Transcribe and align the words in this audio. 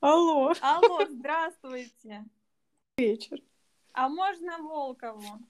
Алло, 0.00 0.52
Алло, 0.60 1.04
здравствуйте. 1.08 2.24
вечер. 2.96 3.40
А 3.92 4.08
можно 4.08 4.58
Волкову? 4.58 5.40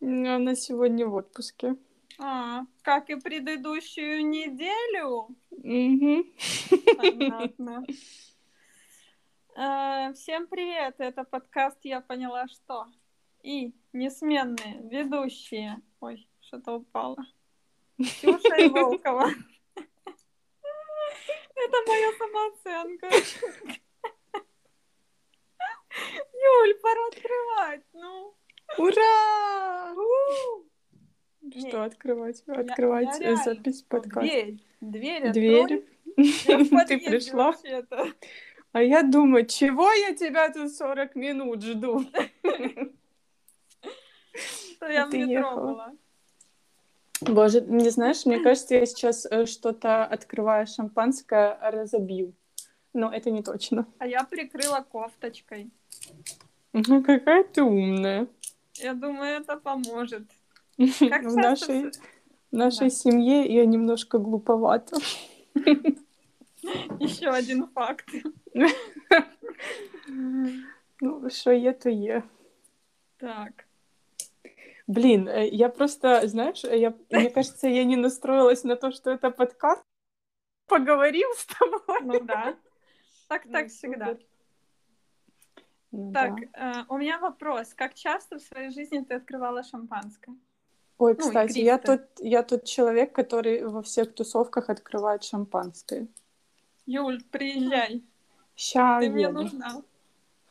Она 0.00 0.54
сегодня 0.54 1.06
в 1.06 1.14
отпуске. 1.14 1.76
А, 2.18 2.62
как 2.82 3.10
и 3.10 3.16
предыдущую 3.16 4.26
неделю? 4.26 5.28
Мгм. 5.50 6.24
Понятно. 6.96 7.84
Э, 9.58 10.12
Всем 10.12 10.46
привет, 10.48 10.96
это 10.98 11.24
подкаст 11.24 11.78
«Я 11.82 12.02
поняла, 12.02 12.46
что». 12.46 12.88
И 13.42 13.72
несменные 13.94 14.82
ведущие. 14.90 15.80
Ой, 16.00 16.28
что-то 16.42 16.74
упало. 16.74 17.16
Ксюша 17.98 18.54
и 18.56 18.68
Волкова. 18.68 19.30
Это 21.66 21.76
моя 21.86 22.12
самооценка. 22.12 23.10
Юль, 26.32 26.74
пора 26.80 27.06
открывать, 27.08 27.82
ну. 27.92 28.34
Ура! 28.78 29.94
Что 31.58 31.82
открывать? 31.84 32.42
Открывать 32.46 33.16
запись 33.44 33.82
подкаста. 33.82 34.56
Дверь, 34.80 35.32
дверь, 35.32 35.84
Ты 36.16 36.98
пришла? 36.98 37.54
А 38.72 38.82
я 38.82 39.02
думаю, 39.02 39.46
чего 39.46 39.90
я 39.90 40.14
тебя 40.14 40.52
тут 40.52 40.72
40 40.72 41.16
минут 41.16 41.62
жду? 41.62 42.04
Что 44.34 44.86
я 44.86 45.06
в 45.06 45.12
метро 45.14 45.56
была. 45.56 45.92
Боже, 47.20 47.60
не 47.62 47.90
знаешь, 47.90 48.26
мне 48.26 48.40
кажется, 48.40 48.74
я 48.74 48.86
сейчас 48.86 49.26
э, 49.26 49.46
что-то, 49.46 50.04
открывая 50.04 50.66
шампанское, 50.66 51.58
разобью. 51.62 52.32
Но 52.92 53.12
это 53.12 53.30
не 53.30 53.42
точно. 53.42 53.86
А 53.98 54.06
я 54.06 54.24
прикрыла 54.24 54.84
кофточкой. 54.92 55.70
Ну, 56.72 57.02
какая 57.02 57.44
ты 57.44 57.62
умная. 57.62 58.26
Я 58.74 58.94
думаю, 58.94 59.40
это 59.40 59.56
поможет. 59.56 60.22
В 60.78 61.08
Как 61.08 61.22
нашей, 61.22 61.90
в 62.50 62.56
нашей 62.56 62.88
Да. 62.88 62.90
семье 62.90 63.46
я 63.54 63.64
немножко 63.66 64.18
глуповата. 64.18 64.96
Еще 67.00 67.28
один 67.30 67.66
факт. 67.74 68.08
Ну, 71.00 71.30
що 71.30 71.52
є, 71.52 71.72
то 71.72 71.90
є. 71.90 72.22
Так. 73.16 73.65
Блин, 74.86 75.28
э, 75.28 75.48
я 75.48 75.68
просто, 75.68 76.26
знаешь, 76.28 76.64
э, 76.64 76.78
я, 76.78 76.94
мне 77.10 77.30
кажется, 77.30 77.66
я 77.68 77.84
не 77.84 77.96
настроилась 77.96 78.62
на 78.64 78.76
то, 78.76 78.92
что 78.92 79.10
это 79.10 79.30
подкаст. 79.30 79.82
Поговорим 80.68 81.28
с 81.36 81.46
тобой. 81.46 82.00
Ну 82.02 82.20
да. 82.24 82.56
Так, 83.28 83.44
Ну, 83.46 83.52
так 83.52 83.68
всегда. 83.68 84.06
супер. 84.10 84.26
Ну 85.90 86.12
Так, 86.12 86.34
да. 86.52 86.82
э, 86.82 86.84
у 86.88 86.98
меня 86.98 87.18
вопрос. 87.18 87.74
Как 87.74 87.94
часто 87.94 88.38
в 88.38 88.42
своей 88.42 88.70
жизни 88.70 89.00
ты 89.00 89.14
открывала 89.14 89.62
шампанское? 89.64 90.36
Ой, 90.98 91.14
ну, 91.18 91.26
кстати, 91.26 91.58
я 91.58 91.78
тот, 91.78 92.02
я 92.20 92.42
тот 92.42 92.64
человек, 92.64 93.12
который 93.12 93.64
во 93.66 93.82
всех 93.82 94.14
тусовках 94.14 94.70
открывает 94.70 95.24
шампанское. 95.24 96.06
Юль, 96.86 97.22
приезжай. 97.30 98.02
Ща 98.54 99.00
Ты 99.00 99.10
мне 99.10 99.24
еду. 99.24 99.42
нужна. 99.42 99.82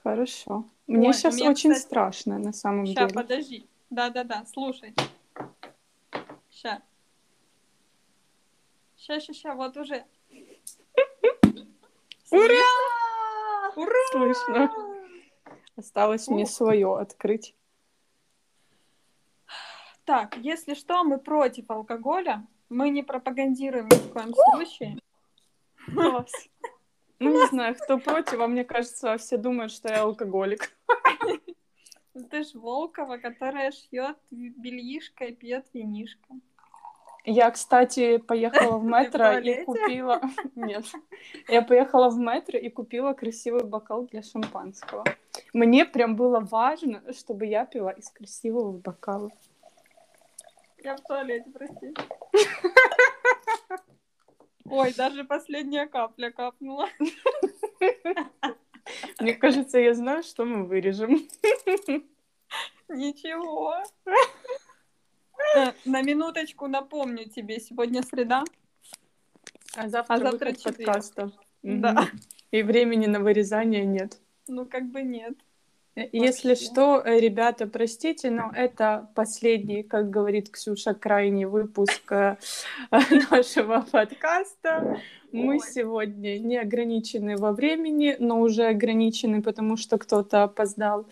Хорошо. 0.03 0.65
Мне 0.87 1.07
Ой, 1.07 1.13
сейчас 1.13 1.37
меня, 1.37 1.49
очень 1.49 1.71
кстати, 1.71 1.85
страшно, 1.87 2.37
на 2.37 2.53
самом 2.53 2.85
Ща, 2.85 2.93
деле. 3.07 3.13
подожди. 3.13 3.65
Да-да-да, 3.89 4.45
слушай. 4.45 4.93
Ща. 6.49 6.81
Ща, 8.97 9.19
ща, 9.19 9.33
ща, 9.33 9.55
вот 9.55 9.77
уже. 9.77 10.05
Ура! 12.31 13.73
Ура! 13.75 13.99
Слышно. 14.11 14.71
Осталось 15.77 16.27
мне 16.27 16.45
свое 16.45 16.97
открыть. 16.97 17.55
Так, 20.05 20.37
если 20.37 20.75
что, 20.75 21.03
мы 21.03 21.17
против 21.17 21.69
алкоголя. 21.69 22.45
Мы 22.69 22.89
не 22.89 23.03
пропагандируем 23.03 23.87
ни 23.87 23.95
в 23.95 24.13
коем 24.13 24.33
случае. 24.33 24.99
Класс. 25.93 26.31
Ну, 27.19 27.31
не 27.31 27.47
знаю, 27.47 27.75
кто 27.75 27.97
против, 27.97 28.39
а 28.39 28.47
мне 28.47 28.63
кажется, 28.63 29.17
все 29.17 29.37
думают, 29.37 29.71
что 29.71 29.89
я 29.89 30.01
алкоголик. 30.01 30.75
Ты 32.29 32.43
ж 32.43 32.53
Волкова, 32.53 33.17
которая 33.17 33.71
шьет 33.71 34.17
бельишко 34.31 35.25
и 35.25 35.35
пьет 35.35 35.65
винишко. 35.73 36.33
Я, 37.25 37.51
кстати, 37.51 38.17
поехала 38.17 38.77
в 38.77 38.85
метро 38.85 39.37
и 39.39 39.65
купила... 39.65 40.21
Нет. 40.55 40.85
Я 41.49 41.61
поехала 41.61 42.09
в 42.09 42.17
метро 42.17 42.57
и 42.57 42.69
купила 42.69 43.13
красивый 43.13 43.65
бокал 43.65 44.03
для 44.07 44.21
шампанского. 44.21 45.03
Мне 45.53 45.85
прям 45.85 46.15
было 46.15 46.39
важно, 46.39 47.01
чтобы 47.13 47.47
я 47.47 47.65
пила 47.65 47.91
из 47.91 48.09
красивого 48.09 48.71
бокала. 48.71 49.31
Я 50.83 50.95
в 50.95 51.01
туалете, 51.01 51.49
прости. 51.51 51.93
Ой, 54.69 54.93
даже 54.93 55.23
последняя 55.23 55.87
капля 55.87 56.31
капнула. 56.31 56.87
Мне 59.19 59.33
кажется, 59.33 59.79
я 59.79 59.93
знаю, 59.93 60.23
что 60.23 60.45
мы 60.45 60.65
вырежем. 60.65 61.27
Ничего. 62.89 63.75
Э, 65.55 65.71
На 65.85 66.01
минуточку 66.01 66.67
напомню 66.67 67.29
тебе, 67.29 67.59
сегодня 67.59 68.03
среда. 68.03 68.43
А 69.75 69.89
завтра, 69.89 70.15
А 70.15 70.19
завтра 70.19 70.53
подкаста. 70.53 71.31
Да. 71.63 72.09
И 72.51 72.61
времени 72.61 73.07
на 73.07 73.19
вырезание 73.19 73.85
нет. 73.85 74.19
Ну, 74.47 74.65
как 74.65 74.85
бы 74.91 75.01
нет. 75.01 75.33
Если 75.95 76.49
Вообще. 76.49 76.65
что, 76.65 77.01
э, 77.05 77.19
ребята, 77.19 77.67
простите, 77.67 78.29
но 78.29 78.51
это 78.53 79.09
последний, 79.15 79.81
как 79.81 80.09
говорит 80.09 80.49
Ксюша, 80.49 80.93
крайний 80.93 81.45
выпуск 81.45 82.11
э, 82.11 82.35
нашего 83.31 83.85
подкаста. 83.89 84.99
Мы 85.31 85.59
сегодня 85.59 86.37
не 86.39 86.57
ограничены 86.57 87.37
во 87.37 87.53
времени, 87.53 88.15
но 88.19 88.41
уже 88.41 88.65
ограничены, 88.65 89.41
потому 89.41 89.77
что 89.77 89.97
кто-то 89.97 90.43
опоздал. 90.43 91.05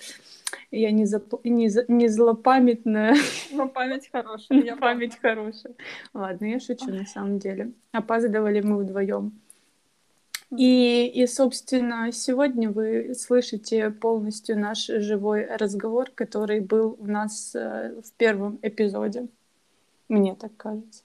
Я 0.69 0.91
не, 0.91 1.05
зап- 1.05 1.39
не, 1.43 1.69
за- 1.69 1.85
не 1.87 2.07
злопамятная, 2.09 3.15
Но 3.51 3.67
память 3.69 4.09
хорошая. 4.11 4.61
я 4.63 4.75
память 4.75 5.17
хорошая. 5.21 5.75
Ладно, 6.13 6.45
я 6.45 6.59
шучу 6.59 6.87
на 6.89 7.05
самом 7.05 7.39
деле. 7.39 7.71
Опаздывали 7.91 8.61
мы 8.61 8.77
вдвоем. 8.77 9.39
И, 10.57 11.07
и, 11.07 11.25
собственно, 11.25 12.11
сегодня 12.11 12.69
вы 12.69 13.15
слышите 13.15 13.89
полностью 13.89 14.59
наш 14.59 14.85
живой 14.85 15.45
разговор, 15.45 16.11
который 16.13 16.59
был 16.59 16.95
у 16.99 17.07
нас 17.07 17.55
э, 17.55 18.01
в 18.01 18.11
первом 18.13 18.59
эпизоде. 18.61 19.27
Мне 20.09 20.35
так 20.35 20.55
кажется. 20.57 21.03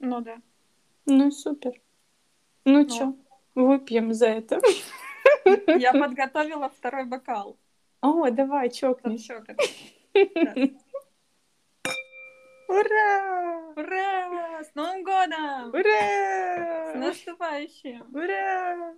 Ну 0.00 0.20
да. 0.20 0.36
Ну, 1.06 1.30
супер. 1.30 1.80
Ну, 2.66 2.80
Ну. 2.82 2.88
чё, 2.88 3.14
выпьем 3.54 4.12
за 4.12 4.26
это. 4.26 4.60
Я 5.66 5.92
подготовила 6.04 6.68
второй 6.68 7.04
бокал. 7.06 7.56
О, 8.00 8.28
давай. 8.30 8.70
Сейчас. 8.70 8.96
Ура! 12.68 13.53
Ура! 13.76 14.62
С 14.62 14.74
Новым 14.76 15.02
годом! 15.02 15.70
С 15.70 15.74
Ура! 15.74 16.94
наступающим! 16.94 18.06
Ура! 18.14 18.94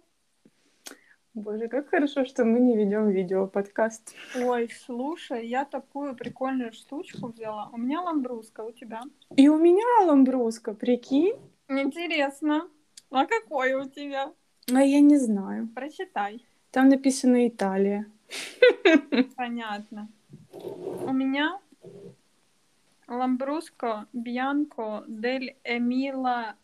Боже, 1.33 1.69
как 1.69 1.89
хорошо, 1.89 2.25
что 2.27 2.45
мы 2.45 2.61
не 2.61 2.77
ведем 2.77 3.09
видео-подкаст. 3.09 4.15
Ой, 4.43 4.69
слушай, 4.69 5.47
я 5.47 5.65
такую 5.65 6.15
прикольную 6.15 6.73
штучку 6.73 7.29
взяла. 7.29 7.71
У 7.73 7.79
меня 7.79 8.03
ламбруска, 8.03 8.63
у 8.63 8.73
тебя? 8.73 9.03
И 9.37 9.49
у 9.49 9.59
меня 9.59 10.07
ламбруска, 10.07 10.75
прикинь? 10.75 11.39
Интересно. 11.69 12.69
А 13.11 13.27
какой 13.27 13.75
у 13.75 13.89
тебя? 13.89 14.33
А 14.75 14.83
я 14.83 15.01
не 15.01 15.17
знаю. 15.17 15.69
Прочитай. 15.75 16.45
Там 16.71 16.89
написано 16.89 17.49
Италия. 17.49 18.07
Понятно. 19.37 20.09
У 20.53 21.13
меня 21.13 21.61
ламбруско 23.09 24.07
Бьянко 24.13 25.05
дель 25.07 25.57
Эмила 25.65 26.57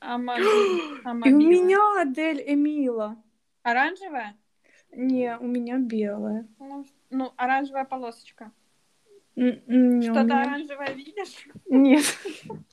Амаби... 0.00 0.42
И 0.42 1.04
у 1.04 1.08
Амабила. 1.08 1.38
меня 1.38 2.00
Адель 2.02 2.42
Эмила. 2.46 3.22
Оранжевая? 3.62 4.36
Не, 4.92 5.36
у 5.38 5.46
меня 5.46 5.78
белая. 5.78 6.48
Ну, 6.58 6.86
ну, 7.10 7.32
оранжевая 7.36 7.84
полосочка. 7.84 8.50
Что-то 9.34 9.50
меня- 10.24 10.42
оранжевое 10.42 10.92
видишь? 10.94 11.48
Нет. 11.68 12.04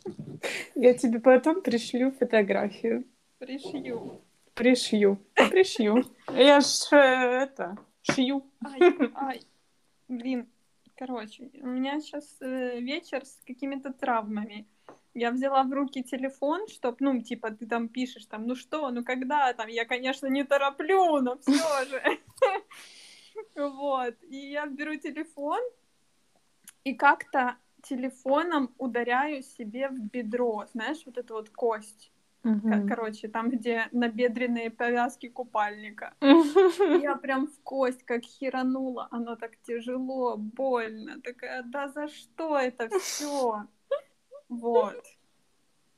Я 0.75 0.93
тебе 0.93 1.19
потом 1.19 1.61
пришлю 1.61 2.11
фотографию. 2.11 3.05
Пришью. 3.39 4.21
Пришью. 4.53 5.19
Пришью. 5.35 6.03
Я 6.33 6.61
ж 6.61 6.65
э, 6.91 7.43
это 7.43 7.77
шью. 8.01 8.43
Ай, 8.65 8.79
ай. 9.15 9.41
Блин, 10.07 10.47
короче, 10.97 11.49
у 11.61 11.67
меня 11.67 11.99
сейчас 12.01 12.38
вечер 12.41 13.25
с 13.25 13.39
какими-то 13.45 13.94
травмами. 13.94 14.67
я 15.13 15.31
взяла 15.31 15.63
в 15.63 15.71
руки 15.71 16.03
телефон, 16.03 16.67
чтоб, 16.67 16.99
ну, 16.99 17.21
типа, 17.21 17.51
ты 17.51 17.65
там 17.67 17.89
пишешь, 17.89 18.25
там, 18.25 18.45
ну 18.47 18.55
что, 18.55 18.89
ну 18.91 19.03
когда, 19.03 19.53
там, 19.53 19.67
я, 19.67 19.85
конечно, 19.85 20.27
не 20.27 20.44
тороплю, 20.44 21.21
но 21.21 21.38
все 21.38 21.85
же. 21.85 22.01
Вот, 23.55 24.15
и 24.23 24.51
я 24.51 24.65
беру 24.65 24.95
телефон, 24.95 25.59
и 26.83 26.95
как-то 26.95 27.57
телефоном 27.83 28.73
ударяю 28.77 29.43
себе 29.43 29.89
в 29.89 30.00
бедро, 30.00 30.65
знаешь, 30.73 31.03
вот 31.05 31.17
эту 31.17 31.35
вот 31.35 31.50
кость. 31.50 32.11
Мгм. 32.44 32.88
Короче, 32.88 33.28
там, 33.28 33.50
где 33.50 33.88
набедренные 33.92 34.69
повязки 34.69 35.28
купальника. 35.28 36.13
Я 37.01 37.16
прям 37.16 37.48
в 37.48 37.60
кость 37.63 38.04
как 38.04 38.24
херанула. 38.24 39.07
Оно 39.12 39.36
так 39.36 39.51
тяжело, 39.63 40.38
больно. 40.38 41.22
Такая, 41.22 41.63
да 41.63 41.89
за 41.89 42.07
что 42.07 42.57
это 42.57 42.89
все? 43.00 43.66
Вот. 44.50 45.04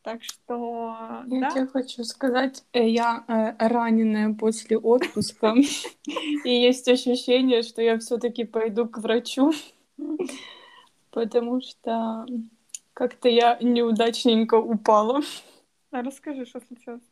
Так 0.01 0.23
что, 0.23 0.95
Я 1.27 1.41
да, 1.41 1.49
тебе 1.51 1.67
хочу 1.67 2.03
сказать, 2.05 2.63
э, 2.71 2.87
я 2.87 3.25
э, 3.27 3.67
раненая 3.67 4.33
после 4.33 4.77
отпуска, 4.77 5.53
и 6.45 6.49
есть 6.49 6.87
ощущение, 6.87 7.63
что 7.63 7.81
я 7.81 7.99
все-таки 7.99 8.45
пойду 8.45 8.87
к 8.87 8.97
врачу, 8.99 9.51
потому 11.11 11.59
что 11.61 12.25
как-то 12.93 13.27
я 13.27 13.57
неудачненько 13.61 14.55
упала. 14.55 15.21
А 15.91 16.01
расскажи, 16.03 16.45
что 16.45 16.59
случилось. 16.59 17.03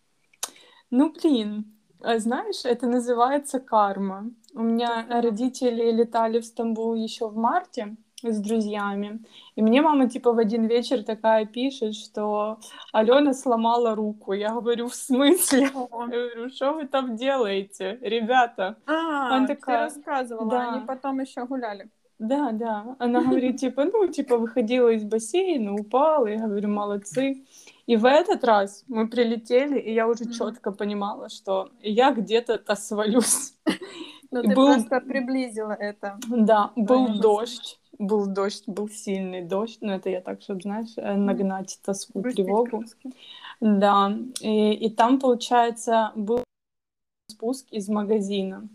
Ну, 0.92 1.12
блин, 1.12 1.66
а 2.02 2.20
знаешь, 2.20 2.64
это 2.64 2.88
называется 2.88 3.60
карма. 3.60 4.32
У 4.54 4.62
меня 4.62 5.06
родители 5.10 5.92
летали 5.92 6.40
в 6.40 6.46
Стамбул 6.46 6.96
еще 6.96 7.28
в 7.28 7.36
марте 7.36 7.96
с 8.24 8.40
друзьями, 8.40 9.20
и 9.56 9.62
мне 9.62 9.82
мама 9.82 10.10
типа 10.10 10.34
в 10.34 10.40
один 10.40 10.66
вечер 10.66 11.04
такая 11.04 11.46
пишет, 11.46 11.94
что 11.94 12.58
Алена 12.92 13.34
сломала 13.34 13.94
руку. 13.94 14.34
Я 14.34 14.54
говорю, 14.54 14.88
в 14.88 14.96
смысле? 14.96 15.70
О. 15.76 15.88
Я 16.06 16.08
говорю, 16.08 16.50
что 16.50 16.74
вы 16.74 16.88
там 16.88 17.16
делаете, 17.16 18.00
ребята? 18.02 18.78
А, 18.88 19.36
Она 19.36 19.48
ты 19.48 19.56
такая, 19.56 19.86
рассказывала, 19.86 20.50
да. 20.50 20.72
они 20.74 20.86
потом 20.86 21.20
еще 21.20 21.46
гуляли. 21.46 21.90
Да, 22.20 22.52
да. 22.52 22.96
Она 22.98 23.22
говорит, 23.22 23.58
типа, 23.58 23.86
ну, 23.86 24.08
типа, 24.08 24.38
выходила 24.38 24.90
из 24.90 25.04
бассейна, 25.04 25.76
упала. 25.76 26.26
Я 26.26 26.48
говорю, 26.48 26.70
молодцы. 26.70 27.46
И 27.88 27.96
в 27.96 28.06
этот 28.06 28.44
раз 28.44 28.84
мы 28.88 29.08
прилетели, 29.08 29.80
и 29.80 29.94
я 29.94 30.08
уже 30.08 30.26
Мгм. 30.26 30.34
четко 30.34 30.72
понимала, 30.72 31.30
что 31.30 31.70
я 31.82 32.12
где-то-то 32.12 32.76
свалюсь. 32.76 33.54
Но 34.32 34.42
И 34.42 34.48
ты 34.50 34.56
был- 34.56 34.66
просто 34.66 35.00
приблизила 35.00 35.72
это. 35.72 36.20
Да, 36.28 36.72
был 36.76 36.86
Правильно. 37.06 37.22
дождь. 37.22 37.80
Был 38.00 38.28
дождь, 38.28 38.64
был 38.68 38.90
сильный 38.90 39.42
дождь. 39.42 39.78
Ну, 39.82 39.94
это 39.94 40.10
я 40.10 40.22
так, 40.22 40.42
чтобы, 40.42 40.62
знаешь, 40.62 40.94
э, 40.98 41.16
нагнать 41.16 41.80
тоску, 41.84 42.22
тревогу. 42.22 42.80
краски. 42.80 43.12
Да. 43.62 44.16
И, 44.42 44.74
и 44.74 44.90
там, 44.90 45.20
получается, 45.20 46.12
был 46.16 46.44
спуск 47.32 47.68
из 47.72 47.88
магазина. 47.90 48.68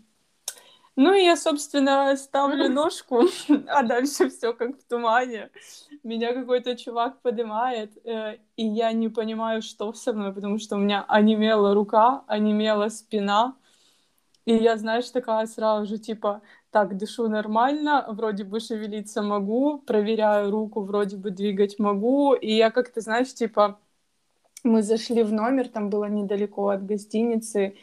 Ну, 0.95 1.13
и 1.13 1.23
я, 1.23 1.37
собственно, 1.37 2.15
ставлю 2.17 2.67
ножку, 2.69 3.21
а 3.67 3.83
дальше 3.83 4.29
все 4.29 4.53
как 4.53 4.77
в 4.77 4.83
тумане. 4.89 5.49
Меня 6.03 6.33
какой-то 6.33 6.75
чувак 6.75 7.21
поднимает, 7.21 7.97
э, 8.05 8.37
и 8.57 8.65
я 8.65 8.91
не 8.91 9.07
понимаю, 9.07 9.61
что 9.61 9.93
со 9.93 10.11
мной, 10.11 10.33
потому 10.33 10.59
что 10.59 10.75
у 10.75 10.79
меня 10.79 11.05
онемела 11.07 11.73
рука, 11.73 12.23
онемела 12.27 12.89
спина. 12.89 13.55
И 14.45 14.53
я, 14.53 14.75
знаешь, 14.77 15.09
такая 15.09 15.45
сразу 15.45 15.85
же, 15.85 15.97
типа, 15.97 16.41
так, 16.71 16.97
дышу 16.97 17.29
нормально, 17.29 18.05
вроде 18.09 18.43
бы 18.43 18.59
шевелиться 18.59 19.21
могу, 19.21 19.79
проверяю 19.79 20.51
руку, 20.51 20.81
вроде 20.81 21.15
бы 21.15 21.31
двигать 21.31 21.79
могу. 21.79 22.33
И 22.33 22.51
я 22.51 22.69
как-то, 22.69 22.99
знаешь, 22.99 23.33
типа, 23.33 23.79
мы 24.63 24.83
зашли 24.83 25.23
в 25.23 25.31
номер, 25.31 25.69
там 25.69 25.89
было 25.89 26.05
недалеко 26.05 26.67
от 26.69 26.85
гостиницы, 26.85 27.75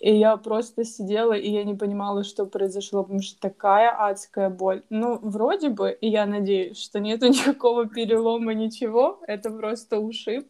и 0.00 0.14
я 0.14 0.36
просто 0.36 0.84
сидела, 0.84 1.32
и 1.32 1.50
я 1.50 1.64
не 1.64 1.74
понимала, 1.74 2.24
что 2.24 2.46
произошло, 2.46 3.02
потому 3.02 3.22
что 3.22 3.40
такая 3.40 3.90
адская 3.90 4.50
боль. 4.50 4.82
Ну, 4.90 5.18
вроде 5.22 5.70
бы, 5.70 5.96
и 6.00 6.08
я 6.08 6.26
надеюсь, 6.26 6.78
что 6.78 7.00
нету 7.00 7.26
никакого 7.28 7.88
перелома, 7.88 8.54
ничего, 8.54 9.20
это 9.26 9.50
просто 9.50 9.98
ушиб, 9.98 10.46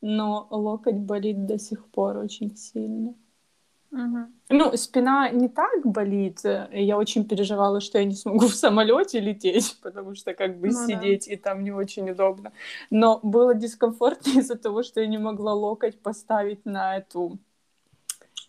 но 0.00 0.46
локоть 0.50 0.96
болит 0.96 1.46
до 1.46 1.58
сих 1.58 1.86
пор 1.86 2.18
очень 2.18 2.56
сильно. 2.56 3.14
Мгм. 3.90 4.32
Ну, 4.48 4.76
спина 4.76 5.30
не 5.30 5.48
так 5.48 5.84
болит. 5.84 6.40
Я 6.72 6.98
очень 6.98 7.24
переживала, 7.26 7.80
что 7.80 7.98
я 7.98 8.04
не 8.04 8.14
смогу 8.14 8.46
в 8.46 8.54
самолете 8.54 9.20
лететь, 9.20 9.78
потому 9.82 10.14
что 10.14 10.34
как 10.34 10.58
бы 10.60 10.68
Ну 10.68 10.74
да. 10.74 10.86
сидеть 10.86 11.28
и 11.28 11.36
там 11.36 11.64
не 11.64 11.72
очень 11.72 12.10
удобно. 12.10 12.52
Но 12.90 13.20
было 13.22 13.54
дискомфортно 13.54 14.30
из-за 14.40 14.56
того, 14.56 14.82
что 14.82 15.00
я 15.00 15.06
не 15.06 15.18
могла 15.18 15.54
локоть 15.54 16.00
поставить 16.00 16.64
на 16.64 16.96
эту, 16.98 17.38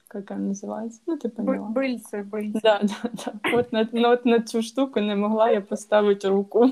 как 0.07 0.31
она 0.31 0.47
называется? 0.49 0.99
Ну, 1.05 1.17
ты 1.17 1.29
Бы- 1.29 1.35
поняла. 1.35 1.67
Быльцы, 1.69 2.23
быльцы. 2.23 2.59
Да, 2.63 2.79
да, 2.81 3.09
да. 3.25 3.51
Вот 3.51 3.71
на, 3.71 3.87
на, 3.91 4.09
вот 4.09 4.25
на 4.25 4.41
цю 4.41 4.61
штуку 4.61 4.99
не 4.99 5.15
могла 5.15 5.49
я 5.49 5.61
поставить 5.61 6.25
руку. 6.25 6.69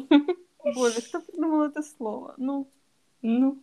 Боже, 0.63 1.01
кто 1.01 1.21
придумал 1.21 1.63
это 1.63 1.83
слово? 1.83 2.33
Ну, 2.37 2.67
Ну, 3.21 3.57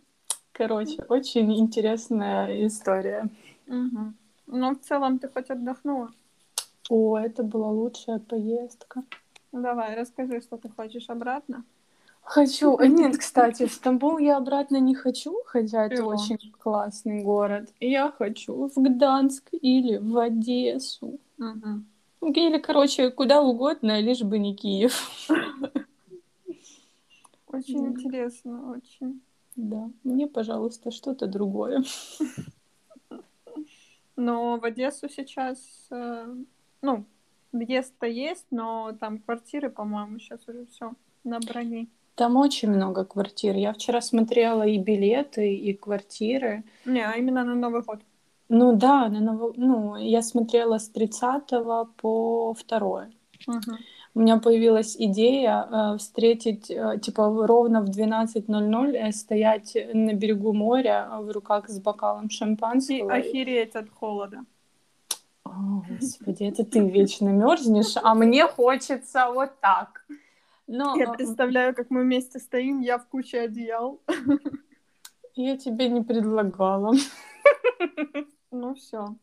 короче, 0.51 1.03
очень 1.09 1.51
интересная 1.59 2.65
история. 2.67 3.27
мгм. 3.67 4.15
Но 4.47 4.71
в 4.75 4.79
целом 4.79 5.19
ты 5.19 5.27
хоть 5.29 5.49
отдохнула? 5.49 6.11
О, 6.89 7.17
это 7.17 7.43
была 7.43 7.69
лучшая 7.71 8.19
поездка. 8.19 9.03
Ну, 9.51 9.61
давай, 9.61 9.95
расскажи, 9.95 10.41
что 10.41 10.57
ты 10.57 10.69
хочешь 10.69 11.09
обратно. 11.09 11.63
Хочу. 12.23 12.79
Нет, 12.87 13.17
кстати, 13.17 13.65
в 13.65 13.73
Стамбул 13.73 14.17
я 14.17 14.37
обратно 14.37 14.77
не 14.77 14.95
хочу, 14.95 15.41
хотя 15.45 15.85
это 15.85 15.97
Чего? 15.97 16.09
очень 16.11 16.51
классный 16.51 17.21
город. 17.23 17.69
Я 17.79 18.11
хочу 18.11 18.69
в 18.69 18.81
Гданск 18.81 19.49
или 19.51 19.97
в 19.97 20.17
Одессу. 20.17 21.19
Мгм. 21.37 21.85
Или, 22.21 22.57
короче, 22.57 23.11
куда 23.11 23.41
угодно, 23.41 23.99
лишь 23.99 24.21
бы 24.21 24.39
не 24.39 24.55
Киев. 24.55 25.27
Очень 27.47 27.87
интересно, 27.87 28.71
очень. 28.71 29.21
Да, 29.55 29.91
мне, 30.03 30.27
пожалуйста, 30.27 30.89
что-то 30.89 31.27
другое. 31.27 31.83
Но 34.15 34.57
в 34.57 34.65
Одессу 34.65 35.09
сейчас, 35.09 35.87
э, 35.91 36.35
ну, 36.81 37.05
въезд-то 37.51 38.05
есть, 38.05 38.45
но 38.51 38.93
там 38.99 39.19
квартиры, 39.19 39.69
по-моему, 39.69 40.19
сейчас 40.19 40.47
уже 40.47 40.65
все 40.67 40.93
на 41.23 41.39
броне. 41.39 41.87
Там 42.15 42.37
очень 42.37 42.69
много 42.69 43.05
квартир. 43.05 43.55
Я 43.55 43.73
вчера 43.73 44.01
смотрела 44.01 44.63
и 44.63 44.77
билеты, 44.77 45.55
и 45.55 45.73
квартиры. 45.73 46.63
Не, 46.85 47.01
а 47.01 47.13
именно 47.17 47.43
на 47.43 47.55
Новый 47.55 47.81
год. 47.81 47.99
Ну 48.49 48.75
да, 48.75 49.09
на 49.09 49.19
Ново- 49.19 49.53
ну, 49.57 49.95
я 49.95 50.21
смотрела 50.21 50.77
с 50.77 50.89
30 50.89 51.63
по 52.01 52.53
2. 52.53 53.07
Мгм. 53.47 53.77
У 54.15 54.19
меня 54.19 54.37
появилась 54.37 54.95
идея 54.99 55.67
э, 55.71 55.97
встретить, 55.97 56.69
э, 56.69 56.99
типа, 57.01 57.47
ровно 57.47 57.81
в 57.81 57.89
12.00 57.89 58.95
э, 58.95 59.11
стоять 59.11 59.75
на 59.93 60.13
берегу 60.13 60.53
моря 60.53 61.09
э, 61.11 61.21
в 61.23 61.31
руках 61.31 61.67
с 61.67 61.79
бокалом 61.79 62.27
И 62.27 62.29
шампанского. 62.29 63.11
охереть 63.11 63.75
от 63.75 63.89
холода. 63.89 64.41
О, 65.45 65.81
Господи, 65.89 66.43
это 66.43 66.63
ты 66.63 66.79
вечно 66.87 67.29
мерзнешь, 67.29 67.97
а 68.03 68.13
мне 68.13 68.45
хочется 68.45 69.31
вот 69.33 69.49
так. 69.61 70.05
Но 70.67 70.95
Я 70.95 71.11
представляю, 71.11 71.75
как 71.75 71.89
мы 71.89 72.01
вместе 72.01 72.39
стоим, 72.39 72.79
я 72.79 72.97
в 72.97 73.07
куче 73.07 73.41
одеял. 73.41 74.01
я 75.35 75.57
тебе 75.57 75.89
не 75.89 76.01
предлагала. 76.01 76.93
Ну 78.55 78.75
все. 78.75 79.15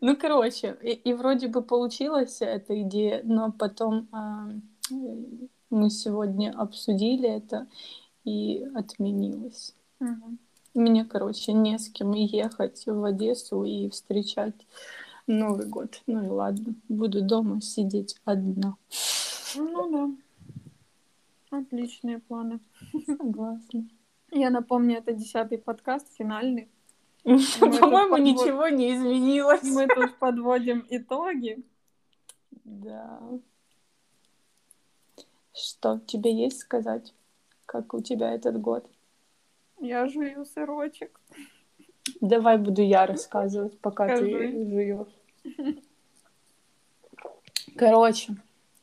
Ну, 0.00 0.16
короче, 0.16 0.76
и, 0.82 0.90
и 0.90 1.12
вроде 1.14 1.46
бы 1.46 1.62
получилась 1.62 2.38
эта 2.42 2.82
идея, 2.82 3.20
но 3.22 3.52
потом 3.52 4.08
э, 4.12 4.94
мы 5.70 5.88
сегодня 5.88 6.50
обсудили 6.50 7.28
это 7.28 7.68
и 8.24 8.66
отменилось. 8.74 9.76
Мне, 10.74 11.04
короче, 11.04 11.52
не 11.52 11.78
с 11.78 11.88
кем 11.88 12.12
ехать 12.12 12.84
в 12.86 13.04
Одессу 13.04 13.62
и 13.62 13.88
встречать 13.88 14.66
Новый 15.26 15.66
год. 15.66 16.02
Ну 16.06 16.24
и 16.24 16.28
ладно, 16.28 16.74
буду 16.88 17.22
дома 17.22 17.60
сидеть 17.60 18.16
одна. 18.24 18.76
Ну. 21.54 21.62
Отличные 21.62 22.18
планы. 22.18 22.60
Согласна. 23.06 23.88
Я 24.30 24.50
напомню, 24.50 24.98
это 24.98 25.12
десятый 25.12 25.58
подкаст, 25.58 26.12
финальный. 26.16 26.68
Мы 27.24 27.38
По-моему, 27.60 28.16
ничего 28.16 28.68
не 28.68 28.94
изменилось. 28.94 29.62
Мы 29.62 29.86
тут 29.86 30.16
подводим 30.18 30.84
итоги. 30.90 31.64
Да. 32.64 33.20
Что 35.52 36.00
тебе 36.06 36.34
есть 36.34 36.58
сказать? 36.58 37.14
Как 37.66 37.94
у 37.94 38.02
тебя 38.02 38.32
этот 38.32 38.60
год? 38.60 38.90
Я 39.80 40.08
жую 40.08 40.44
сырочек. 40.44 41.20
Давай 42.20 42.58
буду 42.58 42.82
я 42.82 43.06
рассказывать, 43.06 43.78
пока 43.80 44.08
Скажи. 44.08 44.26
ты 44.26 44.48
жуешь. 44.66 45.08
Короче, 47.76 48.36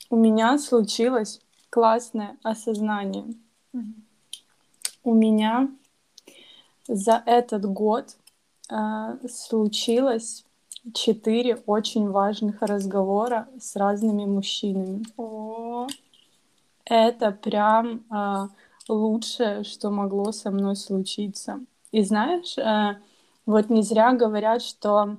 у 0.09 0.15
меня 0.15 0.57
случилось 0.57 1.41
классное 1.71 2.37
осознание. 2.43 3.25
У 5.03 5.15
меня 5.15 5.69
за 6.87 7.23
этот 7.25 7.65
год 7.65 8.17
э, 8.69 9.27
случилось 9.27 10.45
четыре 10.93 11.55
очень 11.65 12.09
важных 12.09 12.61
разговора 12.61 13.47
с 13.59 13.75
разными 13.75 14.25
мужчинами. 14.25 15.03
О, 15.17 15.87
Это 16.85 17.31
прям 17.31 18.03
э, 18.11 18.47
лучшее, 18.89 19.63
что 19.63 19.89
могло 19.89 20.31
со 20.33 20.51
мной 20.51 20.75
случиться. 20.75 21.61
И 21.91 22.03
знаешь, 22.03 22.57
э, 22.57 22.97
вот 23.45 23.69
не 23.69 23.81
зря 23.81 24.11
говорят, 24.13 24.61
что 24.61 25.17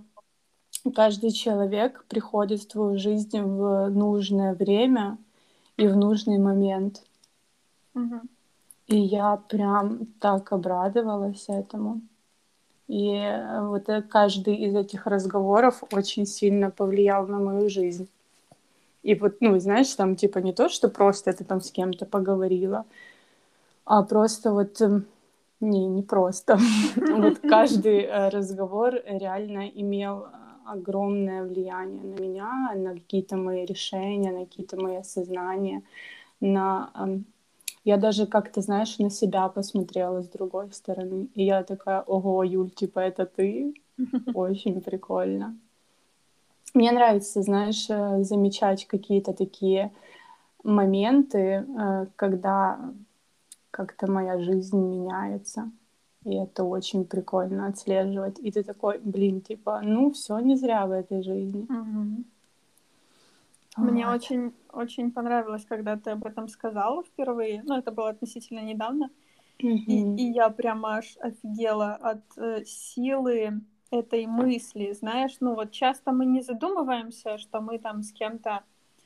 каждый 0.95 1.31
человек 1.31 2.05
приходит 2.09 2.63
в 2.63 2.69
твою 2.69 2.99
жизнь 2.99 3.41
в 3.41 3.89
нужное 3.89 4.55
время 4.55 5.17
и 5.77 5.87
в 5.87 5.97
нужный 5.97 6.39
момент. 6.39 7.03
мгм. 7.95 8.29
И 8.87 8.97
я 8.97 9.37
прям 9.49 10.07
так 10.21 10.53
обрадовалась 10.53 11.45
этому. 11.49 12.01
И 12.89 13.15
э, 13.15 13.67
вот 13.67 13.89
э, 13.89 14.03
каждый 14.03 14.57
из 14.57 14.75
этих 14.75 15.07
разговоров 15.07 15.83
очень 15.93 16.27
сильно 16.27 16.71
повлиял 16.71 17.27
на 17.27 17.39
мою 17.39 17.71
жизнь. 17.71 18.09
И 19.03 19.15
вот, 19.15 19.37
ну, 19.41 19.59
знаешь, 19.59 19.95
там 19.95 20.17
типа 20.17 20.39
не 20.39 20.53
то, 20.53 20.69
что 20.69 20.89
просто 20.89 21.33
ты 21.33 21.45
там 21.45 21.61
с 21.61 21.71
кем-то 21.71 22.07
поговорила, 22.07 22.85
а 23.85 24.03
просто 24.03 24.53
вот, 24.53 24.81
эм, 24.81 25.07
не, 25.61 25.87
не 25.87 26.03
просто. 26.03 26.59
Вот 26.97 27.39
каждый 27.39 28.03
э, 28.03 28.29
разговор 28.29 28.95
реально 29.07 29.69
имел 29.69 30.27
огромное 30.67 31.45
влияние 31.45 32.03
на 32.05 32.21
меня, 32.21 32.73
на 32.77 32.95
какие-то 32.95 33.37
мои 33.37 33.65
решения, 33.67 34.33
на 34.33 34.45
какие-то 34.47 34.77
мои 34.81 34.97
осознания, 34.97 35.83
на... 36.41 36.91
эм, 36.97 37.25
Я 37.85 37.97
даже 37.97 38.27
как-то, 38.27 38.61
знаешь, 38.63 38.99
на 39.01 39.11
себя 39.11 39.49
посмотрела 39.49 40.23
с 40.23 40.29
другой 40.29 40.73
стороны. 40.73 41.29
И 41.35 41.45
я 41.45 41.63
такая, 41.65 42.03
ого, 42.03 42.45
Юль, 42.45 42.71
типа 42.71 43.01
это 43.01 43.27
ты? 43.27 43.75
Очень 44.35 44.81
прикольно. 44.81 45.57
Мне 46.75 46.93
нравится, 46.93 47.43
знаешь, 47.43 47.87
э, 47.91 48.23
замечать 48.25 48.87
какие-то 48.87 49.33
такие 49.33 49.93
моменты, 50.65 51.39
э, 51.39 52.07
когда 52.17 52.79
как-то 53.71 54.11
моя 54.11 54.39
жизнь 54.39 54.79
меняется. 54.79 55.71
И 56.25 56.35
это 56.35 56.65
очень 56.65 57.05
прикольно 57.05 57.67
отслеживать. 57.67 58.39
И 58.39 58.51
ты 58.53 58.63
такой, 58.63 58.99
блин, 58.99 59.41
типа, 59.41 59.81
ну 59.83 60.11
все 60.13 60.39
не 60.39 60.57
зря 60.57 60.87
в 60.87 60.93
этой 60.93 61.23
жизни. 61.23 61.67
Мгм. 61.69 62.25
Мне 63.77 64.07
очень, 64.07 64.53
очень 64.73 65.11
понравилось, 65.11 65.65
когда 65.65 65.97
ты 65.97 66.11
об 66.11 66.27
этом 66.27 66.49
сказала 66.49 67.03
впервые. 67.03 67.63
Ну, 67.65 67.77
это 67.77 67.91
было 67.91 68.11
относительно 68.11 68.61
недавно. 68.61 69.11
И, 69.59 70.15
и 70.17 70.33
я 70.33 70.51
прямо 70.51 70.97
аж 70.97 71.17
офигела 71.21 71.95
от 71.95 72.23
э, 72.37 72.65
силы 72.65 73.63
этой 73.93 74.27
мысли, 74.27 74.93
знаешь, 74.93 75.37
ну 75.41 75.55
вот 75.55 75.71
часто 75.71 76.13
мы 76.13 76.25
не 76.25 76.41
задумываемся, 76.41 77.39
что 77.39 77.61
мы 77.61 77.79
там 77.79 78.03
с 78.03 78.13
кем-то 78.13 78.65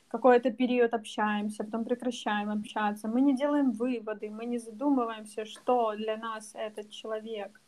какой-то 0.09 0.51
период 0.51 0.95
общаемся, 0.95 1.65
потом 1.65 1.85
прекращаем 1.85 2.51
общаться, 2.51 3.09
мы 3.09 3.21
не 3.21 3.37
делаем 3.37 3.73
выводы, 3.73 4.31
мы 4.31 4.47
не 4.47 4.59
задумываемся, 4.59 5.45
что 5.45 5.95
для 5.97 6.17
нас 6.17 6.53
этот 6.55 6.91
человек 6.91 7.61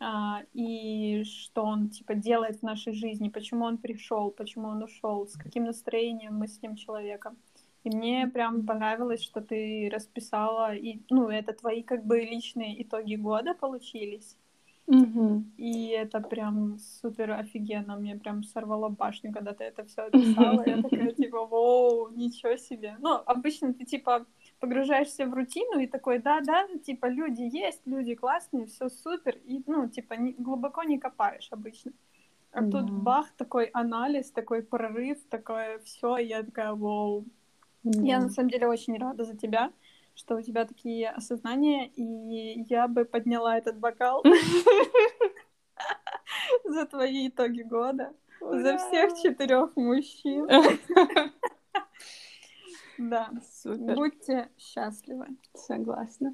а, 0.00 0.42
и 0.52 1.24
что 1.24 1.64
он 1.64 1.88
типа 1.88 2.14
делает 2.14 2.58
в 2.58 2.62
нашей 2.62 2.92
жизни, 2.92 3.28
почему 3.28 3.64
он 3.64 3.78
пришел, 3.78 4.30
почему 4.30 4.68
он 4.68 4.82
ушел, 4.82 5.26
с 5.26 5.36
каким 5.36 5.64
настроением 5.64 6.34
мы 6.34 6.48
с 6.48 6.58
тем 6.58 6.76
человеком. 6.76 7.36
И 7.84 7.90
мне 7.90 8.26
прям 8.26 8.66
понравилось, 8.66 9.22
что 9.22 9.40
ты 9.40 9.90
расписала, 9.92 10.74
и, 10.74 11.02
ну, 11.10 11.28
это 11.28 11.52
твои 11.52 11.82
как 11.82 12.04
бы 12.04 12.20
личные 12.20 12.82
итоги 12.82 13.16
года 13.16 13.54
получились. 13.54 14.36
Мгм. 14.86 15.52
И 15.56 15.88
это 15.88 16.20
прям 16.20 16.78
супер 16.78 17.30
офигенно. 17.30 17.96
Мне 17.96 18.16
прям 18.16 18.42
сорвало 18.42 18.88
башню, 18.88 19.32
когда 19.32 19.52
ты 19.52 19.64
это 19.64 19.84
все 19.84 20.02
описала. 20.06 20.62
Я 20.66 20.82
такая, 20.82 21.12
типа, 21.12 21.46
воу, 21.46 22.10
ничего 22.10 22.56
себе. 22.56 22.96
Ну, 23.00 23.14
обычно 23.26 23.72
ты, 23.72 23.84
типа, 23.84 24.26
погружаешься 24.60 25.26
в 25.26 25.34
рутину 25.34 25.80
и 25.80 25.86
такой, 25.86 26.18
да-да, 26.18 26.66
типа, 26.84 27.06
люди 27.06 27.42
есть, 27.42 27.80
люди 27.86 28.14
классные, 28.14 28.66
все 28.66 28.88
супер. 28.88 29.38
И, 29.46 29.62
ну, 29.66 29.88
типа, 29.88 30.14
не- 30.14 30.34
глубоко 30.38 30.82
не 30.84 30.98
копаешь 30.98 31.48
обычно. 31.52 31.92
А 32.52 32.60
тут 32.60 32.86
Да. 32.86 32.92
бах, 32.92 33.30
такой 33.36 33.64
анализ, 33.72 34.30
такой 34.30 34.62
прорыв, 34.62 35.18
такое 35.30 35.78
все. 35.78 36.18
Я 36.18 36.42
такая, 36.42 36.72
вау. 36.74 37.24
Я 37.82 38.18
Да. 38.18 38.24
на 38.24 38.30
самом 38.30 38.50
деле 38.50 38.66
очень 38.68 38.96
рада 38.98 39.24
за 39.24 39.36
тебя, 39.36 39.70
что 40.14 40.36
у 40.36 40.42
тебя 40.42 40.64
такие 40.64 41.10
осознания, 41.10 41.88
и 41.88 42.62
я 42.68 42.88
бы 42.88 43.04
подняла 43.04 43.58
этот 43.58 43.78
бокал 43.78 44.24
за 46.64 46.86
твои 46.86 47.28
итоги 47.28 47.62
года, 47.62 48.14
за 48.40 48.78
всех 48.78 49.12
четырех 49.20 49.76
мужчин. 49.76 50.48
Да, 52.96 53.28
Супер, 53.60 53.96
будьте 53.96 54.48
счастливы. 54.56 55.26
согласна. 55.52 56.32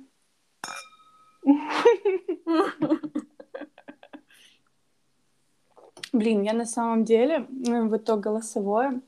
Блин, 6.12 6.42
я 6.42 6.52
на 6.52 6.66
самом 6.66 7.04
деле 7.04 7.46
вот 7.48 8.04
то 8.04 8.18
голосовое 8.18 9.00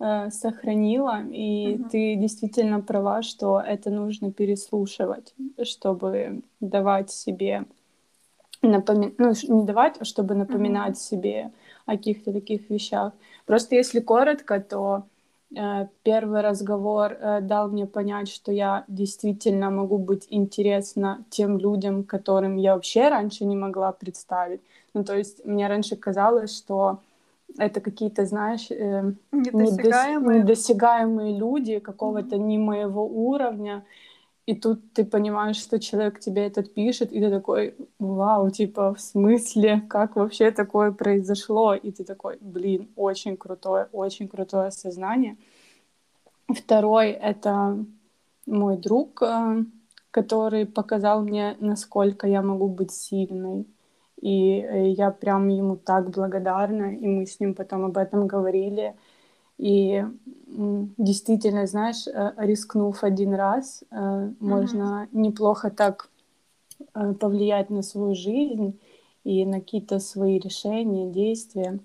э, 0.00 0.30
сохранила, 0.30 1.22
и 1.30 1.76
Мгм. 1.78 1.90
ты 1.90 2.16
действительно 2.16 2.80
права, 2.80 3.22
что 3.22 3.60
это 3.60 3.90
нужно 3.90 4.32
переслушивать, 4.32 5.34
чтобы 5.64 6.42
давать 6.60 7.10
себе 7.10 7.64
напоми- 8.62 9.14
ну, 9.18 9.32
не 9.56 9.64
давать, 9.64 9.96
а 10.00 10.04
чтобы 10.04 10.34
напоминать 10.34 10.98
себе 10.98 11.50
о 11.86 11.92
каких-то 11.92 12.32
таких 12.32 12.70
вещах. 12.70 13.12
Просто 13.46 13.74
если 13.76 14.00
коротко, 14.00 14.60
то 14.60 15.02
э, 15.56 15.86
первый 16.04 16.42
разговор 16.42 17.12
э, 17.12 17.40
дал 17.40 17.68
мне 17.68 17.86
понять, 17.86 18.28
что 18.28 18.52
я 18.52 18.84
действительно 18.88 19.70
могу 19.70 19.98
быть 19.98 20.26
интересна 20.30 21.24
тем 21.30 21.58
людям, 21.58 22.04
которым 22.04 22.56
я 22.56 22.74
вообще 22.74 23.08
раньше 23.08 23.44
не 23.44 23.56
могла 23.56 23.92
представить. 23.92 24.60
Ну, 24.94 25.04
то 25.04 25.16
есть 25.16 25.44
мне 25.44 25.66
раньше 25.68 25.96
казалось, 25.96 26.56
что 26.56 26.98
это 27.58 27.80
какие-то, 27.80 28.24
знаешь, 28.24 28.70
э, 28.70 29.12
недос- 29.32 29.72
Недосягаемые. 29.72 30.42
недосягаемые 30.42 31.36
люди 31.36 31.78
какого-то 31.78 32.38
не 32.38 32.58
моего 32.58 33.06
уровня. 33.06 33.84
И 34.46 34.54
тут 34.54 34.92
ты 34.92 35.04
понимаешь, 35.04 35.56
что 35.56 35.78
человек 35.78 36.18
тебе 36.18 36.46
этот 36.46 36.74
пишет, 36.74 37.12
и 37.12 37.20
ты 37.20 37.30
такой, 37.30 37.74
вау, 37.98 38.50
типа, 38.50 38.94
в 38.94 39.00
смысле, 39.00 39.82
как 39.88 40.16
вообще 40.16 40.50
такое 40.50 40.90
произошло? 40.90 41.74
И 41.74 41.92
ты 41.92 42.04
такой, 42.04 42.38
блин, 42.40 42.88
очень 42.96 43.36
крутое, 43.36 43.88
очень 43.92 44.28
крутое 44.28 44.68
осознание. 44.68 45.36
Второй— 46.48 47.10
это 47.22 47.84
мой 48.46 48.76
друг, 48.76 49.22
э, 49.22 49.64
который 50.10 50.66
показал 50.66 51.22
мне, 51.22 51.56
насколько 51.60 52.26
я 52.26 52.42
могу 52.42 52.66
быть 52.66 52.90
сильной. 52.90 53.66
И 54.20 54.60
э, 54.60 54.90
я 54.90 55.10
прям 55.10 55.48
ему 55.48 55.76
так 55.76 56.10
благодарна, 56.10 56.94
и 56.94 57.06
мы 57.06 57.26
с 57.26 57.40
ним 57.40 57.54
потом 57.54 57.84
об 57.86 57.96
этом 57.96 58.26
говорили. 58.26 58.94
И 59.56 60.04
действительно, 60.46 61.66
знаешь, 61.66 62.06
э, 62.06 62.32
рискнув 62.36 63.02
один 63.02 63.34
раз, 63.34 63.82
э, 63.90 64.30
можно 64.40 65.08
неплохо 65.12 65.70
так 65.70 66.08
повлиять 66.94 67.70
на 67.70 67.82
свою 67.82 68.14
жизнь 68.14 68.78
и 69.24 69.44
на 69.44 69.60
какие-то 69.60 69.98
свои 69.98 70.38
решения, 70.38 71.10
действия. 71.10 71.78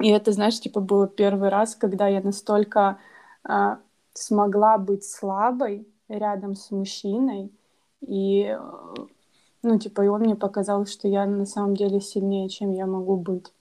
И 0.00 0.08
это, 0.08 0.32
знаешь, 0.32 0.58
типа 0.60 0.80
был 0.80 1.06
первый 1.06 1.50
раз, 1.50 1.76
когда 1.76 2.08
я 2.08 2.22
настолько 2.22 2.96
смогла 4.14 4.78
быть 4.78 5.04
слабой 5.04 5.86
рядом 6.08 6.54
с 6.54 6.70
мужчиной, 6.70 7.52
и, 8.00 8.58
ну, 9.62 9.78
типа, 9.78 10.02
и 10.02 10.08
он 10.08 10.22
мне 10.22 10.36
показал, 10.36 10.86
что 10.86 11.08
я 11.08 11.26
на 11.26 11.46
самом 11.46 11.76
деле 11.76 12.00
сильнее, 12.00 12.48
чем 12.48 12.72
я 12.72 12.86
могу 12.86 13.16
быть. 13.16 13.52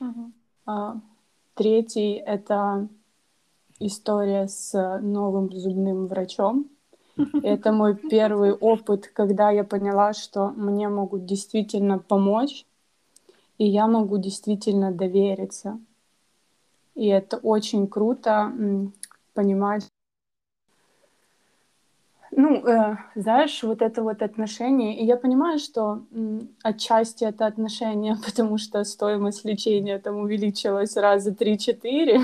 Мгм. 0.00 0.32
А, 0.66 1.00
Третий— 1.54 2.14
это 2.26 2.88
история 3.78 4.48
с 4.48 4.98
новым 5.00 5.52
зубным 5.52 6.08
врачом. 6.08 6.68
Это 7.44 7.70
мой 7.70 7.94
первый 7.94 8.52
опыт, 8.52 9.06
когда 9.06 9.50
я 9.50 9.62
поняла, 9.62 10.14
что 10.14 10.48
мне 10.56 10.88
могут 10.88 11.26
действительно 11.26 12.00
помочь, 12.00 12.66
и 13.58 13.66
я 13.66 13.86
могу 13.86 14.18
действительно 14.18 14.90
довериться. 14.90 15.78
И 16.96 17.06
это 17.06 17.36
очень 17.36 17.86
круто 17.86 18.52
понимать. 19.32 19.88
Ну, 22.36 22.66
э, 22.66 22.96
знаешь, 23.14 23.62
вот 23.62 23.80
это 23.82 24.02
вот 24.02 24.22
отношение. 24.22 24.98
И 24.98 25.04
я 25.04 25.16
понимаю, 25.16 25.58
что 25.58 26.02
м, 26.12 26.48
отчасти 26.64 27.24
это 27.24 27.46
отношение, 27.46 28.16
потому 28.26 28.58
что 28.58 28.82
стоимость 28.84 29.44
лечения 29.44 29.98
там 29.98 30.16
увеличилась 30.16 30.96
раза 30.96 31.32
3-4, 31.34 32.20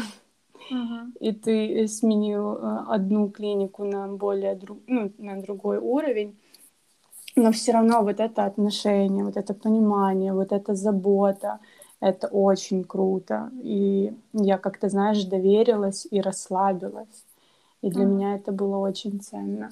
Мгм. 0.70 1.12
и 1.20 1.32
ты 1.32 1.86
сменил 1.88 2.54
э, 2.56 2.78
одну 2.88 3.28
клинику 3.30 3.84
на 3.84 4.08
более 4.08 4.54
друг, 4.56 4.78
ну, 4.86 5.12
на 5.18 5.40
другой 5.42 5.78
уровень. 5.78 6.36
но 7.36 7.50
все 7.52 7.72
равно 7.72 8.02
вот 8.02 8.20
это 8.20 8.44
отношение, 8.44 9.24
вот 9.24 9.36
это 9.36 9.54
понимание, 9.54 10.32
вот 10.32 10.52
эта 10.52 10.74
забота, 10.74 11.60
это 12.00 12.28
очень 12.28 12.84
круто. 12.84 13.50
И 13.62 14.12
я 14.32 14.58
как-то, 14.58 14.88
знаешь, 14.88 15.24
доверилась 15.24 16.06
и 16.10 16.20
расслабилась. 16.20 17.24
И 17.82 17.90
для 17.90 18.04
mm. 18.04 18.08
меня 18.08 18.34
это 18.36 18.52
было 18.52 18.78
очень 18.78 19.20
ценно. 19.20 19.70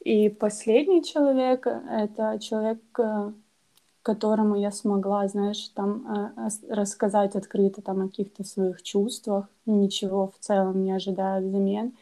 И 0.00 0.28
последний 0.28 1.02
человек— 1.02 1.66
это 1.90 2.38
человек, 2.38 2.80
э, 2.98 3.32
которому 4.02 4.56
я 4.56 4.70
смогла, 4.70 5.26
знаешь, 5.28 5.68
там 5.74 6.32
э, 6.36 6.48
рассказать 6.68 7.36
открыто 7.36 7.80
там 7.80 8.02
о 8.02 8.08
каких-то 8.08 8.44
своих 8.44 8.82
чувствах, 8.82 9.48
ничего 9.66 10.28
в 10.28 10.38
целом 10.40 10.84
не 10.84 10.92
ожидая 10.92 11.40
взамен. 11.40 11.92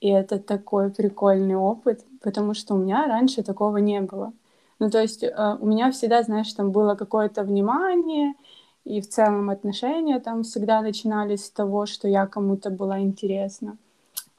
И 0.00 0.08
это 0.08 0.38
такой 0.38 0.90
прикольный 0.90 1.56
опыт, 1.56 2.06
потому 2.22 2.54
что 2.54 2.74
у 2.74 2.78
меня 2.78 3.06
раньше 3.06 3.42
такого 3.42 3.76
не 3.76 4.00
было. 4.00 4.32
Ну, 4.78 4.90
то 4.90 5.02
есть 5.02 5.22
э, 5.22 5.56
у 5.60 5.66
меня 5.66 5.90
всегда, 5.92 6.22
знаешь, 6.22 6.52
там 6.54 6.70
было 6.70 6.94
какое-то 6.94 7.42
внимание, 7.42 8.32
и 8.86 9.02
в 9.02 9.08
целом 9.08 9.50
отношения 9.50 10.18
там 10.20 10.42
всегда 10.42 10.80
начинались 10.80 11.44
с 11.44 11.50
того, 11.50 11.84
что 11.84 12.08
я 12.08 12.26
кому-то 12.26 12.70
была 12.70 13.00
интересна. 13.00 13.76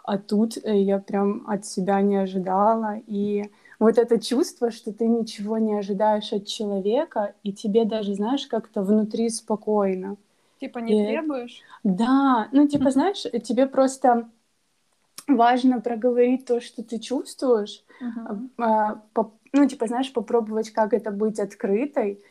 А 0.03 0.17
тут 0.17 0.57
э, 0.57 0.81
я 0.81 0.99
прям 0.99 1.43
от 1.47 1.65
себя 1.65 2.01
не 2.01 2.17
ожидала. 2.17 2.97
И 3.07 3.49
вот 3.79 3.97
это 3.97 4.19
чувство, 4.19 4.71
что 4.71 4.93
ты 4.93 5.07
ничего 5.07 5.57
не 5.57 5.75
ожидаешь 5.75 6.33
от 6.33 6.45
человека, 6.47 7.33
и 7.43 7.51
тебе 7.53 7.85
даже, 7.85 8.15
знаешь, 8.15 8.47
как-то 8.47 8.81
внутри 8.81 9.29
спокойно. 9.29 10.17
Типа 10.59 10.79
не 10.79 11.03
и... 11.03 11.07
требуешь? 11.07 11.61
Да, 11.83 12.47
ну 12.51 12.67
типа, 12.67 12.91
знаешь, 12.91 13.23
тебе 13.43 13.67
просто 13.67 14.29
важно 15.27 15.81
проговорить 15.81 16.45
то, 16.45 16.61
что 16.61 16.83
ты 16.83 16.99
чувствуешь, 16.99 17.83
uh-huh. 18.01 18.99
ну, 19.53 19.67
типа, 19.67 19.87
знаешь, 19.87 20.11
попробовать, 20.13 20.71
как 20.71 20.93
это 20.93 21.11
быть 21.11 21.39
открытой 21.39 22.23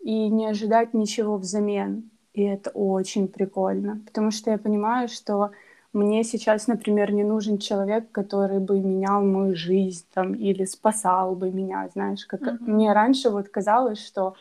и 0.00 0.28
не 0.28 0.46
ожидать 0.46 0.94
ничего 0.94 1.36
взамен. 1.36 2.10
И 2.34 2.42
это 2.42 2.70
очень 2.70 3.28
прикольно, 3.28 4.00
потому 4.06 4.30
что 4.30 4.50
я 4.50 4.58
понимаю, 4.58 5.08
что 5.08 5.50
мне 5.92 6.22
сейчас, 6.24 6.66
например, 6.66 7.12
не 7.12 7.24
нужен 7.24 7.58
человек, 7.58 8.10
который 8.12 8.58
бы 8.58 8.78
менял 8.78 9.22
мою 9.22 9.56
жизнь 9.56 10.04
там, 10.12 10.34
или 10.34 10.64
спасал 10.64 11.34
бы 11.34 11.50
меня, 11.50 11.88
знаешь, 11.92 12.26
как 12.26 12.42
uh-huh. 12.42 12.58
мне 12.60 12.92
раньше 12.92 13.30
вот 13.30 13.48
казалось, 13.48 14.04
что 14.04 14.34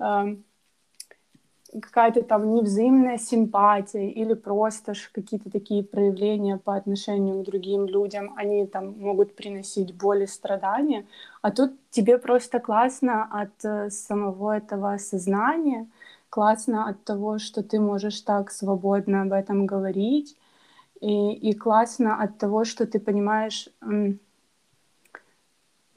э, 0.00 0.36
какая-то 1.80 2.22
там 2.22 2.54
невзаимная 2.54 3.18
симпатия 3.18 4.10
или 4.10 4.34
просто 4.34 4.94
какие-то 5.12 5.50
такие 5.50 5.84
проявления 5.84 6.56
по 6.56 6.74
отношению 6.74 7.42
к 7.42 7.46
другим 7.46 7.86
людям, 7.86 8.32
они 8.36 8.66
там 8.66 8.98
могут 8.98 9.36
приносить 9.36 9.94
боль 9.94 10.22
и 10.22 10.26
страдания, 10.26 11.06
а 11.42 11.50
тут 11.50 11.72
тебе 11.90 12.18
просто 12.18 12.58
классно 12.58 13.28
от 13.30 13.64
э, 13.64 13.90
самого 13.90 14.56
этого 14.56 14.94
осознания, 14.94 15.86
классно 16.30 16.88
от 16.88 17.04
того, 17.04 17.38
что 17.38 17.62
ты 17.62 17.78
можешь 17.78 18.20
так 18.22 18.50
свободно 18.50 19.22
об 19.22 19.32
этом 19.32 19.66
говорить, 19.66 20.36
и, 21.00 21.32
и 21.32 21.54
классно 21.54 22.22
от 22.22 22.38
того, 22.38 22.64
что 22.64 22.86
ты 22.86 22.98
понимаешь, 22.98 23.68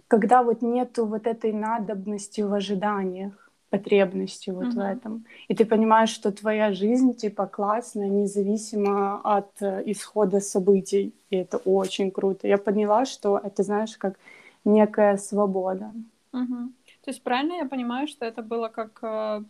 когда 0.08 0.44
вот 0.44 0.62
нету 0.62 1.06
вот 1.06 1.28
этой 1.28 1.54
надобности 1.54 2.42
в 2.42 2.54
ожиданиях, 2.54 3.42
потребностью 3.72 4.56
вот 4.56 4.66
uh-huh. 4.66 4.76
в 4.76 4.80
этом. 4.80 5.26
И 5.48 5.56
ты 5.56 5.66
понимаешь, 5.66 6.10
что 6.10 6.32
твоя 6.32 6.74
жизнь 6.74 7.16
типа 7.16 7.48
классная, 7.48 8.10
независимо 8.10 9.22
от 9.24 9.62
э, 9.62 9.84
исхода 9.86 10.42
событий. 10.42 11.14
И 11.30 11.38
это 11.38 11.58
очень 11.58 12.12
круто. 12.12 12.48
Я 12.48 12.58
поняла, 12.58 13.06
что 13.06 13.38
это, 13.38 13.64
знаешь, 13.64 13.98
как 13.98 14.20
некая 14.66 15.18
свобода. 15.18 15.92
Uh-huh. 16.34 16.68
То 17.04 17.12
есть 17.12 17.24
правильно 17.24 17.54
я 17.54 17.66
понимаю, 17.66 18.08
что 18.08 18.26
это 18.26 18.44
было 18.44 18.68
как 18.68 19.00
э, 19.02 19.44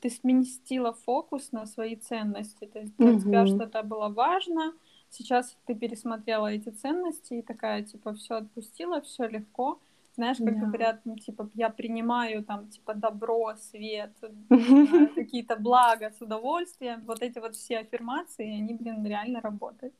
ты 0.00 0.10
сместила 0.10 0.92
фокус 0.92 1.52
на 1.52 1.66
свои 1.66 1.96
ценности. 1.96 2.66
То 2.66 2.78
есть 2.80 2.96
для 2.96 3.12
uh-huh. 3.12 3.20
тебя 3.20 3.46
что-то 3.46 3.82
было 3.82 4.08
важно, 4.08 4.74
сейчас 5.10 5.56
ты 5.66 5.74
пересмотрела 5.74 6.46
эти 6.46 6.70
ценности 6.70 7.34
и 7.34 7.42
такая 7.42 7.82
типа 7.82 8.14
все 8.14 8.36
отпустила, 8.36 9.00
все 9.00 9.26
легко 9.28 9.78
знаешь, 10.20 10.38
как 10.38 10.54
да. 10.60 10.66
говорят, 10.66 11.00
ну, 11.04 11.16
типа, 11.16 11.48
я 11.54 11.70
принимаю 11.70 12.44
там, 12.44 12.68
типа, 12.68 12.94
добро, 12.94 13.54
свет, 13.56 14.12
какие-то 15.14 15.56
блага 15.56 16.10
с 16.10 16.20
удовольствием. 16.20 17.02
Вот 17.06 17.22
эти 17.22 17.38
вот 17.38 17.54
все 17.54 17.78
аффирмации, 17.78 18.60
они, 18.60 18.74
блин, 18.74 19.06
реально 19.06 19.40
работают. 19.40 19.94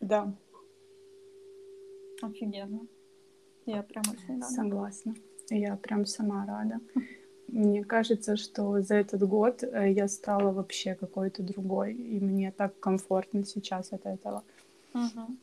Да. 0.00 0.32
Офигенно. 2.22 2.86
Я 3.66 3.82
прям 3.82 4.04
очень 4.10 4.40
рада. 4.40 4.46
Согласна. 4.46 5.14
Я 5.50 5.76
прям 5.76 6.06
сама 6.06 6.46
рада. 6.46 6.80
Мне 7.48 7.82
кажется, 7.82 8.36
что 8.36 8.80
за 8.82 8.96
этот 8.96 9.22
год 9.22 9.62
э, 9.62 9.90
я 9.90 10.08
стала 10.08 10.52
вообще 10.52 10.94
какой-то 10.94 11.42
другой, 11.42 11.94
и 11.94 12.20
мне 12.20 12.52
так 12.52 12.78
комфортно 12.78 13.44
сейчас 13.44 13.92
от 13.92 14.06
этого. 14.06 14.42
Угу. 14.94 15.36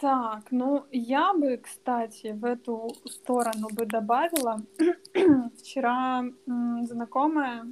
Так, 0.00 0.50
ну 0.50 0.84
я 0.90 1.32
бы, 1.32 1.58
кстати, 1.58 2.32
в 2.32 2.44
эту 2.44 2.96
сторону 3.04 3.68
бы 3.72 3.86
добавила. 3.86 4.62
Вчера 5.58 6.24
знакомая 6.46 7.66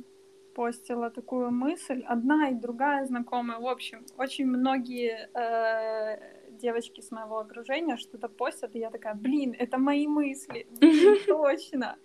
постила 0.55 1.11
такую 1.11 1.51
мысль, 1.51 2.05
одна 2.07 2.51
и 2.51 2.55
другая 2.55 3.07
знакомая. 3.07 3.59
В 3.59 3.67
общем, 3.67 4.05
очень 4.17 4.47
многие 4.47 5.29
э, 5.35 6.40
девочки 6.61 7.01
с 7.01 7.11
моего 7.11 7.39
окружения 7.39 7.97
что-то 7.97 8.29
постят, 8.29 8.75
и 8.75 8.79
я 8.79 8.91
такая, 8.91 9.15
блин, 9.15 9.55
это 9.59 9.79
мои 9.79 10.07
мысли, 10.07 10.67
блин, 10.81 11.19
точно. 11.27 11.97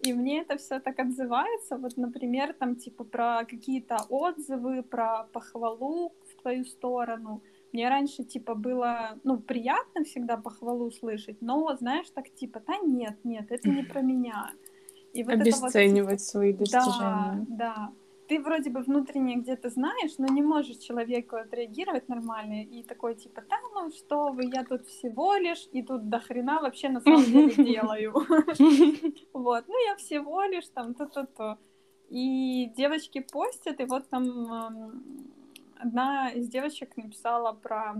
И 0.00 0.12
мне 0.12 0.42
это 0.42 0.56
все 0.56 0.78
так 0.78 0.98
отзывается. 0.98 1.78
Вот, 1.78 1.96
например, 1.96 2.52
там 2.52 2.76
типа 2.76 3.04
про 3.04 3.44
какие-то 3.44 3.96
отзывы, 4.08 4.82
про 4.82 5.24
похвалу 5.32 6.14
в 6.30 6.42
твою 6.42 6.64
сторону. 6.64 7.42
Мне 7.72 7.88
раньше, 7.88 8.24
типа, 8.24 8.54
было, 8.54 9.18
ну, 9.24 9.38
приятно 9.38 10.04
всегда 10.04 10.36
похвалу 10.36 10.90
слышать, 10.90 11.42
но, 11.42 11.76
знаешь, 11.76 12.06
так, 12.14 12.30
типа, 12.30 12.62
да 12.66 12.78
нет, 12.78 13.18
нет, 13.24 13.46
это 13.50 13.68
не 13.68 13.82
про 13.82 14.00
меня. 14.02 14.50
И 15.12 15.22
вот 15.22 15.34
Обесценивать 15.34 16.20
вот, 16.20 16.20
свои 16.20 16.52
достижения. 16.52 17.44
Да, 17.48 17.56
да. 17.58 17.92
Ты 18.28 18.40
вроде 18.40 18.70
бы 18.70 18.80
внутренне 18.80 19.36
где-то 19.36 19.70
знаешь, 19.70 20.18
но 20.18 20.26
не 20.26 20.42
можешь 20.42 20.78
человеку 20.78 21.36
отреагировать 21.36 22.08
нормально 22.08 22.64
и 22.64 22.82
такой 22.82 23.14
типа, 23.14 23.42
да, 23.48 23.56
ну 23.74 23.90
что 23.90 24.32
вы, 24.32 24.50
я 24.52 24.64
тут 24.64 24.86
всего 24.86 25.34
лишь, 25.36 25.68
и 25.72 25.82
тут 25.82 26.08
до 26.08 26.18
хрена 26.18 26.60
вообще 26.60 26.88
на 26.88 27.00
самом 27.00 27.24
деле 27.24 27.54
делаю. 27.64 28.12
Вот, 29.32 29.64
ну 29.68 29.74
я 29.86 29.96
всего 29.96 30.42
лишь 30.44 30.68
там 30.68 30.94
то-то-то. 30.94 31.58
И 32.08 32.72
девочки 32.76 33.20
постят, 33.20 33.80
и 33.80 33.84
вот 33.84 34.08
там 34.08 35.02
одна 35.78 36.30
из 36.30 36.48
девочек 36.48 36.96
написала 36.96 37.52
про 37.52 37.96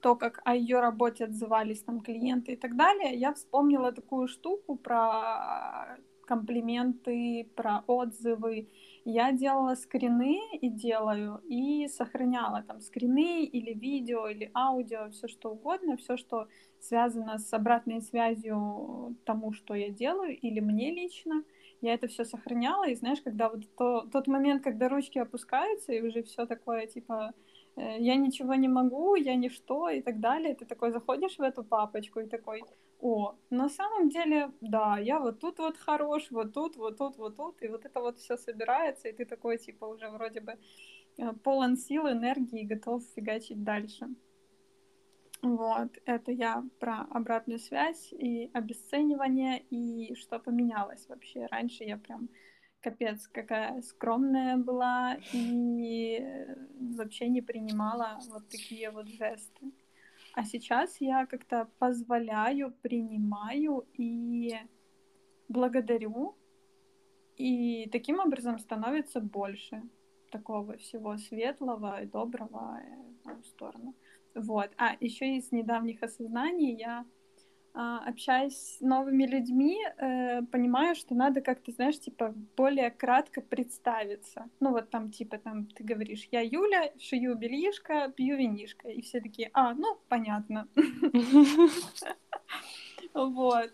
то, 0.00 0.14
как 0.14 0.40
о 0.44 0.54
ее 0.54 0.80
работе 0.80 1.24
отзывались 1.24 1.82
там 1.82 2.00
клиенты 2.00 2.52
и 2.52 2.56
так 2.56 2.76
далее, 2.76 3.14
я 3.14 3.32
вспомнила 3.32 3.92
такую 3.92 4.28
штуку 4.28 4.76
про 4.76 5.98
комплименты, 6.26 7.48
про 7.56 7.82
отзывы. 7.86 8.68
Я 9.04 9.32
делала 9.32 9.74
скрины 9.76 10.40
и 10.60 10.68
делаю, 10.68 11.40
и 11.48 11.88
сохраняла 11.88 12.62
там 12.62 12.80
скрины 12.80 13.44
или 13.44 13.72
видео, 13.72 14.28
или 14.28 14.50
аудио, 14.54 15.10
все 15.10 15.28
что 15.28 15.52
угодно, 15.52 15.96
все, 15.96 16.16
что 16.16 16.48
связано 16.80 17.38
с 17.38 17.52
обратной 17.54 18.02
связью 18.02 19.16
тому, 19.24 19.52
что 19.52 19.74
я 19.74 19.90
делаю, 19.90 20.36
или 20.36 20.60
мне 20.60 20.92
лично 20.92 21.44
я 21.80 21.94
это 21.94 22.08
все 22.08 22.24
сохраняла, 22.24 22.88
и 22.88 22.94
знаешь, 22.94 23.20
когда 23.20 23.48
вот 23.48 23.62
то, 23.76 24.08
тот 24.12 24.26
момент, 24.26 24.62
когда 24.62 24.88
ручки 24.88 25.18
опускаются, 25.18 25.92
и 25.92 26.00
уже 26.00 26.22
все 26.22 26.46
такое, 26.46 26.86
типа, 26.86 27.32
э, 27.76 27.96
я 28.00 28.16
ничего 28.16 28.54
не 28.54 28.68
могу, 28.68 29.14
я 29.14 29.34
ничто 29.36 29.88
и 29.90 30.00
так 30.00 30.20
далее, 30.20 30.54
ты 30.54 30.64
такой 30.64 30.90
заходишь 30.90 31.38
в 31.38 31.42
эту 31.42 31.64
папочку 31.64 32.20
и 32.20 32.26
такой, 32.26 32.62
о, 33.00 33.34
на 33.50 33.68
самом 33.68 34.08
деле, 34.08 34.50
да, 34.60 34.98
я 34.98 35.20
вот 35.20 35.40
тут 35.40 35.58
вот 35.58 35.76
хорош, 35.76 36.30
вот 36.30 36.54
тут, 36.54 36.76
вот 36.76 36.96
тут, 36.96 37.16
вот 37.18 37.36
тут, 37.36 37.62
и 37.62 37.68
вот 37.68 37.84
это 37.84 38.00
вот 38.00 38.18
все 38.18 38.36
собирается, 38.36 39.08
и 39.08 39.12
ты 39.12 39.24
такой, 39.24 39.58
типа, 39.58 39.84
уже 39.84 40.08
вроде 40.08 40.40
бы 40.40 40.58
э, 41.18 41.32
полон 41.44 41.76
сил, 41.76 42.08
энергии 42.08 42.64
готов 42.64 43.02
фигачить 43.14 43.62
дальше. 43.62 44.08
Вот, 45.42 45.98
это 46.06 46.32
я 46.32 46.64
про 46.80 47.02
обратную 47.10 47.58
связь 47.58 48.12
и 48.12 48.50
обесценивание, 48.54 49.62
и 49.70 50.14
что 50.14 50.38
поменялось 50.38 51.06
вообще. 51.08 51.46
Раньше 51.46 51.84
я 51.84 51.98
прям 51.98 52.28
капец 52.80 53.26
какая 53.28 53.82
скромная 53.82 54.56
была 54.56 55.16
и 55.32 56.24
вообще 56.96 57.28
не 57.28 57.42
принимала 57.42 58.18
вот 58.30 58.48
такие 58.48 58.90
вот 58.90 59.08
жесты. 59.08 59.72
А 60.36 60.44
сейчас 60.44 61.00
я 61.00 61.24
как-то 61.24 61.70
позволяю, 61.78 62.74
принимаю 62.82 63.86
и 63.94 64.54
благодарю, 65.48 66.36
и 67.36 67.88
таким 67.90 68.20
образом 68.20 68.58
становится 68.58 69.20
больше 69.20 69.82
такого 70.30 70.76
всего 70.76 71.16
светлого 71.16 72.02
и 72.02 72.06
доброго 72.06 72.82
в 73.22 73.26
мою 73.26 73.42
сторону. 73.44 73.94
Вот. 74.34 74.70
А 74.76 74.94
еще 75.00 75.36
из 75.36 75.52
недавних 75.52 76.02
осознаний 76.02 76.76
я 76.76 77.06
общаясь 77.78 78.56
с 78.56 78.80
новыми 78.80 79.26
людьми, 79.26 79.78
э, 79.98 80.40
понимаю, 80.50 80.94
что 80.94 81.14
надо 81.14 81.42
как-то, 81.42 81.72
знаешь, 81.72 82.00
типа 82.00 82.34
более 82.56 82.90
кратко 82.90 83.42
представиться. 83.42 84.48
Ну 84.60 84.70
вот 84.70 84.88
там 84.88 85.10
типа 85.10 85.36
там 85.36 85.66
ты 85.66 85.84
говоришь, 85.84 86.26
я 86.32 86.40
Юля, 86.40 86.90
шию 86.98 87.36
бельишко, 87.36 88.10
пью 88.16 88.38
винишко, 88.38 88.88
и 88.88 89.02
все 89.02 89.20
такие, 89.20 89.50
а, 89.52 89.74
ну 89.74 89.98
понятно. 90.08 90.68
Вот. 93.14 93.70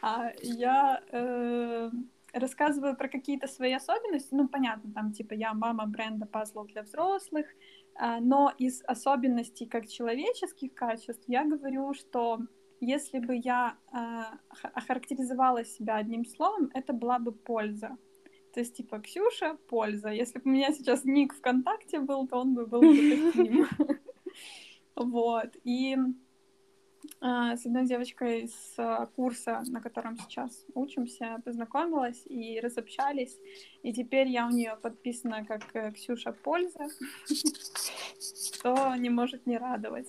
А 0.00 0.32
я 0.42 1.00
э, 1.12 1.90
рассказываю 2.32 2.96
про 2.96 3.08
какие-то 3.08 3.46
свои 3.46 3.72
особенности, 3.72 4.34
ну 4.34 4.48
понятно, 4.48 4.92
там 4.92 5.12
типа 5.12 5.34
я 5.34 5.54
мама 5.54 5.86
бренда 5.86 6.26
пазлов 6.26 6.68
для 6.68 6.82
взрослых, 6.82 7.46
а, 7.94 8.20
но 8.20 8.52
из 8.58 8.82
особенностей 8.84 9.66
как 9.66 9.86
человеческих 9.86 10.74
качеств 10.74 11.24
я 11.28 11.44
говорю, 11.44 11.94
что 11.94 12.40
если 12.82 13.20
бы 13.20 13.36
я 13.36 13.76
э, 13.92 13.96
охарактеризовала 14.74 15.64
себя 15.64 15.96
одним 15.96 16.24
словом, 16.24 16.68
это 16.74 16.92
была 16.92 17.20
бы 17.20 17.30
польза. 17.30 17.96
То 18.52 18.60
есть, 18.60 18.76
типа, 18.76 18.98
Ксюша— 18.98 19.56
польза. 19.68 20.08
Если 20.08 20.40
бы 20.40 20.50
у 20.50 20.52
меня 20.52 20.72
сейчас 20.72 21.04
ник 21.04 21.32
ВКонтакте 21.32 22.00
был, 22.00 22.26
то 22.26 22.38
он 22.38 22.54
бы 22.54 22.66
был 22.66 22.80
бы 22.80 23.32
таким. 23.32 23.66
Вот. 24.94 25.56
И 25.64 25.96
э, 25.96 27.56
с 27.56 27.66
одной 27.66 27.86
девочкой 27.86 28.48
с 28.48 29.08
курса, 29.16 29.62
на 29.68 29.80
котором 29.80 30.18
сейчас 30.18 30.66
учимся, 30.74 31.40
познакомилась 31.44 32.22
и 32.26 32.60
разобщались. 32.60 33.38
И 33.82 33.92
теперь 33.92 34.28
я 34.28 34.46
у 34.46 34.50
нее 34.50 34.76
подписана 34.82 35.46
как 35.46 35.62
э, 35.74 35.92
Ксюша 35.92 36.32
Польза, 36.32 36.88
что 38.18 38.96
не 38.96 39.08
может 39.08 39.46
не 39.46 39.56
радовать. 39.56 40.08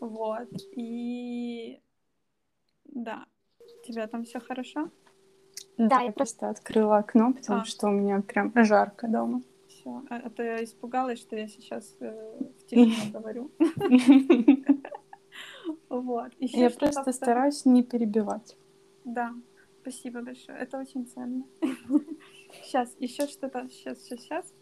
Вот. 0.00 0.48
И 0.76 1.82
да. 2.92 3.24
У 3.60 3.86
тебя 3.86 4.06
там 4.06 4.24
все 4.24 4.38
хорошо? 4.40 4.90
Да, 5.76 6.00
я 6.00 6.12
просто 6.12 6.48
открыла 6.50 6.98
окно, 6.98 7.32
потому 7.32 7.62
а. 7.62 7.64
что 7.64 7.88
у 7.88 7.90
меня 7.90 8.20
прям 8.20 8.52
жарко 8.64 9.08
дома. 9.08 9.42
Все. 9.68 10.02
А, 10.10 10.16
а 10.16 10.30
то 10.30 10.42
я 10.42 10.62
испугалась, 10.62 11.18
что 11.18 11.36
я 11.36 11.48
сейчас 11.48 11.96
э, 12.00 12.38
в 12.58 12.66
тишине 12.66 13.10
говорю. 13.12 13.50
Вот. 15.88 16.32
Я 16.38 16.70
просто 16.70 17.12
стараюсь 17.12 17.64
не 17.64 17.82
перебивать. 17.82 18.56
Да, 19.04 19.34
спасибо 19.80 20.20
большое. 20.22 20.58
Это 20.58 20.78
очень 20.78 21.06
ценно. 21.06 21.44
Сейчас, 22.62 22.94
еще 22.98 23.26
что-то. 23.26 23.68
Сейчас, 23.70 23.98
сейчас, 24.02 24.20
сейчас. 24.20 24.54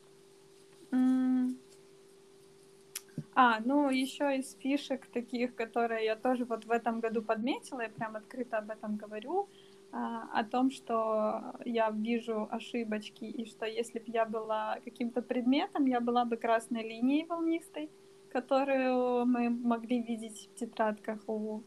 А, 3.35 3.61
ну 3.65 3.91
еще 3.91 4.37
из 4.37 4.57
фишек 4.57 5.07
таких, 5.07 5.55
которые 5.55 6.05
я 6.05 6.17
тоже 6.17 6.45
вот 6.45 6.65
в 6.65 6.71
этом 6.71 7.01
году 7.01 7.23
подметила, 7.23 7.83
я 7.83 7.89
прям 7.89 8.17
открыто 8.17 8.59
об 8.59 8.71
этом 8.71 8.97
говорю, 8.97 9.49
а, 9.93 10.29
о 10.33 10.45
том, 10.45 10.71
что 10.71 11.55
я 11.65 11.91
вижу 11.91 12.49
ошибочки, 12.51 13.25
и 13.25 13.45
что 13.47 13.67
если 13.67 13.99
бы 13.99 14.05
я 14.09 14.25
была 14.25 14.79
каким-то 14.85 15.23
предметом, 15.23 15.87
я 15.87 16.01
была 16.01 16.25
бы 16.25 16.37
красной 16.37 16.83
линией 16.83 17.25
волнистой, 17.25 17.91
которую 18.31 19.27
мы 19.27 19.51
могли 19.51 20.01
видеть 20.03 20.49
в 20.53 20.59
тетрадках 20.59 21.21
у, 21.29 21.63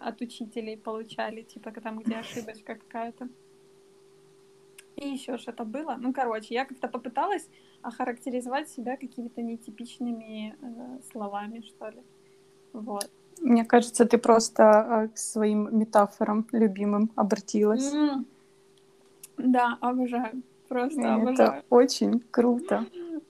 от 0.00 0.20
учителей, 0.20 0.76
получали, 0.76 1.42
типа 1.42 1.70
там, 1.72 2.00
где 2.00 2.16
ошибочка 2.18 2.74
какая-то. 2.74 3.28
И 4.96 5.08
еще 5.08 5.38
что-то 5.38 5.64
было. 5.64 5.96
Ну, 5.98 6.12
короче, 6.12 6.54
я 6.54 6.64
как-то 6.64 6.88
попыталась 6.88 7.48
охарактеризовать 7.82 8.68
себя 8.68 8.96
какими-то 8.96 9.42
нетипичными 9.42 10.56
э, 10.60 10.98
словами, 11.10 11.60
что 11.60 11.88
ли. 11.88 12.02
Вот. 12.72 13.10
Мне 13.40 13.64
кажется, 13.64 14.04
ты 14.04 14.18
просто 14.18 14.62
э, 14.62 15.08
к 15.08 15.18
своим 15.18 15.78
метафорам 15.78 16.46
любимым 16.52 17.10
обратилась. 17.16 17.92
Mm. 17.94 18.24
Да, 19.38 19.78
обожаю. 19.80 20.42
Просто 20.68 21.00
Это 21.00 21.14
обожаю. 21.14 21.62
очень 21.70 22.20
круто. 22.30 22.84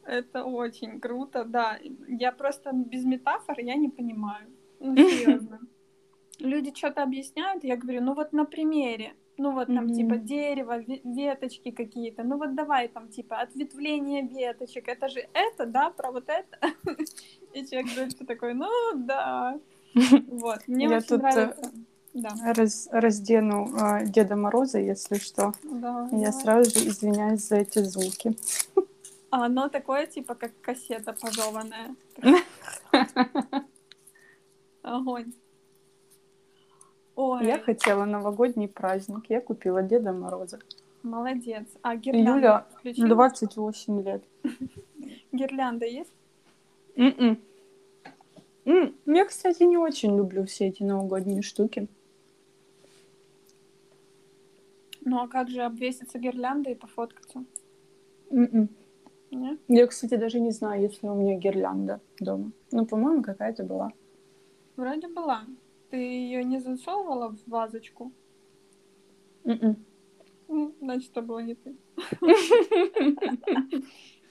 Это 0.04 0.44
очень 0.44 1.00
круто, 1.00 1.44
да. 1.44 1.78
Я 2.08 2.32
просто 2.32 2.72
без 2.72 3.04
метафор 3.04 3.60
я 3.60 3.76
не 3.76 3.88
понимаю. 3.88 4.46
Ну, 4.80 4.96
серьезно. 5.10 5.60
Люди 6.38 6.72
что-то 6.74 7.02
объясняют, 7.02 7.64
я 7.64 7.76
говорю, 7.76 8.00
ну 8.02 8.14
вот 8.14 8.32
на 8.32 8.44
примере 8.44 9.12
ну 9.38 9.52
вот 9.52 9.66
там 9.66 9.86
mm-hmm. 9.86 9.94
типа 9.94 10.16
дерево, 10.16 10.78
веточки 11.04 11.70
какие-то, 11.70 12.24
ну 12.24 12.36
вот 12.36 12.54
давай 12.54 12.88
там 12.88 13.08
типа 13.08 13.40
ответвление 13.40 14.22
веточек, 14.22 14.88
это 14.88 15.08
же 15.08 15.26
это, 15.32 15.66
да, 15.66 15.90
про 15.90 16.10
вот 16.10 16.28
это. 16.28 16.58
И 17.54 17.64
человек 17.66 17.94
дальше 17.94 18.24
такой, 18.26 18.54
ну 18.54 18.68
да. 18.94 19.58
Вот, 19.94 20.66
мне 20.66 20.86
Я 20.86 20.96
очень 20.98 21.08
тут 21.08 21.20
э, 21.20 21.22
нравится. 21.22 21.72
Да. 22.14 22.30
Раз, 22.54 22.88
раздену 22.90 23.70
э, 23.76 24.06
Деда 24.06 24.36
Мороза, 24.36 24.78
если 24.78 25.16
что. 25.16 25.52
Да, 25.62 26.08
Я 26.12 26.26
да. 26.26 26.32
сразу 26.32 26.70
же 26.70 26.88
извиняюсь 26.88 27.46
за 27.46 27.56
эти 27.56 27.78
звуки. 27.80 28.36
А 29.30 29.44
оно 29.46 29.68
такое, 29.68 30.06
типа, 30.06 30.34
как 30.34 30.52
кассета 30.60 31.12
пожеванная. 31.12 31.94
Огонь. 34.82 35.32
Ой. 37.20 37.46
Я 37.46 37.58
хотела 37.58 38.04
новогодний 38.04 38.68
праздник. 38.68 39.24
Я 39.28 39.40
купила 39.40 39.82
Деда 39.82 40.12
Мороза. 40.12 40.60
Молодец. 41.02 41.66
А 41.82 41.96
гирлянда 41.96 42.64
Юля 42.84 43.08
28 43.08 44.02
лет. 44.04 44.22
Гирлянда 45.32 45.84
есть? 45.84 46.12
Mm-mm. 46.94 47.40
Mm. 48.66 48.94
Я, 49.06 49.24
кстати, 49.24 49.64
не 49.64 49.76
очень 49.76 50.16
люблю 50.16 50.44
все 50.44 50.68
эти 50.68 50.84
новогодние 50.84 51.42
штуки. 51.42 51.88
Ну 55.04 55.18
а 55.20 55.26
как 55.26 55.50
же 55.50 55.62
обвеситься 55.62 56.20
гирляндой 56.20 56.74
и 56.74 56.76
пофоткаться? 56.76 57.44
Mm-mm. 58.30 58.68
Нет? 59.32 59.58
Я, 59.66 59.88
кстати, 59.88 60.14
даже 60.14 60.38
не 60.38 60.52
знаю, 60.52 60.82
есть 60.82 61.02
ли 61.02 61.08
у 61.08 61.16
меня 61.16 61.34
гирлянда 61.34 62.00
дома. 62.20 62.52
Ну, 62.70 62.86
по-моему, 62.86 63.24
какая-то 63.24 63.64
была. 63.64 63.90
Вроде 64.76 65.08
была. 65.08 65.42
Ты 65.90 65.96
ее 65.96 66.44
не 66.44 66.60
засовывала 66.60 67.30
в 67.30 67.38
вазочку? 67.46 68.12
Mm-mm. 69.44 69.76
М-м. 70.48 70.74
Значит, 70.80 71.10
это 71.10 71.22
было 71.22 71.40
не 71.40 71.54
ты. 71.54 71.76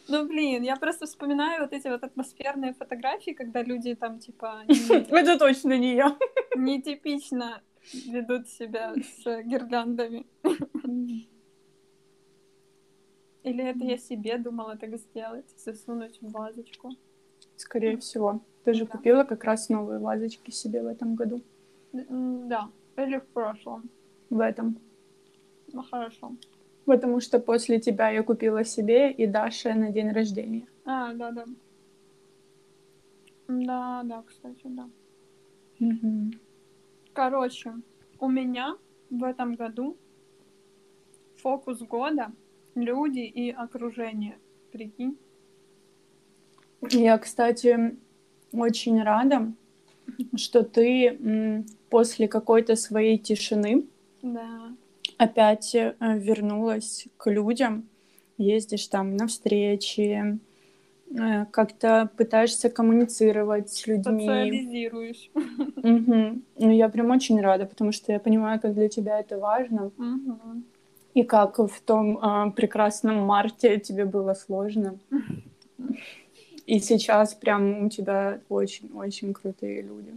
Ну, 0.09 0.25
блин, 0.25 0.63
я 0.63 0.77
просто 0.77 1.05
вспоминаю 1.05 1.63
вот 1.63 1.73
эти 1.73 1.89
вот 1.89 2.01
атмосферные 2.01 2.73
фотографии, 2.73 3.31
когда 3.31 3.61
люди 3.61 3.93
там, 3.93 4.19
типа... 4.19 4.63
Это 5.09 5.37
точно 5.37 5.77
не 5.77 5.95
я. 5.95 6.17
Нетипично 6.55 7.61
ведут 7.93 8.47
себя 8.47 8.93
с 8.95 9.43
гирляндами. 9.43 10.25
Или 13.43 13.63
это 13.63 13.83
я 13.83 13.97
себе 13.97 14.37
думала 14.37 14.77
так 14.77 14.97
сделать, 14.97 15.49
засунуть 15.57 16.21
в 16.21 16.31
вазочку? 16.31 16.91
Скорее 17.57 17.97
всего. 17.97 18.39
Ты 18.63 18.73
же 18.73 18.85
да. 18.85 18.91
купила 18.91 19.23
как 19.23 19.43
раз 19.43 19.69
новые 19.69 19.99
вазочки 19.99 20.51
себе 20.51 20.81
в 20.81 20.87
этом 20.87 21.15
году. 21.15 21.41
Да, 21.91 22.69
или 22.95 23.17
в 23.17 23.25
прошлом. 23.27 23.89
В 24.29 24.39
этом. 24.39 24.77
Ну 25.73 25.83
хорошо. 25.83 26.31
Потому 26.85 27.19
что 27.19 27.39
после 27.39 27.79
тебя 27.79 28.09
я 28.09 28.23
купила 28.23 28.63
себе 28.63 29.11
и 29.11 29.27
Даше 29.27 29.73
на 29.73 29.89
день 29.89 30.11
рождения. 30.11 30.67
А, 30.85 31.13
да, 31.13 31.31
да. 31.31 31.45
Да, 33.47 34.01
да, 34.03 34.23
кстати, 34.25 34.63
да. 34.63 34.89
Угу. 35.79 36.31
Короче, 37.13 37.73
у 38.19 38.29
меня 38.29 38.77
в 39.09 39.23
этом 39.23 39.55
году 39.55 39.97
фокус 41.35 41.79
года 41.79 42.31
люди 42.75 43.19
и 43.19 43.51
окружение. 43.51 44.37
Прикинь. 44.71 45.17
Я, 46.81 47.17
кстати, 47.17 47.95
очень 48.51 49.01
рада, 49.01 49.51
что 50.35 50.63
ты 50.63 51.63
после 51.89 52.27
какой-то 52.27 52.75
своей 52.75 53.17
тишины 53.17 53.85
да. 54.21 54.71
опять 55.17 55.75
э, 55.75 55.93
вернулась 55.99 57.07
к 57.17 57.29
людям, 57.29 57.87
ездишь 58.37 58.87
там 58.87 59.15
на 59.15 59.27
встречи, 59.27 60.39
э, 61.09 61.45
как-то 61.51 62.09
пытаешься 62.17 62.69
коммуницировать 62.69 63.69
с 63.71 63.87
людьми. 63.87 64.25
Социализируешь. 64.25 65.29
Угу. 65.35 66.41
Ну, 66.59 66.71
я 66.71 66.89
прям 66.89 67.11
очень 67.11 67.39
рада, 67.41 67.65
потому 67.65 67.91
что 67.91 68.11
я 68.11 68.19
понимаю, 68.19 68.59
как 68.59 68.73
для 68.73 68.89
тебя 68.89 69.19
это 69.19 69.37
важно. 69.37 69.91
Угу. 69.97 70.61
И 71.13 71.23
как 71.23 71.57
в 71.57 71.81
том 71.85 72.17
э, 72.17 72.51
прекрасном 72.51 73.17
марте 73.25 73.79
тебе 73.79 74.05
было 74.05 74.33
сложно. 74.33 74.97
И 76.67 76.79
сейчас 76.79 77.33
прям 77.33 77.85
у 77.85 77.89
тебя 77.89 78.41
очень-очень 78.49 79.33
крутые 79.33 79.81
люди. 79.81 80.13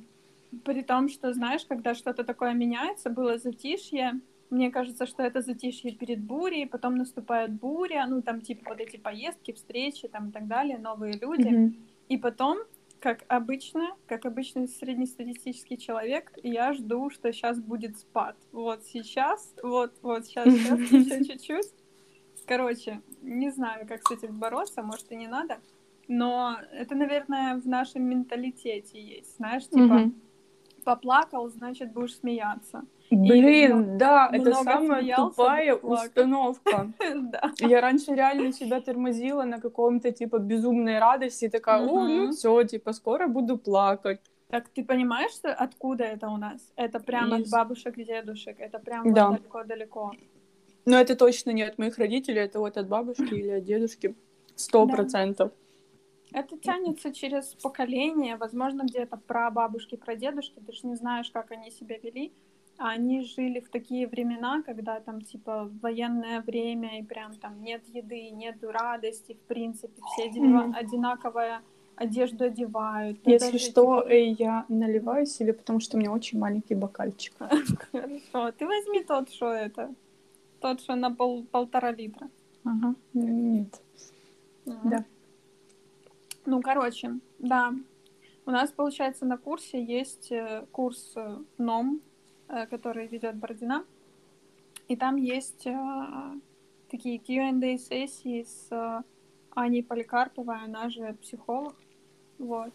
При 0.64 0.82
том, 0.82 1.08
что, 1.08 1.32
знаешь, 1.32 1.64
когда 1.64 1.94
что-то 1.94 2.24
такое 2.24 2.52
меняется, 2.54 3.08
было 3.08 3.38
затишье, 3.38 4.20
мне 4.50 4.72
кажется, 4.72 5.06
что 5.06 5.22
это 5.22 5.42
затишье 5.42 5.92
перед 5.92 6.20
бурей, 6.20 6.66
потом 6.66 6.96
наступает 6.96 7.52
буря, 7.52 8.04
ну, 8.08 8.20
там, 8.20 8.40
типа, 8.40 8.70
вот 8.70 8.80
эти 8.80 8.96
поездки, 8.96 9.52
встречи, 9.52 10.08
там, 10.08 10.30
и 10.30 10.32
так 10.32 10.48
далее, 10.48 10.76
новые 10.76 11.14
люди. 11.14 11.48
Mm-hmm. 11.48 11.74
И 12.08 12.18
потом 12.18 12.58
как 13.00 13.24
обычно, 13.28 13.96
как 14.06 14.26
обычный 14.26 14.68
среднестатистический 14.68 15.78
человек, 15.78 16.32
я 16.42 16.74
жду, 16.74 17.10
что 17.10 17.32
сейчас 17.32 17.58
будет 17.58 17.96
спад. 17.96 18.36
Вот 18.52 18.84
сейчас, 18.84 19.54
вот, 19.62 19.94
вот 20.02 20.26
сейчас, 20.26 20.46
сейчас, 20.52 20.78
еще 20.90 21.24
чуть-чуть. 21.24 21.72
Короче, 22.46 23.00
не 23.22 23.50
знаю, 23.50 23.86
как 23.86 24.06
с 24.06 24.10
этим 24.10 24.38
бороться, 24.38 24.82
может 24.82 25.10
и 25.12 25.16
не 25.16 25.28
надо, 25.28 25.60
но 26.10 26.56
это, 26.72 26.96
наверное, 26.96 27.54
в 27.54 27.68
нашем 27.68 28.02
менталитете 28.02 29.00
есть, 29.00 29.36
знаешь, 29.36 29.68
типа 29.68 30.10
поплакал, 30.84 31.48
значит 31.48 31.92
будешь 31.92 32.16
смеяться. 32.16 32.82
Блин, 33.12 33.94
и 33.94 33.98
да, 33.98 34.28
это 34.32 34.52
самая 34.54 35.02
смеялся, 35.02 35.36
тупая 35.36 35.74
установка. 35.74 36.92
да. 37.14 37.52
Я 37.58 37.80
раньше 37.80 38.12
реально 38.14 38.52
себя 38.52 38.80
тормозила 38.80 39.44
на 39.44 39.60
каком-то 39.60 40.10
типа 40.10 40.38
безумной 40.38 40.98
радости, 40.98 41.48
такая, 41.48 41.86
о, 41.86 42.08
ну 42.08 42.30
все, 42.32 42.64
типа 42.64 42.92
скоро 42.92 43.28
буду 43.28 43.56
плакать. 43.56 44.20
Так 44.48 44.68
ты 44.68 44.84
понимаешь, 44.84 45.30
что 45.30 45.54
откуда 45.54 46.02
это 46.02 46.28
у 46.28 46.38
нас? 46.38 46.72
Это 46.74 46.98
прямо 46.98 47.38
Из... 47.38 47.44
от 47.44 47.52
бабушек 47.52 47.98
и 47.98 48.04
дедушек, 48.04 48.56
это 48.58 48.80
прям 48.80 49.12
да. 49.12 49.30
далеко-далеко. 49.30 50.12
Но 50.86 50.98
это 50.98 51.14
точно 51.14 51.52
не 51.52 51.62
от 51.62 51.78
моих 51.78 51.98
родителей, 51.98 52.40
это 52.40 52.58
вот 52.58 52.76
от 52.76 52.88
бабушки 52.88 53.32
или 53.32 53.50
от 53.50 53.64
дедушки. 53.64 54.16
Сто 54.56 54.88
процентов. 54.88 55.52
Это 56.32 56.56
тянется 56.58 57.12
через 57.12 57.54
поколение, 57.62 58.36
возможно, 58.36 58.82
где-то 58.82 59.16
про 59.16 59.50
бабушки, 59.50 59.96
про 59.96 60.14
дедушки, 60.14 60.60
ты 60.64 60.72
же 60.72 60.86
не 60.86 60.94
знаешь, 60.94 61.30
как 61.30 61.50
они 61.50 61.70
себя 61.70 61.96
вели. 61.98 62.32
А 62.78 62.90
они 62.90 63.20
жили 63.20 63.60
в 63.60 63.68
такие 63.68 64.08
времена, 64.08 64.62
когда 64.62 65.00
там 65.00 65.20
типа 65.20 65.70
военное 65.82 66.40
время 66.40 66.98
и 66.98 67.02
прям 67.02 67.34
там 67.34 67.62
нет 67.62 67.82
еды, 67.88 68.30
нет 68.30 68.56
радости, 68.62 69.34
в 69.34 69.46
принципе, 69.48 70.00
все 70.12 70.28
mm-hmm. 70.28 70.74
одинаковая 70.74 71.60
одежду 71.96 72.44
одевают. 72.44 73.18
Если 73.26 73.46
даже, 73.46 73.58
что, 73.58 74.00
типа... 74.00 74.14
я 74.14 74.64
наливаю 74.68 75.26
себе, 75.26 75.52
потому 75.52 75.80
что 75.80 75.98
у 75.98 76.00
меня 76.00 76.10
очень 76.10 76.38
маленький 76.38 76.74
бокальчик. 76.74 77.34
Хорошо, 77.92 78.52
ты 78.52 78.66
возьми 78.66 79.04
тот, 79.04 79.30
что 79.30 79.52
это, 79.52 79.94
тот, 80.60 80.80
что 80.80 80.94
на 80.94 81.14
пол, 81.14 81.44
полтора 81.44 81.92
литра. 81.92 82.30
Ага, 82.64 82.94
нет. 83.12 83.82
Да. 84.64 85.04
Ну, 86.46 86.60
короче, 86.62 87.18
да. 87.38 87.74
У 88.46 88.50
нас, 88.50 88.72
получается, 88.72 89.26
на 89.26 89.36
курсе 89.36 89.82
есть 89.82 90.32
э, 90.32 90.66
курс 90.72 91.12
э, 91.14 91.38
НОМ, 91.58 92.00
э, 92.48 92.66
который 92.66 93.06
ведет 93.06 93.36
Бородина. 93.36 93.84
И 94.88 94.96
там 94.96 95.16
есть 95.16 95.68
такие 96.90 97.20
Q&A 97.20 97.78
сессии 97.78 98.42
с 98.42 99.04
Аней 99.50 99.84
Поликарповой, 99.84 100.64
она 100.64 100.90
же 100.90 101.14
психолог. 101.22 101.76
Вот. 102.38 102.72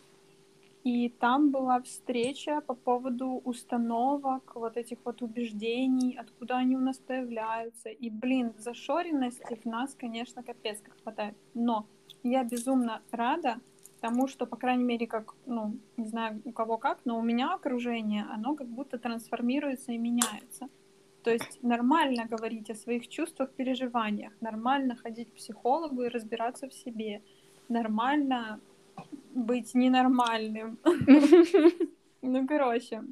И 0.86 1.10
там 1.10 1.49
была 1.49 1.82
встреча 1.82 2.62
по 2.62 2.73
поводу 2.73 3.41
установок, 3.43 4.56
вот 4.56 4.78
этих 4.78 4.99
вот 5.04 5.21
убеждений, 5.21 6.15
откуда 6.15 6.58
они 6.58 6.78
у 6.78 6.80
нас 6.80 6.99
появляются. 6.99 7.89
И, 7.89 8.10
блин, 8.10 8.54
зашоренности 8.58 9.60
в 9.62 9.65
нас, 9.65 9.93
конечно, 9.95 10.41
капец 10.43 10.80
как 10.82 11.01
хватает. 11.01 11.36
Но 11.54 11.86
я 12.24 12.44
безумно 12.44 13.02
рада 13.12 13.60
тому, 14.02 14.28
что, 14.28 14.46
по 14.46 14.56
крайней 14.56 14.84
мере, 14.84 15.08
как, 15.08 15.34
ну, 15.46 15.78
не 15.98 16.08
знаю 16.08 16.41
у 16.46 16.52
кого 16.52 16.78
как, 16.78 17.00
но 17.06 17.18
у 17.18 17.24
меня 17.24 17.54
окружение, 17.54 18.26
оно 18.32 18.56
как 18.56 18.68
будто 18.68 18.98
трансформируется 18.98 19.91
и 19.91 19.98
меняется. 19.98 20.70
То 21.24 21.32
есть 21.32 21.63
нормально 21.63 22.26
говорить 22.26 22.70
о 22.70 22.76
своих 22.76 23.08
чувствах, 23.08 23.50
переживаниях, 23.50 24.34
нормально 24.41 24.96
ходить 24.96 25.32
к 25.32 25.36
психологу 25.36 26.04
и 26.04 26.10
разбираться 26.10 26.68
в 26.68 26.74
себе, 26.74 27.22
нормально 27.70 28.60
быть 29.34 29.74
ненормальным. 29.76 30.78
Ну, 32.28 32.48
короче, 32.48 33.04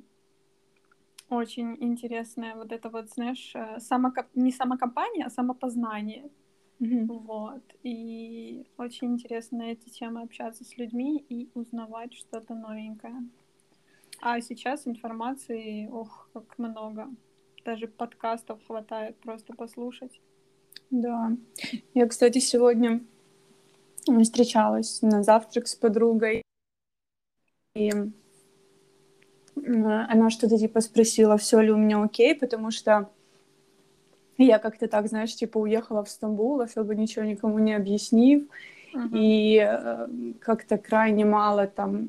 очень 1.30 1.78
интересная 1.80 2.56
вот 2.56 2.72
это 2.72 2.90
вот, 2.90 3.10
знаешь, 3.10 3.52
э, 3.56 3.80
самокоп... 3.80 4.26
не 4.34 4.52
самокопание, 4.52 5.26
а 5.26 5.30
самопознание. 5.30 6.32
Вот. 6.80 7.64
И 7.84 8.66
очень 8.78 9.14
интересно 9.14 9.60
на 9.60 9.72
эти 9.72 9.90
темы 9.90 10.22
общаться 10.22 10.66
с 10.66 10.78
людьми 10.78 11.24
и 11.30 11.50
узнавать 11.54 12.14
что-то 12.14 12.54
новенькое. 12.54 13.24
А 14.22 14.42
сейчас 14.42 14.88
информации, 14.88 15.88
ох, 15.88 16.30
как 16.34 16.58
много. 16.58 17.10
Даже 17.66 17.88
подкастов 17.88 18.66
хватает 18.66 19.18
просто 19.18 19.54
послушать. 19.54 20.20
Да. 20.90 21.36
Я, 21.94 22.08
кстати, 22.08 22.40
сегодня 22.40 23.02
встречалась 24.22 25.02
на 25.02 25.24
завтрак 25.24 25.68
с 25.68 25.76
подругой. 25.76 26.44
И 27.76 27.92
она 29.56 30.30
что-то 30.30 30.58
типа 30.58 30.82
спросила, 30.82 31.38
все 31.38 31.62
ли 31.62 31.72
у 31.72 31.78
меня 31.78 32.02
окей, 32.04 32.36
потому 32.36 32.72
что 32.72 33.10
я 34.38 34.60
как-то 34.60 34.88
так, 34.88 35.08
знаешь, 35.08 35.36
типа 35.36 35.58
уехала 35.58 36.04
в 36.04 36.10
Стамбул, 36.10 36.62
особо 36.62 36.96
ничего 36.96 37.26
никому 37.26 37.60
не 37.60 37.74
объяснив. 37.74 38.48
И 39.14 39.58
э, 39.58 40.08
как-то 40.40 40.78
крайне 40.78 41.26
мало 41.26 41.68
там 41.68 42.08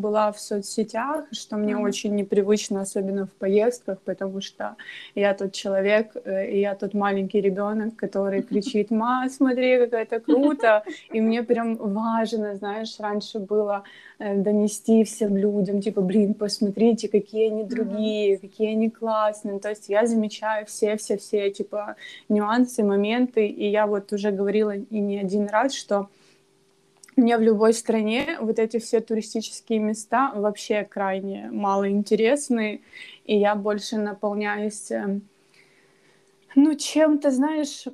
была 0.00 0.30
в 0.32 0.40
соцсетях, 0.40 1.24
что 1.32 1.56
мне 1.56 1.74
uh-huh. 1.74 1.88
очень 1.88 2.14
непривычно, 2.14 2.82
особенно 2.82 3.26
в 3.26 3.32
поездках, 3.32 4.00
потому 4.02 4.40
что 4.40 4.76
я 5.14 5.34
тот 5.34 5.52
человек, 5.52 6.16
э, 6.24 6.60
я 6.60 6.74
тот 6.74 6.94
маленький 6.94 7.40
ребенок, 7.40 7.96
который 7.96 8.42
кричит: 8.48 8.90
"Ма, 8.90 9.26
смотри, 9.30 9.78
какая 9.78 10.02
это 10.04 10.20
круто!" 10.20 10.84
И 11.12 11.20
мне 11.20 11.42
прям 11.42 11.76
важно, 11.76 12.56
знаешь, 12.56 12.98
раньше 13.00 13.38
было 13.38 13.84
Э, 14.22 14.36
донести 14.36 15.02
всем 15.04 15.34
людям, 15.34 15.80
типа, 15.80 16.02
блин, 16.02 16.34
посмотрите, 16.34 17.08
какие 17.08 17.50
они 17.50 17.64
другие, 17.64 18.34
mm-hmm. 18.34 18.40
какие 18.40 18.72
они 18.72 18.90
классные. 18.90 19.58
То 19.60 19.70
есть 19.70 19.88
я 19.88 20.06
замечаю 20.06 20.66
все-все-все, 20.66 21.50
типа, 21.50 21.96
нюансы, 22.28 22.84
моменты, 22.84 23.46
и 23.46 23.70
я 23.70 23.86
вот 23.86 24.12
уже 24.12 24.30
говорила 24.30 24.76
и 24.76 25.00
не 25.00 25.18
один 25.18 25.48
раз, 25.48 25.72
что 25.80 26.08
мне 27.16 27.36
в 27.36 27.40
любой 27.40 27.72
стране 27.72 28.38
вот 28.40 28.58
эти 28.58 28.78
все 28.78 29.00
туристические 29.00 29.78
места 29.78 30.32
вообще 30.34 30.84
крайне 30.84 31.50
мало 31.50 31.90
интересны, 31.90 32.82
и 33.24 33.36
я 33.36 33.54
больше 33.54 33.96
наполняюсь, 33.96 34.90
эм, 34.90 35.22
ну, 36.54 36.74
чем-то, 36.74 37.30
знаешь, 37.30 37.84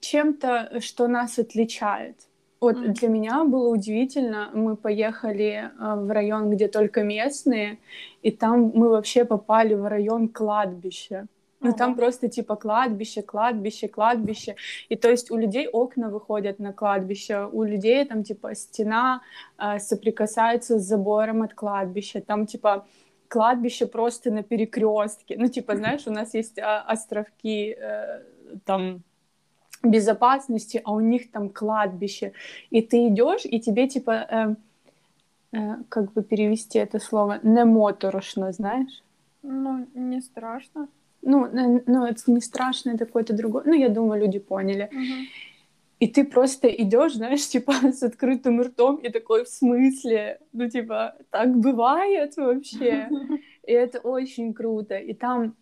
чем-то, 0.00 0.80
что 0.80 1.08
нас 1.08 1.38
отличает. 1.38 2.16
Вот 2.60 2.76
mm. 2.76 2.88
для 2.94 3.08
меня 3.08 3.44
было 3.44 3.68
удивительно. 3.68 4.50
Мы 4.52 4.76
поехали 4.76 5.70
э, 5.70 5.94
в 5.94 6.10
район, 6.10 6.50
где 6.50 6.68
только 6.68 7.02
местные, 7.02 7.78
и 8.22 8.30
там 8.30 8.72
мы 8.74 8.88
вообще 8.88 9.24
попали 9.24 9.74
в 9.74 9.88
район 9.88 10.28
кладбища. 10.28 11.26
Ну, 11.60 11.72
там 11.72 11.96
просто 11.96 12.28
типа 12.28 12.56
кладбище, 12.56 13.22
кладбище, 13.22 13.88
кладбище. 13.88 14.54
И 14.88 14.96
то 14.96 15.10
есть 15.10 15.30
у 15.30 15.36
людей 15.36 15.68
окна 15.68 16.08
выходят 16.08 16.60
на 16.60 16.72
кладбище, 16.72 17.48
у 17.52 17.64
людей 17.64 18.04
там 18.04 18.22
типа 18.22 18.54
стена 18.54 19.22
э, 19.58 19.78
соприкасается 19.80 20.78
с 20.78 20.82
забором 20.82 21.42
от 21.42 21.54
кладбища. 21.54 22.20
Там 22.20 22.46
типа 22.46 22.86
кладбище 23.28 23.86
просто 23.86 24.30
на 24.30 24.42
перекрестке. 24.42 25.36
Ну, 25.38 25.48
типа, 25.48 25.76
знаешь, 25.76 26.06
у 26.06 26.12
нас 26.12 26.34
есть 26.34 26.58
э, 26.58 26.62
островки 26.62 27.76
э, 27.78 28.22
там 28.64 29.02
безопасности, 29.82 30.80
а 30.84 30.92
у 30.92 31.00
них 31.00 31.30
там 31.30 31.50
кладбище. 31.50 32.32
И 32.70 32.82
ты 32.82 33.08
идешь, 33.08 33.44
и 33.44 33.60
тебе 33.60 33.88
типа, 33.88 34.10
э, 34.10 34.54
э, 35.52 35.76
как 35.88 36.12
бы 36.12 36.22
перевести 36.22 36.78
это 36.78 36.98
слово, 36.98 37.38
не 37.42 37.64
моторошно, 37.64 38.52
знаешь? 38.52 39.02
Ну, 39.42 39.86
не 39.94 40.20
страшно. 40.20 40.88
Ну, 41.28 41.46
ну, 41.86 42.04
это 42.06 42.20
не 42.26 42.40
страшно, 42.40 42.90
это 42.90 43.04
какое-то 43.04 43.34
другое. 43.34 43.64
Ну, 43.66 43.74
я 43.74 43.88
думаю, 43.88 44.20
люди 44.20 44.38
поняли. 44.38 44.88
Угу. 44.90 45.28
И 46.00 46.06
ты 46.06 46.24
просто 46.24 46.68
идешь, 46.68 47.14
знаешь, 47.14 47.46
типа 47.48 47.72
с 47.92 48.02
открытым 48.02 48.60
ртом 48.62 48.96
и 48.96 49.10
такой 49.10 49.44
в 49.44 49.48
смысле, 49.48 50.38
ну 50.52 50.68
типа 50.68 51.14
так 51.30 51.56
бывает 51.56 52.36
вообще, 52.36 53.08
и 53.66 53.72
это 53.72 53.98
очень 53.98 54.54
круто. 54.54 54.96
И 54.96 55.12
там, 55.12 55.54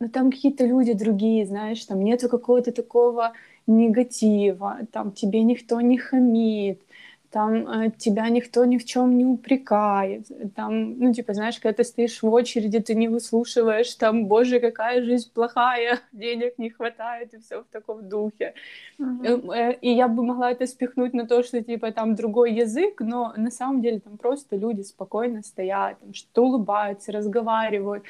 ну 0.00 0.08
там 0.08 0.30
какие-то 0.30 0.66
люди 0.66 0.92
другие, 0.92 1.46
знаешь, 1.46 1.84
там 1.84 2.02
нету 2.02 2.28
какого-то 2.28 2.72
такого 2.72 3.32
негатива, 3.66 4.78
там 4.92 5.12
тебе 5.12 5.42
никто 5.42 5.80
не 5.80 5.98
хамит, 5.98 6.82
там 7.30 7.68
э, 7.68 7.90
тебя 7.96 8.28
никто 8.28 8.64
ни 8.64 8.76
в 8.76 8.84
чем 8.84 9.16
не 9.16 9.24
упрекает, 9.24 10.26
там, 10.56 10.98
ну, 10.98 11.14
типа, 11.14 11.32
знаешь, 11.32 11.60
когда 11.60 11.76
ты 11.76 11.84
стоишь 11.84 12.22
в 12.22 12.32
очереди, 12.32 12.80
ты 12.80 12.94
не 12.94 13.08
выслушиваешь, 13.08 13.94
там, 13.94 14.26
боже, 14.26 14.58
какая 14.58 15.02
жизнь 15.02 15.30
плохая, 15.32 16.00
денег 16.12 16.58
не 16.58 16.70
хватает, 16.70 17.32
и 17.34 17.38
все 17.38 17.62
в 17.62 17.66
таком 17.70 18.08
духе. 18.08 18.54
Uh-huh. 18.98 19.78
И 19.80 19.92
я 19.92 20.08
бы 20.08 20.24
могла 20.24 20.50
это 20.50 20.66
спихнуть 20.66 21.14
на 21.14 21.26
то, 21.26 21.42
что, 21.44 21.62
типа, 21.62 21.92
там 21.92 22.16
другой 22.16 22.52
язык, 22.52 23.00
но 23.00 23.32
на 23.36 23.50
самом 23.50 23.80
деле 23.80 24.00
там 24.00 24.16
просто 24.16 24.56
люди 24.56 24.82
спокойно 24.82 25.42
стоят, 25.42 26.00
там, 26.00 26.12
что 26.14 26.44
улыбаются, 26.44 27.12
разговаривают, 27.12 28.02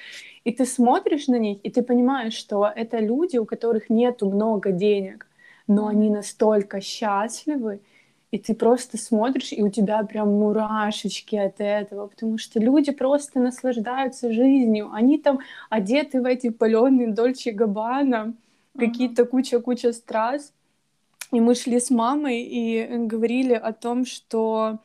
и 0.44 0.52
ты 0.52 0.64
смотришь 0.64 1.28
на 1.28 1.38
них, 1.38 1.58
и 1.62 1.70
ты 1.70 1.82
понимаешь, 1.82 2.34
что 2.34 2.72
это 2.74 2.98
люди, 2.98 3.36
у 3.36 3.44
которых 3.44 3.90
нету 3.90 4.30
много 4.30 4.72
денег, 4.72 5.26
но 5.66 5.88
они 5.88 6.08
настолько 6.08 6.80
счастливы, 6.80 7.80
и 8.30 8.38
ты 8.38 8.54
просто 8.54 8.96
смотришь, 8.96 9.52
и 9.52 9.62
у 9.62 9.68
тебя 9.70 10.02
прям 10.04 10.28
мурашечки 10.28 11.34
от 11.34 11.60
этого, 11.60 12.06
потому 12.06 12.38
что 12.38 12.60
люди 12.60 12.92
просто 12.92 13.40
наслаждаются 13.40 14.32
жизнью. 14.32 14.90
Они 14.92 15.18
там 15.18 15.40
одеты 15.68 16.20
в 16.22 16.24
эти 16.26 16.50
паленые 16.50 17.12
Дольче 17.12 17.50
Габбана, 17.50 18.34
какие-то 18.78 19.24
куча-куча 19.24 19.92
страз. 19.92 20.52
И 21.32 21.40
мы 21.40 21.54
шли 21.54 21.80
с 21.80 21.90
мамой 21.90 22.42
и 22.42 22.86
говорили 23.06 23.54
о 23.54 23.72
том, 23.72 24.04
что 24.04 24.78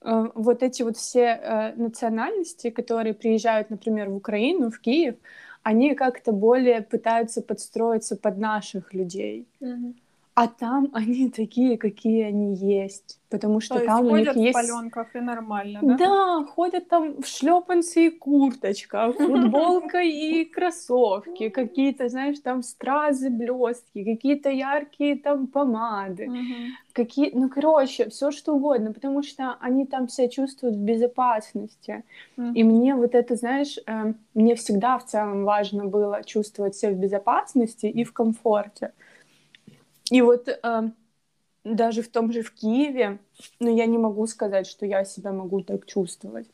э, 0.00 0.28
вот 0.34 0.62
эти 0.62 0.82
вот 0.82 0.96
все 0.96 1.20
э, 1.20 1.74
национальности, 1.74 2.70
которые 2.70 3.14
приезжают, 3.14 3.70
например, 3.70 4.08
в 4.08 4.16
Украину, 4.16 4.70
в 4.70 4.80
Киев, 4.80 5.16
они 5.62 5.94
как-то 5.94 6.32
более 6.32 6.82
пытаются 6.82 7.42
подстроиться 7.42 8.16
под 8.16 8.38
наших 8.38 8.92
людей. 8.92 9.46
Mm-hmm. 9.60 9.94
А 10.34 10.48
там 10.48 10.88
они 10.92 11.30
такие, 11.30 11.78
какие 11.78 12.24
они 12.24 12.54
есть. 12.54 13.20
Потому 13.30 13.60
что 13.60 13.80
То 13.80 13.86
там 13.86 14.04
есть 14.04 14.12
у 14.12 14.16
них 14.16 14.26
ходят 14.26 14.36
в 14.36 14.40
есть... 14.40 14.54
паленках 14.54 15.16
и 15.16 15.20
нормально, 15.20 15.80
да? 15.82 15.96
Да, 15.96 16.44
ходят 16.44 16.88
там 16.88 17.20
в 17.20 17.26
шлепанцы 17.26 18.06
и 18.06 18.10
курточках, 18.10 19.16
футболка 19.18 20.00
и 20.02 20.44
кроссовки, 20.44 21.48
какие-то, 21.48 22.08
знаешь, 22.08 22.38
там 22.38 22.62
стразы, 22.62 23.30
блестки, 23.30 24.04
какие-то 24.04 24.50
яркие 24.50 25.16
там 25.16 25.48
помады, 25.48 26.30
какие, 26.92 27.32
ну, 27.34 27.48
короче, 27.48 28.08
все 28.08 28.30
что 28.30 28.54
угодно, 28.54 28.92
потому 28.92 29.24
что 29.24 29.56
они 29.58 29.84
там 29.84 30.08
себя 30.08 30.28
чувствуют 30.28 30.76
в 30.76 30.80
безопасности. 30.80 32.04
И 32.36 32.62
мне 32.62 32.94
вот 32.94 33.16
это, 33.16 33.34
знаешь, 33.34 33.78
э, 33.84 34.12
мне 34.34 34.54
всегда 34.54 34.98
в 34.98 35.06
целом 35.06 35.44
важно 35.44 35.86
было 35.86 36.22
чувствовать 36.24 36.76
себя 36.76 36.92
в 36.92 36.96
безопасности 36.96 37.86
и 37.86 38.04
в 38.04 38.12
комфорте. 38.12 38.92
И 40.10 40.22
вот 40.22 40.48
э, 40.48 40.82
даже 41.64 42.02
в 42.02 42.08
том 42.08 42.32
же 42.32 42.42
в 42.42 42.52
Киеве, 42.52 43.18
но 43.60 43.70
ну, 43.70 43.76
я 43.76 43.86
не 43.86 43.98
могу 43.98 44.26
сказать, 44.26 44.66
что 44.66 44.86
я 44.86 45.04
себя 45.04 45.32
могу 45.32 45.62
так 45.62 45.86
чувствовать. 45.86 46.46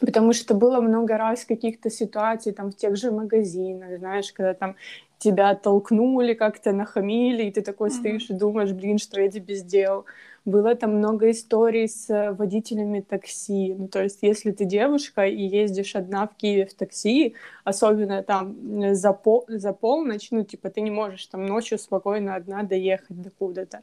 Потому 0.00 0.32
что 0.32 0.54
было 0.54 0.80
много 0.80 1.16
раз 1.16 1.44
каких-то 1.44 1.90
ситуаций 1.90 2.52
там 2.52 2.70
в 2.70 2.76
тех 2.76 2.96
же 2.96 3.10
магазинах, 3.10 3.98
знаешь, 3.98 4.32
когда 4.32 4.54
там 4.54 4.76
тебя 5.18 5.54
толкнули, 5.54 6.34
как-то 6.34 6.72
нахамили, 6.72 7.44
и 7.44 7.50
ты 7.50 7.62
такой 7.62 7.88
mm-hmm. 7.88 7.98
стоишь 7.98 8.30
и 8.30 8.34
думаешь, 8.34 8.72
блин, 8.72 8.98
что 8.98 9.20
я 9.20 9.28
тебе 9.28 9.56
сделал. 9.56 10.04
Было 10.48 10.74
там 10.74 10.96
много 10.96 11.30
историй 11.30 11.86
с 11.88 12.08
э, 12.08 12.32
водителями 12.32 13.00
такси. 13.00 13.74
Ну, 13.78 13.88
то 13.88 14.02
есть, 14.02 14.20
если 14.22 14.50
ты 14.52 14.64
девушка 14.64 15.26
и 15.26 15.42
ездишь 15.42 15.94
одна 15.94 16.26
в 16.26 16.34
Киеве 16.36 16.64
в 16.64 16.72
такси, 16.72 17.34
особенно 17.64 18.22
там 18.22 18.94
за, 18.94 19.12
пол, 19.12 19.44
за 19.48 19.72
полночь, 19.74 20.30
ну, 20.30 20.44
типа, 20.44 20.70
ты 20.70 20.80
не 20.80 20.90
можешь 20.90 21.26
там 21.26 21.44
ночью 21.44 21.78
спокойно 21.78 22.34
одна 22.34 22.62
доехать 22.62 23.20
до 23.20 23.30
куда-то. 23.30 23.82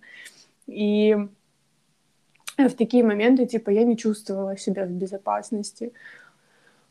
И 0.65 1.15
в 2.57 2.69
такие 2.71 3.03
моменты, 3.03 3.45
типа, 3.45 3.69
я 3.69 3.83
не 3.83 3.95
чувствовала 3.95 4.57
себя 4.57 4.85
в 4.85 4.89
безопасности. 4.89 5.93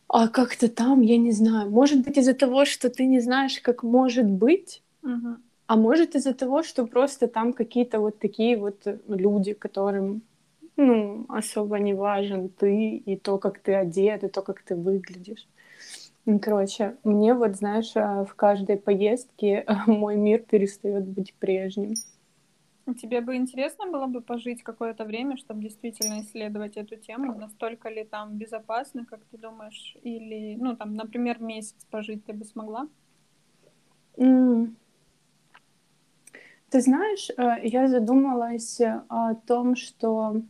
А 0.08 0.28
как-то 0.28 0.68
там, 0.68 1.00
я 1.00 1.16
не 1.16 1.32
знаю, 1.32 1.68
может 1.70 2.04
быть 2.04 2.16
из-за 2.16 2.34
того, 2.34 2.64
что 2.64 2.90
ты 2.90 3.06
не 3.06 3.20
знаешь, 3.20 3.60
как 3.60 3.82
может 3.82 4.26
быть, 4.26 4.82
угу. 5.02 5.36
А 5.66 5.76
может 5.76 6.14
из-за 6.14 6.34
того, 6.34 6.62
что 6.62 6.86
просто 6.86 7.28
там 7.28 7.52
какие-то 7.52 8.00
вот 8.00 8.18
такие 8.18 8.56
вот 8.56 8.86
люди, 9.08 9.54
которым 9.54 10.22
ну, 10.76 11.26
особо 11.28 11.78
не 11.78 11.94
важен 11.94 12.48
ты 12.48 12.96
и 12.96 13.16
то, 13.16 13.38
как 13.38 13.60
ты 13.60 13.74
одет, 13.74 14.24
и 14.24 14.28
то, 14.28 14.42
как 14.42 14.62
ты 14.62 14.74
выглядишь. 14.74 15.46
Короче, 16.40 16.96
мне 17.04 17.34
вот, 17.34 17.56
знаешь, 17.56 17.92
а, 17.96 18.24
в 18.24 18.34
каждой 18.34 18.76
поездке 18.76 19.64
мой 19.86 20.16
мир 20.16 20.40
перестает 20.40 21.04
быть 21.06 21.34
прежним. 21.34 21.94
Тебе 23.00 23.22
бы 23.22 23.36
интересно 23.36 23.86
было 23.90 24.06
бы 24.06 24.20
пожить 24.20 24.62
какое-то 24.62 25.04
время, 25.04 25.36
чтобы 25.38 25.62
действительно 25.62 26.20
исследовать 26.20 26.76
эту 26.76 26.96
тему? 26.96 27.34
Настолько 27.38 27.88
ли 27.88 28.04
там 28.04 28.36
безопасно, 28.36 29.06
как 29.06 29.20
ты 29.30 29.38
думаешь? 29.38 29.96
Или, 30.02 30.56
ну, 30.56 30.76
там, 30.76 30.94
например, 30.94 31.40
месяц 31.40 31.76
пожить 31.90 32.26
ты 32.26 32.34
бы 32.34 32.44
смогла? 32.44 32.88
Mm. 34.18 34.74
Ты 36.74 36.80
знаешь, 36.80 37.30
э, 37.36 37.58
я 37.62 37.86
задумалась 37.86 38.80
о 39.08 39.36
том, 39.46 39.76
что 39.76 40.42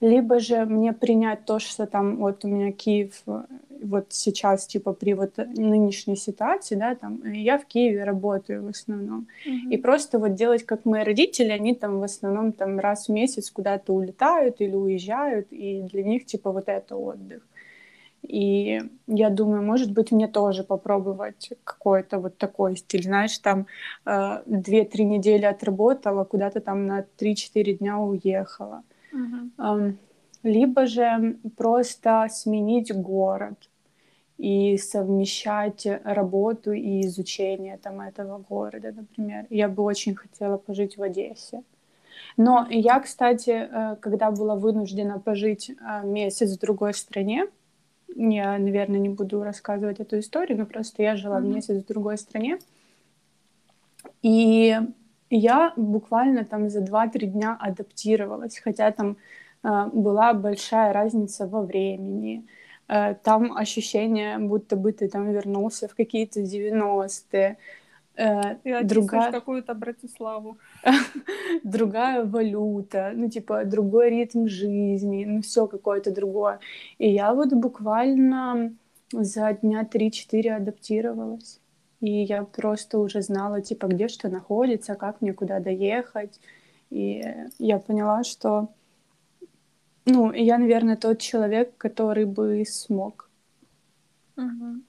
либо 0.00 0.38
же 0.38 0.64
мне 0.64 0.92
принять 0.92 1.44
то, 1.44 1.58
что 1.58 1.86
там 1.86 2.18
вот 2.18 2.44
у 2.44 2.48
меня 2.48 2.70
Киев 2.70 3.20
э, 3.26 3.42
вот 3.82 4.06
сейчас, 4.10 4.64
типа, 4.68 4.92
при 4.92 5.14
вот 5.14 5.36
нынешней 5.38 6.14
ситуации, 6.14 6.76
да, 6.76 6.94
там, 6.94 7.20
я 7.32 7.58
в 7.58 7.66
Киеве 7.66 8.04
работаю 8.04 8.62
в 8.62 8.68
основном. 8.68 9.26
Mm-hmm. 9.44 9.72
И 9.72 9.76
просто 9.76 10.20
вот 10.20 10.34
делать, 10.34 10.64
как 10.64 10.84
мои 10.84 11.02
родители, 11.02 11.48
они 11.48 11.74
там 11.74 11.98
в 11.98 12.04
основном 12.04 12.52
там 12.52 12.78
раз 12.78 13.08
в 13.08 13.12
месяц 13.12 13.50
куда-то 13.50 13.92
улетают 13.92 14.60
или 14.60 14.76
уезжают, 14.76 15.48
и 15.50 15.82
для 15.82 16.04
них, 16.04 16.26
типа, 16.26 16.52
вот 16.52 16.68
это 16.68 16.94
отдых. 16.94 17.42
И 18.26 18.80
я 19.06 19.30
думаю, 19.30 19.62
может 19.62 19.92
быть, 19.92 20.12
мне 20.12 20.28
тоже 20.28 20.64
попробовать 20.64 21.52
какой-то 21.64 22.18
вот 22.18 22.38
такой 22.38 22.76
стиль. 22.76 23.02
Знаешь, 23.02 23.38
там 23.38 23.66
э, 24.06 24.42
две-три 24.46 25.04
недели 25.04 25.44
отработала, 25.44 26.24
куда-то 26.24 26.60
там 26.60 26.86
на 26.86 27.04
3-4 27.18 27.78
дня 27.78 27.98
уехала. 27.98 28.82
Uh-huh. 29.12 29.94
Либо 30.42 30.86
же 30.86 31.36
просто 31.56 32.26
сменить 32.30 32.94
город 32.94 33.70
и 34.38 34.78
совмещать 34.78 35.86
работу 36.04 36.72
и 36.72 37.02
изучение 37.02 37.78
там 37.78 38.00
этого 38.00 38.38
города, 38.48 38.92
например. 38.92 39.46
Я 39.50 39.68
бы 39.68 39.82
очень 39.82 40.14
хотела 40.14 40.56
пожить 40.56 40.96
в 40.96 41.02
Одессе. 41.02 41.62
Но 42.36 42.66
я, 42.70 43.00
кстати, 43.00 43.50
э, 43.50 43.96
когда 44.00 44.30
была 44.30 44.54
вынуждена 44.54 45.18
пожить 45.18 45.70
э, 45.70 46.06
месяц 46.06 46.56
в 46.56 46.60
другой 46.60 46.94
стране, 46.94 47.46
я, 48.14 48.58
наверное, 48.58 49.00
не 49.00 49.08
буду 49.08 49.42
рассказывать 49.42 50.00
эту 50.00 50.18
историю, 50.18 50.58
но 50.58 50.66
просто 50.66 51.02
я 51.02 51.16
жила 51.16 51.40
mm-hmm. 51.40 51.54
месяц 51.54 51.82
в 51.82 51.86
другой 51.86 52.18
стране, 52.18 52.58
и 54.22 54.76
я 55.30 55.72
буквально 55.76 56.44
там 56.44 56.68
за 56.70 56.80
2-3 56.80 57.26
дня 57.26 57.56
адаптировалась, 57.60 58.58
хотя 58.58 58.90
там 58.92 59.16
э, 59.62 59.90
была 59.92 60.32
большая 60.34 60.92
разница 60.92 61.46
во 61.46 61.62
времени, 61.62 62.44
Э, 62.88 63.14
там 63.22 63.56
ощущение, 63.56 64.38
будто 64.38 64.76
бы 64.76 64.92
ты 64.92 65.08
там 65.08 65.32
вернулся 65.32 65.88
в 65.88 65.94
какие-то 65.94 66.40
90-е. 66.40 67.56
Э, 68.16 68.84
другая 68.84 69.32
какую-то 69.32 69.74
Братиславу. 69.74 70.58
другая 71.64 72.24
валюта, 72.24 73.12
ну, 73.14 73.28
типа, 73.28 73.64
другой 73.64 74.10
ритм 74.10 74.46
жизни, 74.46 75.24
ну, 75.24 75.42
все 75.42 75.66
какое-то 75.66 76.12
другое. 76.12 76.60
И 76.98 77.10
я 77.10 77.34
вот 77.34 77.52
буквально 77.52 78.74
за 79.12 79.52
дня 79.52 79.82
3-4 79.82 80.50
адаптировалась. 80.50 81.60
И 82.00 82.10
я 82.10 82.44
просто 82.44 82.98
уже 82.98 83.22
знала, 83.22 83.60
типа, 83.60 83.86
где 83.86 84.08
что 84.08 84.28
находится, 84.28 84.94
как 84.94 85.20
мне 85.20 85.32
куда 85.32 85.60
доехать. 85.60 86.40
И 86.90 87.24
я 87.58 87.78
поняла, 87.78 88.24
что 88.24 88.68
ну, 90.06 90.32
я, 90.32 90.58
наверное, 90.58 90.96
тот 90.96 91.18
человек, 91.18 91.76
который 91.78 92.26
бы 92.26 92.64
смог. 92.66 93.30
Угу. 94.36 94.82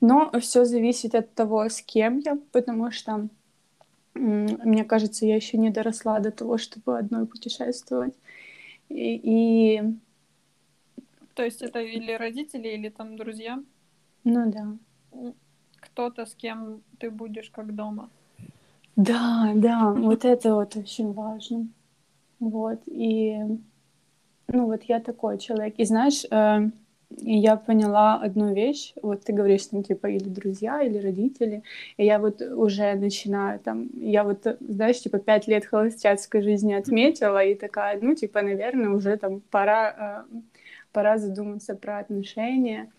Но 0.00 0.30
все 0.40 0.64
зависит 0.64 1.14
от 1.14 1.34
того, 1.34 1.68
с 1.68 1.80
кем 1.82 2.18
я, 2.18 2.38
потому 2.52 2.90
что 2.90 3.28
мне 4.14 4.84
кажется, 4.84 5.26
я 5.26 5.36
еще 5.36 5.56
не 5.56 5.70
доросла 5.70 6.20
до 6.20 6.30
того, 6.30 6.58
чтобы 6.58 6.98
одной 6.98 7.26
путешествовать. 7.26 8.14
И, 8.88 9.20
и... 9.22 9.82
То 11.34 11.44
есть 11.44 11.62
это 11.62 11.80
или 11.80 12.12
родители, 12.12 12.68
или 12.68 12.88
там 12.88 13.16
друзья? 13.16 13.62
Ну 14.24 14.50
да. 14.50 14.76
Кто-то, 15.80 16.26
с 16.26 16.34
кем 16.34 16.82
ты 16.98 17.10
будешь 17.10 17.50
как 17.50 17.74
дома. 17.74 18.10
Да, 18.96 19.52
да, 19.54 19.92
вот 19.92 20.24
это 20.24 20.54
вот 20.54 20.76
очень 20.76 21.12
важно. 21.12 21.68
Вот, 22.40 22.80
и 22.86 23.38
ну 24.48 24.66
вот 24.66 24.82
я 24.84 25.00
такой 25.00 25.38
человек. 25.38 25.74
И 25.78 25.84
знаешь, 25.84 26.24
э, 27.10 27.14
я 27.22 27.56
поняла 27.56 28.16
одну 28.16 28.54
вещь. 28.54 28.92
Вот 29.02 29.24
ты 29.24 29.32
говоришь, 29.32 29.66
там, 29.66 29.82
типа, 29.82 30.06
или 30.06 30.28
друзья, 30.28 30.82
или 30.82 30.98
родители. 30.98 31.62
И 31.96 32.04
я 32.04 32.18
вот 32.18 32.40
уже 32.42 32.94
начинаю 32.94 33.58
там... 33.60 33.88
Я 33.94 34.24
вот, 34.24 34.46
знаешь, 34.60 35.00
типа, 35.00 35.18
пять 35.18 35.48
лет 35.48 35.66
холостяцкой 35.66 36.42
жизни 36.42 36.72
отметила, 36.72 37.44
и 37.44 37.54
такая, 37.54 37.98
ну, 38.00 38.14
типа, 38.14 38.42
наверное, 38.42 38.90
уже 38.90 39.16
там 39.16 39.40
пора, 39.50 40.26
э, 40.32 40.38
пора 40.92 41.18
задуматься 41.18 41.74
про 41.74 41.98
отношения 41.98 42.90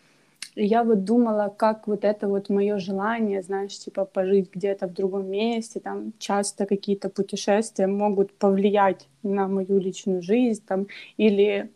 я 0.55 0.83
вот 0.83 1.05
думала, 1.05 1.53
как 1.55 1.87
вот 1.87 2.03
это 2.03 2.27
вот 2.27 2.49
мое 2.49 2.77
желание, 2.77 3.41
знаешь, 3.41 3.77
типа 3.77 4.05
пожить 4.05 4.49
где-то 4.53 4.87
в 4.87 4.93
другом 4.93 5.29
месте, 5.29 5.79
там 5.79 6.13
часто 6.19 6.65
какие-то 6.65 7.09
путешествия 7.09 7.87
могут 7.87 8.33
повлиять 8.33 9.07
на 9.23 9.47
мою 9.47 9.79
личную 9.79 10.21
жизнь, 10.21 10.63
там, 10.67 10.87
или 11.17 11.69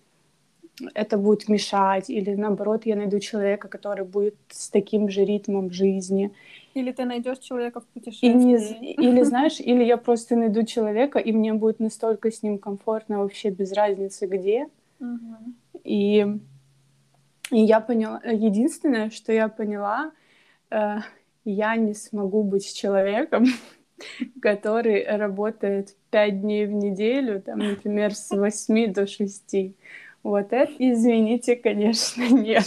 это 0.93 1.17
будет 1.17 1.47
мешать, 1.47 2.09
или 2.09 2.35
наоборот 2.35 2.85
я 2.85 2.95
найду 2.95 3.19
человека, 3.19 3.67
который 3.67 4.05
будет 4.05 4.35
с 4.49 4.69
таким 4.69 5.09
же 5.09 5.23
ритмом 5.25 5.71
жизни. 5.71 6.31
Или 6.73 6.91
ты 6.91 7.05
найдешь 7.05 7.39
человека 7.39 7.79
в 7.79 7.85
путешествии. 7.85 8.29
И 8.29 8.33
не, 8.33 8.93
или 8.93 9.21
знаешь, 9.23 9.59
или 9.59 9.83
я 9.83 9.97
просто 9.97 10.35
найду 10.35 10.63
человека, 10.63 11.19
и 11.19 11.31
мне 11.31 11.53
будет 11.53 11.79
настолько 11.79 12.31
с 12.31 12.43
ним 12.43 12.57
комфортно 12.59 13.19
вообще 13.19 13.49
без 13.49 13.71
разницы 13.71 14.27
где. 14.27 14.67
Угу. 14.99 15.53
И, 15.83 16.25
и 17.51 17.59
я 17.59 17.79
поняла, 17.79 18.21
единственное, 18.23 19.09
что 19.09 19.31
я 19.31 19.47
поняла, 19.47 20.11
э, 20.71 20.97
я 21.45 21.75
не 21.77 21.93
смогу 21.93 22.43
быть 22.43 22.65
с 22.65 22.73
человеком, 22.73 23.45
который 24.41 25.05
работает 25.05 25.95
пять 26.09 26.41
дней 26.41 26.65
в 26.65 26.71
неделю, 26.71 27.41
там, 27.41 27.59
например, 27.59 28.13
с 28.13 28.31
8 28.31 28.93
до 28.93 29.07
6. 29.07 29.55
Вот 30.25 30.53
это, 30.53 30.73
извините, 30.79 31.55
конечно, 31.55 32.23
нет. 32.31 32.65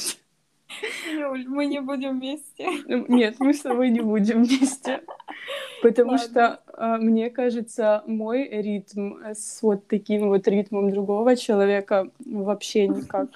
Юль, 1.13 1.45
мы 1.49 1.67
не 1.67 1.81
будем 1.81 2.21
вместе. 2.21 2.69
Нет, 2.87 3.35
мы 3.41 3.53
с 3.53 3.63
тобой 3.63 3.91
не 3.91 3.99
будем 3.99 4.45
вместе. 4.45 5.01
Потому 5.83 6.13
Ладно. 6.13 6.25
что, 6.25 6.61
а, 6.75 6.99
мне 6.99 7.31
кажется, 7.31 8.05
мой 8.07 8.49
ритм 8.49 9.15
с 9.25 9.61
вот 9.61 9.89
таким 9.89 10.29
вот 10.29 10.47
ритмом 10.47 10.93
другого 10.93 11.35
человека 11.35 12.13
вообще 12.25 12.87
никак. 12.87 13.31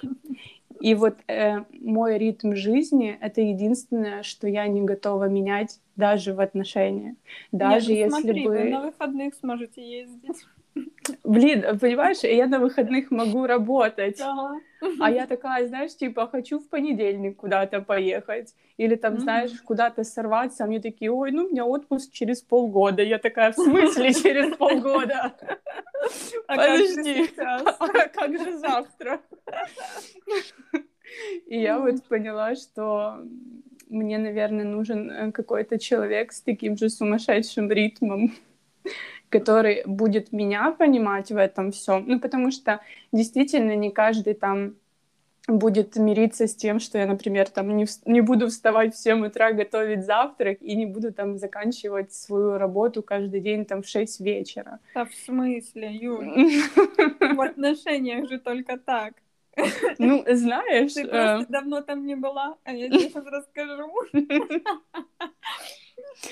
И 0.79 0.95
вот 0.95 1.17
э, 1.27 1.65
мой 1.81 2.17
ритм 2.17 2.55
жизни— 2.55 3.17
это 3.21 3.41
единственное, 3.41 4.23
что 4.23 4.47
я 4.47 4.67
не 4.67 4.83
готова 4.83 5.27
менять 5.27 5.79
даже 5.97 6.33
в 6.33 6.39
отношениях. 6.39 7.17
Даже 7.51 7.93
Нет, 7.93 8.09
ну, 8.09 8.17
если 8.17 8.23
смотри, 8.23 8.45
бы... 8.45 8.51
вы 8.51 8.63
на 8.69 8.81
выходных 8.83 9.35
сможете 9.35 9.81
ездить. 9.81 10.45
Блин, 11.23 11.79
понимаешь, 11.79 12.23
я 12.23 12.47
на 12.47 12.59
выходных 12.59 13.11
могу 13.11 13.45
работать. 13.45 14.17
Да. 14.19 14.51
А 14.99 15.11
я 15.11 15.27
такая, 15.27 15.67
знаешь, 15.67 15.95
типа, 15.95 16.27
хочу 16.27 16.59
в 16.59 16.69
понедельник 16.69 17.37
куда-то 17.37 17.81
поехать. 17.81 18.53
Или 18.77 18.95
там, 18.95 19.19
знаешь, 19.19 19.51
куда-то 19.61 20.03
сорваться. 20.03 20.63
А 20.63 20.67
мне 20.67 20.79
такие, 20.79 21.11
ой, 21.11 21.31
ну, 21.31 21.45
у 21.45 21.49
меня 21.49 21.65
отпуск 21.65 22.11
через 22.11 22.41
полгода. 22.41 23.01
Я 23.03 23.19
такая, 23.19 23.51
в 23.51 23.55
смысле 23.55 24.13
через 24.23 24.55
полгода? 24.55 25.33
А 26.47 26.55
Подожди, 26.55 27.29
а 27.37 28.07
как 28.07 28.37
же 28.37 28.57
завтра? 28.57 29.21
И 31.45 31.59
я 31.59 31.79
вот 31.79 32.03
поняла, 32.05 32.55
что 32.55 33.19
мне, 33.89 34.17
наверное, 34.17 34.65
нужен 34.65 35.11
э, 35.11 35.31
какой-то 35.31 35.77
человек 35.77 36.31
с 36.31 36.41
таким 36.41 36.77
же 36.77 36.89
сумасшедшим 36.89 37.71
ритмом, 37.71 38.33
который 39.33 39.81
будет 39.85 40.31
меня 40.31 40.71
понимать 40.71 41.31
в 41.31 41.37
этом 41.37 41.71
всем. 41.71 42.05
Ну, 42.07 42.19
потому 42.19 42.51
что 42.51 42.81
действительно 43.11 43.75
не 43.75 43.91
каждый 43.91 44.35
там 44.35 44.75
будет 45.47 45.95
мириться 45.97 46.45
с 46.45 46.55
тем, 46.55 46.79
что 46.79 46.99
я, 46.99 47.07
например, 47.07 47.49
там 47.49 47.75
не, 47.75 47.85
в... 47.85 47.89
не 48.05 48.21
буду 48.21 48.47
вставать 48.47 48.93
в 48.93 48.97
7 48.97 49.25
утра 49.25 49.51
готовить 49.51 50.05
завтрак 50.05 50.61
и 50.61 50.75
не 50.75 50.85
буду 50.85 51.11
там 51.11 51.37
заканчивать 51.37 52.13
свою 52.13 52.57
работу 52.57 53.01
каждый 53.01 53.41
день 53.41 53.65
там 53.65 53.81
в 53.81 53.87
6 53.87 54.21
вечера. 54.21 54.79
Да 54.93 55.05
в 55.05 55.13
смысле, 55.13 55.91
Юль? 55.91 56.27
В 57.35 57.41
отношениях 57.41 58.29
же 58.29 58.39
только 58.39 58.77
так. 58.77 59.13
Ну, 59.97 60.23
знаешь... 60.27 60.93
Ты 60.93 61.07
просто 61.07 61.43
э, 61.43 61.45
давно 61.49 61.81
там 61.81 62.05
не 62.05 62.15
была, 62.15 62.55
а 62.63 62.71
я 62.71 62.89
сейчас 62.89 63.25
расскажу. 63.25 63.91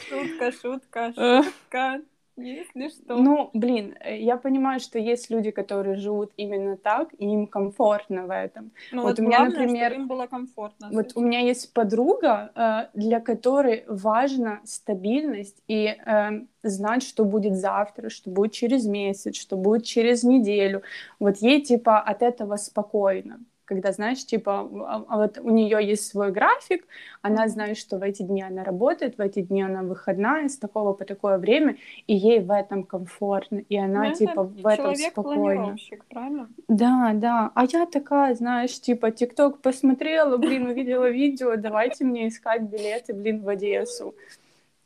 Шутка, 0.10 0.52
шутка, 0.52 1.14
э. 1.18 1.44
шутка. 1.44 2.02
Если 2.44 2.90
что. 2.90 3.18
Ну, 3.18 3.50
блин, 3.54 3.96
э, 4.00 4.18
я 4.20 4.38
понимаю, 4.38 4.80
что 4.80 5.00
есть 5.00 5.30
люди, 5.30 5.52
которые 5.52 5.96
живут 5.96 6.32
именно 6.38 6.78
так, 6.78 7.10
и 7.18 7.26
им 7.26 7.48
комфортно 7.48 8.26
в 8.26 8.32
этом. 8.32 8.72
Ну, 8.92 9.04
вот, 9.04 9.10
вот 9.10 9.20
у 9.20 9.24
меня, 9.24 9.38
главное, 9.40 9.60
например, 9.60 9.94
им 9.94 10.08
было 10.08 10.28
комфортно. 10.28 10.90
Вот 10.92 11.12
у 11.16 11.22
меня 11.22 11.40
есть 11.40 11.74
подруга, 11.74 12.52
э, 12.56 12.98
для 12.98 13.20
которой 13.20 13.84
важна 13.88 14.62
стабильность 14.66 15.62
и 15.68 15.86
э, 15.88 16.30
знать, 16.64 17.04
что 17.04 17.26
будет 17.26 17.56
завтра, 17.56 18.10
что 18.10 18.30
будет 18.30 18.54
через 18.54 18.86
месяц, 18.86 19.36
что 19.36 19.58
будет 19.58 19.86
через 19.86 20.24
неделю. 20.24 20.82
Вот 21.20 21.38
ей 21.38 21.62
типа 21.62 22.00
от 22.00 22.22
этого 22.22 22.58
спокойно 22.58 23.40
когда, 23.72 23.94
знаешь, 23.94 24.26
типа, 24.26 24.70
а, 24.86 25.06
а 25.08 25.18
вот 25.18 25.38
у 25.38 25.50
нее 25.50 25.80
есть 25.82 26.06
свой 26.06 26.30
график, 26.34 26.86
она 27.22 27.48
знает, 27.48 27.78
что 27.78 27.98
в 27.98 28.04
эти 28.04 28.22
дни 28.22 28.42
она 28.42 28.66
работает, 28.66 29.18
в 29.18 29.22
эти 29.22 29.42
дни 29.42 29.64
она 29.64 29.82
выходная, 29.82 30.50
с 30.50 30.58
такого 30.58 30.92
по 30.92 31.06
такое 31.06 31.38
время, 31.38 31.78
и 32.06 32.14
ей 32.14 32.42
в 32.42 32.52
этом 32.52 32.84
комфортно, 32.84 33.60
и 33.60 33.78
она, 33.78 34.10
ну, 34.10 34.14
типа, 34.14 34.44
в 34.44 34.68
этом 34.68 34.94
спокойно. 34.96 35.78
правильно? 36.10 36.50
Да, 36.68 37.12
да. 37.14 37.52
А 37.56 37.64
я 37.64 37.86
такая, 37.86 38.36
знаешь, 38.36 38.78
типа, 38.82 39.12
ТикТок 39.12 39.62
посмотрела, 39.62 40.36
блин, 40.36 40.68
увидела 40.68 41.10
видео, 41.10 41.56
давайте 41.56 42.04
мне 42.04 42.28
искать 42.28 42.64
билеты, 42.64 43.14
блин, 43.14 43.42
в 43.42 43.48
Одессу. 43.48 44.16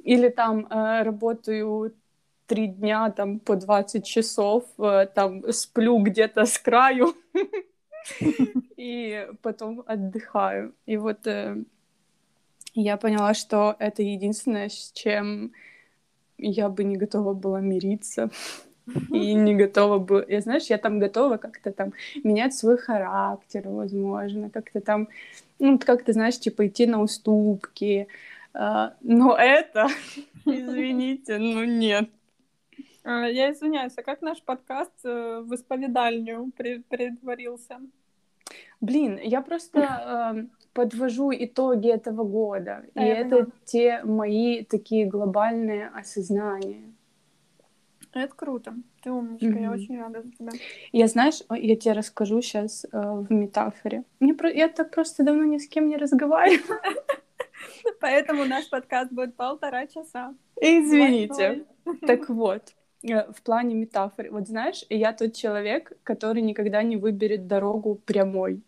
Или 0.03 0.29
там 0.29 0.67
э, 0.69 1.01
работаю 1.01 1.91
три 2.45 2.67
дня 2.67 3.09
там 3.09 3.39
по 3.39 3.55
20 3.55 4.05
часов, 4.05 4.65
э, 4.77 5.07
там 5.15 5.51
сплю 5.51 5.97
где-то 5.97 6.45
с 6.45 6.59
краю. 6.59 7.15
и 8.77 9.27
потом 9.41 9.83
отдыхаю. 9.85 10.73
И 10.85 10.97
вот 10.97 11.27
э, 11.27 11.57
я 12.73 12.97
поняла, 12.97 13.33
что 13.33 13.75
это 13.79 14.03
единственное, 14.03 14.69
с 14.69 14.91
чем 14.93 15.51
я 16.37 16.69
бы 16.69 16.83
не 16.83 16.97
готова 16.97 17.33
была 17.33 17.61
мириться. 17.61 18.29
И 19.11 19.33
не 19.33 19.55
готова 19.55 19.97
бы... 19.97 20.25
Я, 20.29 20.41
знаешь, 20.41 20.65
я 20.65 20.77
там 20.77 20.99
готова 20.99 21.37
как-то 21.37 21.71
там 21.71 21.93
менять 22.23 22.53
свой 22.53 22.77
характер, 22.77 23.63
возможно, 23.65 24.49
как-то 24.49 24.79
там, 24.79 25.07
ну, 25.57 25.79
как 25.79 26.03
то 26.03 26.13
знаешь, 26.13 26.39
типа 26.39 26.67
идти 26.67 26.85
на 26.85 27.01
уступки. 27.01 28.07
Uh, 28.53 28.93
но 29.01 29.35
это, 29.35 29.87
извините, 30.45 31.37
ну 31.39 31.65
нет. 31.65 32.09
А, 33.05 33.27
я 33.27 33.51
извиняюсь, 33.51 33.93
а 33.97 34.01
как 34.01 34.21
наш 34.21 34.41
подкаст 34.41 34.91
э, 35.03 35.41
в 35.41 35.53
исповедальню 35.53 36.51
предварился? 36.89 37.79
Блин, 38.81 39.19
я 39.21 39.41
просто 39.41 39.79
э, 39.79 40.45
подвожу 40.73 41.31
итоги 41.31 41.87
этого 41.87 42.23
года, 42.23 42.83
и 42.95 42.99
это 42.99 43.47
те 43.65 44.01
мои 44.03 44.63
такие 44.63 45.05
глобальные 45.05 45.89
осознания. 45.89 46.95
Это 48.11 48.33
круто. 48.35 48.73
Ты 49.03 49.11
умничка, 49.11 49.47
mm-hmm. 49.47 49.61
я 49.61 49.71
очень 49.71 49.99
рада 49.99 50.23
за 50.23 50.31
тебя. 50.31 50.51
Я, 50.91 51.07
знаешь, 51.07 51.41
я 51.49 51.75
тебе 51.75 51.93
расскажу 51.93 52.41
сейчас 52.41 52.85
э, 52.85 52.89
в 52.91 53.31
метафоре. 53.31 54.03
Мне 54.19 54.33
про... 54.33 54.49
Я 54.49 54.67
так 54.67 54.89
просто 54.91 55.23
давно 55.23 55.43
ни 55.43 55.57
с 55.59 55.67
кем 55.67 55.89
не 55.89 55.97
разговариваю. 55.97 56.79
Поэтому 57.99 58.45
наш 58.45 58.69
подкаст 58.69 59.11
будет 59.11 59.35
полтора 59.35 59.85
часа. 59.85 60.33
Извините. 60.59 61.65
Так 62.07 62.29
вот, 62.29 62.73
в 63.13 63.41
плане 63.43 63.75
метафоры. 63.75 64.31
Вот 64.31 64.47
знаешь, 64.47 64.83
я 64.89 65.13
тот 65.13 65.33
человек, 65.33 65.93
который 66.03 66.41
никогда 66.41 66.83
не 66.83 66.97
выберет 66.97 67.47
дорогу 67.47 67.95
прямой. 68.05 68.61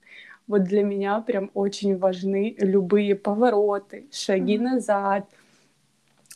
Вот 0.47 0.63
для 0.63 0.83
меня 0.83 1.19
прям 1.21 1.51
очень 1.53 1.97
важны 1.97 2.55
любые 2.59 3.15
повороты, 3.15 4.07
шаги 4.11 4.55
mm-hmm. 4.55 4.61
назад, 4.61 5.29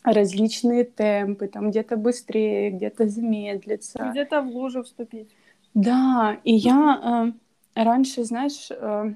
различные 0.04 0.84
темпы, 0.84 1.48
там 1.48 1.70
где-то 1.70 1.96
быстрее, 1.96 2.70
где-то 2.70 3.08
замедлиться. 3.08 4.10
Где-то 4.10 4.42
в 4.42 4.48
лужу 4.48 4.82
вступить. 4.82 5.30
Да, 5.74 6.38
и 6.44 6.52
я 6.54 7.32
э, 7.74 7.82
раньше, 7.82 8.24
знаешь, 8.24 8.68
э, 8.70 9.14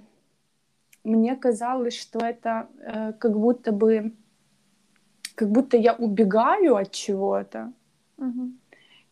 мне 1.04 1.36
казалось, 1.36 2.00
что 2.00 2.18
это 2.20 2.68
э, 2.80 3.12
как 3.18 3.38
будто 3.38 3.72
бы, 3.72 4.14
как 5.34 5.50
будто 5.50 5.76
я 5.76 5.92
убегаю 5.92 6.76
от 6.76 6.92
чего-то. 6.92 7.72
Угу 8.16 8.52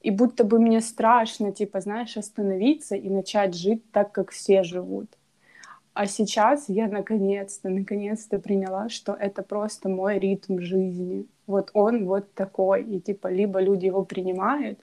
и 0.04 0.10
будто 0.10 0.44
бы 0.44 0.58
мне 0.58 0.82
страшно, 0.82 1.50
типа, 1.50 1.80
знаешь, 1.80 2.18
остановиться 2.18 2.94
и 2.94 3.08
начать 3.08 3.54
жить 3.54 3.90
так, 3.90 4.12
как 4.12 4.32
все 4.32 4.62
живут. 4.62 5.08
А 5.94 6.06
сейчас 6.06 6.68
я 6.68 6.88
наконец-то, 6.88 7.70
наконец-то 7.70 8.38
приняла, 8.38 8.90
что 8.90 9.14
это 9.14 9.42
просто 9.42 9.88
мой 9.88 10.18
ритм 10.18 10.58
жизни. 10.58 11.26
Вот 11.46 11.70
он 11.72 12.04
вот 12.04 12.34
такой. 12.34 12.82
И 12.82 13.00
типа 13.00 13.28
либо 13.28 13.62
люди 13.62 13.86
его 13.86 14.04
принимают, 14.04 14.78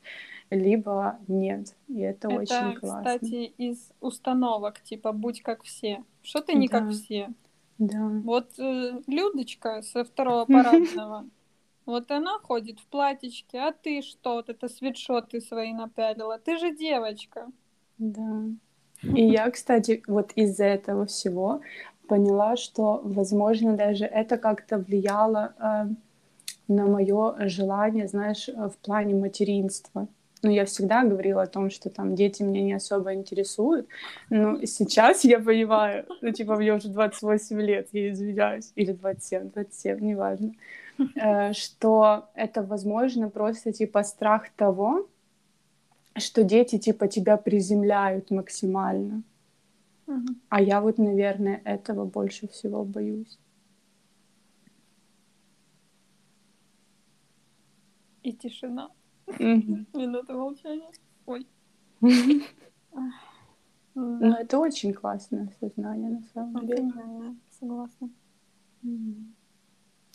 либо 0.49 1.19
нет. 1.27 1.75
И 1.87 1.99
это, 1.99 2.27
это 2.27 2.39
очень 2.39 2.79
классно. 2.79 3.03
кстати, 3.03 3.53
из 3.57 3.91
установок, 3.99 4.81
типа, 4.81 5.11
будь 5.11 5.43
как 5.43 5.61
все. 5.61 6.03
Что 6.23 6.41
ты 6.41 6.53
не 6.53 6.67
да. 6.67 6.79
как 6.79 6.91
все? 6.91 7.29
Да. 7.77 8.09
Вот 8.23 8.57
э, 8.57 9.01
Людочка 9.05 9.83
со 9.83 10.03
второго 10.03 10.45
парадного, 10.51 11.25
вот 11.91 12.11
она 12.11 12.39
ходит 12.39 12.79
в 12.79 12.87
платьичке, 12.87 13.59
а 13.59 13.71
ты 13.71 14.01
что? 14.01 14.35
Вот 14.35 14.49
это 14.49 14.67
свитшоты 14.67 15.41
свои 15.41 15.73
напялила. 15.73 16.39
Ты 16.39 16.57
же 16.57 16.75
девочка. 16.75 17.47
Да. 17.97 18.43
И 19.03 19.25
я, 19.25 19.49
кстати, 19.51 20.03
вот 20.07 20.31
из-за 20.35 20.65
этого 20.65 21.05
всего 21.05 21.61
поняла, 22.07 22.55
что, 22.57 23.01
возможно, 23.03 23.75
даже 23.75 24.05
это 24.05 24.37
как-то 24.37 24.77
влияло 24.77 25.53
э, 25.57 25.93
на 26.67 26.85
мое 26.87 27.47
желание, 27.47 28.07
знаешь, 28.07 28.47
в 28.47 28.77
плане 28.81 29.15
материнства. 29.15 30.07
Ну, 30.43 30.49
я 30.49 30.65
всегда 30.65 31.03
говорила 31.03 31.43
о 31.43 31.47
том, 31.47 31.69
что 31.69 31.89
там 31.89 32.15
дети 32.15 32.43
меня 32.43 32.61
не 32.63 32.73
особо 32.73 33.13
интересуют, 33.13 33.87
но 34.29 34.65
сейчас 34.65 35.23
я 35.23 35.39
понимаю, 35.39 36.05
ну, 36.21 36.31
типа, 36.31 36.55
мне 36.55 36.73
уже 36.73 36.89
28 36.89 37.61
лет, 37.61 37.89
я 37.91 38.11
извиняюсь, 38.11 38.71
или 38.75 38.91
27, 38.91 39.51
27, 39.51 39.99
неважно, 39.99 40.53
э, 41.15 41.53
что 41.53 42.29
это, 42.35 42.63
возможно, 42.63 43.29
просто, 43.29 43.71
типа, 43.71 44.03
страх 44.03 44.49
того, 44.55 45.07
что 46.17 46.43
дети, 46.43 46.77
типа, 46.77 47.07
тебя 47.07 47.37
приземляют 47.37 48.31
максимально. 48.31 49.23
А 50.49 50.61
я 50.61 50.81
вот, 50.81 50.97
наверное, 50.97 51.61
этого 51.63 52.05
больше 52.05 52.47
всего 52.47 52.83
боюсь. 52.83 53.39
И 58.23 58.33
тишина. 58.33 58.91
Минута 59.39 60.33
молчания. 60.33 60.91
Ой. 61.25 61.47
Ну, 63.93 64.33
это 64.33 64.57
очень 64.57 64.93
классное 64.93 65.51
сознание, 65.59 66.09
на 66.11 66.21
самом 66.33 66.57
это 66.57 66.75
деле. 66.77 67.35
согласна. 67.59 68.09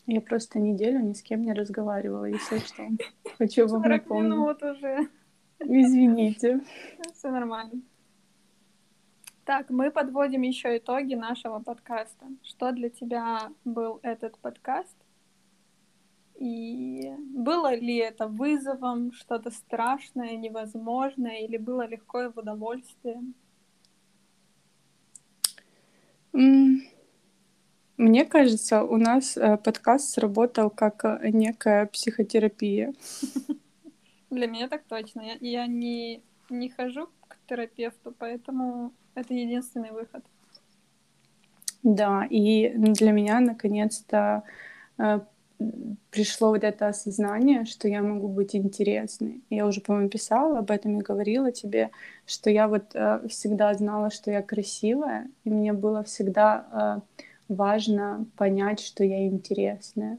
Я 0.07 0.21
просто 0.21 0.61
неделю 0.61 1.01
ни 1.01 1.13
с 1.13 1.23
кем 1.23 1.43
не 1.43 1.53
разговаривала, 1.53 2.27
если 2.27 2.59
что. 2.59 2.85
Хочу 3.39 3.67
вам 3.67 3.83
40 3.83 4.03
напомнить. 4.03 4.33
минут 4.33 4.63
уже. 4.63 5.09
Извините. 5.59 6.61
Все 7.13 7.31
нормально. 7.31 7.83
Так, 9.45 9.71
мы 9.71 9.91
подводим 9.91 10.43
еще 10.43 10.77
итоги 10.79 11.15
нашего 11.15 11.61
подкаста. 11.61 12.27
Что 12.43 12.73
для 12.73 12.89
тебя 12.89 13.51
был 13.65 14.01
этот 14.03 14.39
подкаст? 14.39 14.97
И 16.39 17.15
было 17.35 17.75
ли 17.75 17.97
это 17.97 18.27
вызовом, 18.29 19.13
что-то 19.13 19.51
страшное, 19.51 20.37
невозможное, 20.37 21.41
или 21.41 21.57
было 21.57 21.87
легко 21.87 22.23
и 22.23 22.29
в 22.29 22.39
удовольствие? 22.39 23.23
Мне 27.97 28.27
кажется, 28.27 28.83
у 28.83 28.99
нас 28.99 29.39
э, 29.39 29.57
подкаст 29.57 30.11
сработал 30.11 30.69
как 30.69 31.05
э, 31.05 31.31
некая 31.31 31.87
психотерапия. 31.87 32.93
Для 34.31 34.47
меня 34.47 34.69
так 34.69 34.83
точно. 34.85 35.23
Я, 35.23 35.37
я 35.41 35.67
не, 35.67 36.23
не 36.51 36.69
хожу 36.69 37.09
к 37.27 37.39
терапевту, 37.49 38.15
поэтому 38.19 38.93
это 39.15 39.33
единственный 39.33 39.93
выход. 39.93 40.23
Да, 41.83 42.27
и 42.29 42.73
для 42.77 43.13
меня 43.13 43.41
наконец-то 43.41 44.43
э, 44.99 45.21
пришло 46.11 46.49
вот 46.49 46.65
это 46.65 46.89
осознание, 46.89 47.65
что 47.65 47.89
я 47.89 48.03
могу 48.03 48.29
быть 48.29 48.55
интересной. 48.55 49.43
Я 49.51 49.67
уже, 49.67 49.81
по-моему, 49.81 50.09
писала 50.09 50.59
об 50.59 50.71
этом 50.71 50.99
и 50.99 51.03
говорила 51.03 51.53
тебе, 51.53 51.91
что 52.27 52.51
я 52.51 52.69
вот 52.69 52.95
э, 52.95 53.27
всегда 53.29 53.75
знала, 53.75 54.11
что 54.11 54.31
я 54.31 54.43
красивая, 54.43 55.29
и 55.45 55.51
мне 55.51 55.73
было 55.73 56.03
всегда 56.03 57.03
э, 57.49 57.53
важно 57.53 58.27
понять, 58.37 58.81
что 58.81 59.05
я 59.05 59.27
интересная. 59.27 60.19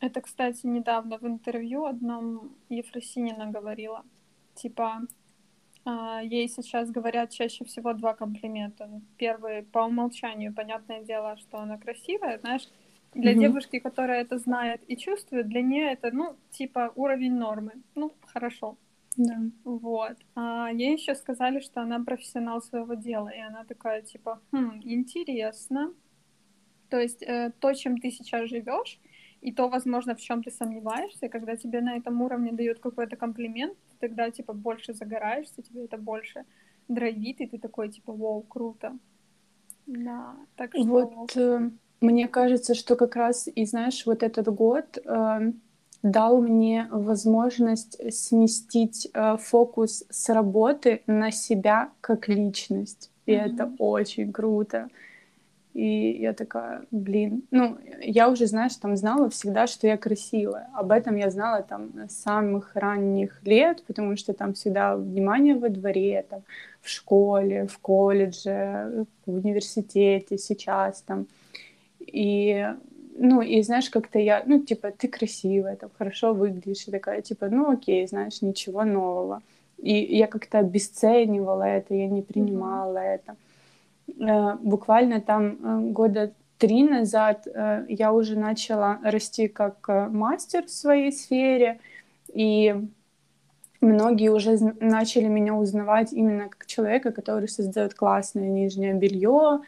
Это, 0.00 0.20
кстати, 0.20 0.66
недавно 0.66 1.18
в 1.18 1.24
интервью 1.24 1.84
одном 1.84 2.56
Ефросинина 2.68 3.46
говорила. 3.46 4.02
Типа, 4.54 5.02
а, 5.84 6.20
ей 6.22 6.48
сейчас 6.48 6.90
говорят 6.90 7.30
чаще 7.30 7.64
всего 7.64 7.92
два 7.92 8.14
комплимента. 8.14 8.88
Первый 9.16 9.62
по 9.62 9.80
умолчанию, 9.80 10.54
понятное 10.54 11.02
дело, 11.02 11.36
что 11.36 11.58
она 11.58 11.78
красивая, 11.78 12.38
знаешь, 12.38 12.68
для 13.14 13.32
Мгм. 13.32 13.40
девушки, 13.40 13.78
которая 13.78 14.22
это 14.22 14.38
знает 14.38 14.80
и 14.88 14.96
чувствует, 14.96 15.48
для 15.48 15.62
нее 15.62 15.92
это, 15.92 16.10
ну, 16.12 16.36
типа, 16.50 16.92
уровень 16.96 17.34
нормы. 17.34 17.72
Ну, 17.94 18.12
хорошо. 18.22 18.76
Да. 19.16 19.38
Вот. 19.64 20.16
А 20.34 20.70
ей 20.72 20.94
еще 20.96 21.14
сказали, 21.14 21.60
что 21.60 21.82
она 21.82 22.02
профессионал 22.04 22.62
своего 22.62 22.94
дела. 22.94 23.28
И 23.28 23.40
она 23.40 23.64
такая, 23.64 24.02
типа, 24.02 24.40
хм, 24.52 24.80
интересно. 24.84 25.92
То 26.88 26.98
есть 26.98 27.22
э, 27.22 27.52
то, 27.58 27.74
чем 27.74 27.98
ты 27.98 28.10
сейчас 28.10 28.48
живешь, 28.48 29.00
и 29.42 29.52
то, 29.52 29.68
возможно, 29.68 30.14
в 30.14 30.20
чем 30.20 30.42
ты 30.42 30.50
сомневаешься, 30.50 31.28
когда 31.28 31.56
тебе 31.56 31.80
на 31.80 31.96
этом 31.96 32.22
уровне 32.22 32.52
дают 32.52 32.78
какой-то 32.78 33.16
комплимент, 33.16 33.76
тогда, 33.98 34.30
типа, 34.30 34.52
больше 34.52 34.94
загораешься, 34.94 35.62
тебе 35.62 35.84
это 35.84 35.98
больше 35.98 36.44
драйвит, 36.88 37.40
и 37.40 37.46
ты 37.46 37.58
такой, 37.58 37.90
типа, 37.90 38.12
вау, 38.12 38.42
круто. 38.42 38.98
Да, 39.86 40.36
так 40.56 40.74
что... 40.74 40.84
Вот 40.84 41.36
э, 41.36 41.70
мне 42.02 42.28
кажется, 42.28 42.74
что 42.74 42.96
как 42.96 43.16
раз 43.16 43.48
и 43.54 43.64
знаешь, 43.64 44.04
вот 44.06 44.22
этот 44.22 44.48
год 44.48 44.98
э, 45.04 45.52
дал 46.02 46.40
мне 46.42 46.88
возможность 46.90 47.96
сместить 48.14 49.08
э, 49.14 49.36
фокус 49.38 50.04
с 50.10 50.28
работы 50.34 51.02
на 51.06 51.30
себя 51.30 51.90
как 52.00 52.28
личность. 52.28 53.10
И 53.26 53.36
Мгм. 53.36 53.44
это 53.44 53.72
очень 53.78 54.32
круто. 54.32 54.88
И 55.74 56.18
я 56.20 56.34
такая, 56.34 56.82
блин, 56.90 57.44
ну, 57.50 57.78
я 58.02 58.28
уже, 58.28 58.46
знаешь, 58.46 58.76
там 58.76 58.94
знала 58.96 59.30
всегда, 59.30 59.66
что 59.66 59.86
я 59.86 59.96
красивая. 59.96 60.68
Об 60.74 60.90
этом 60.90 61.16
я 61.16 61.30
знала 61.30 61.62
там 61.62 61.92
с 62.08 62.14
самых 62.14 62.72
ранних 62.74 63.40
лет, 63.44 63.82
потому 63.86 64.16
что 64.16 64.34
там 64.34 64.52
всегда 64.52 64.96
внимание 64.96 65.54
во 65.54 65.70
дворе, 65.70 66.26
там, 66.28 66.42
в 66.82 66.88
школе, 66.90 67.66
в 67.68 67.78
колледже, 67.78 69.06
в 69.24 69.34
университете, 69.34 70.36
сейчас 70.36 71.02
там. 71.02 71.26
И, 72.12 72.66
ну, 73.16 73.42
и 73.42 73.62
знаешь, 73.62 73.90
как-то 73.90 74.18
я, 74.18 74.42
ну, 74.46 74.60
типа, 74.60 74.92
ты 74.92 75.08
красивая, 75.08 75.76
там, 75.76 75.90
хорошо 75.98 76.34
выглядишь, 76.34 76.86
и 76.86 76.90
такая, 76.90 77.22
типа, 77.22 77.48
ну, 77.48 77.70
окей, 77.70 78.06
знаешь, 78.06 78.42
ничего 78.42 78.84
нового. 78.84 79.42
И 79.78 80.16
я 80.16 80.26
как-то 80.28 80.58
обесценивала 80.58 81.64
это, 81.64 81.94
я 81.94 82.06
не 82.06 82.22
принимала 82.22 82.98
это. 82.98 83.36
Э, 84.20 84.56
Буквально 84.60 85.20
там 85.20 85.56
э, 85.88 85.90
года 85.92 86.32
три 86.58 86.84
назад 86.84 87.46
э, 87.46 87.86
я 87.88 88.12
уже 88.12 88.38
начала 88.38 89.00
расти 89.02 89.48
как 89.48 89.88
мастер 89.88 90.66
в 90.66 90.70
своей 90.70 91.10
сфере, 91.10 91.80
и 92.32 92.76
многие 93.80 94.30
уже 94.30 94.56
начали 94.80 95.26
меня 95.26 95.54
узнавать 95.54 96.12
именно 96.12 96.48
как 96.48 96.66
человека, 96.66 97.10
который 97.10 97.48
создает 97.48 97.94
классное 97.94 98.48
нижнее 98.48 98.94
белье, 98.94 99.60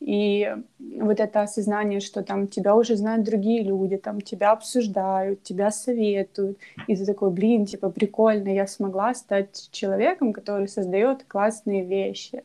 и 0.00 0.56
вот 0.78 1.20
это 1.20 1.42
осознание, 1.42 2.00
что 2.00 2.22
там 2.22 2.48
тебя 2.48 2.74
уже 2.74 2.96
знают 2.96 3.24
другие 3.24 3.62
люди, 3.62 3.98
там 3.98 4.20
тебя 4.20 4.52
обсуждают, 4.52 5.42
тебя 5.42 5.70
советуют, 5.70 6.58
и 6.86 6.96
ты 6.96 7.04
такой, 7.04 7.30
блин, 7.30 7.66
типа 7.66 7.90
прикольно, 7.90 8.48
я 8.48 8.66
смогла 8.66 9.14
стать 9.14 9.68
человеком, 9.70 10.32
который 10.32 10.68
создает 10.68 11.24
классные 11.24 11.84
вещи. 11.84 12.44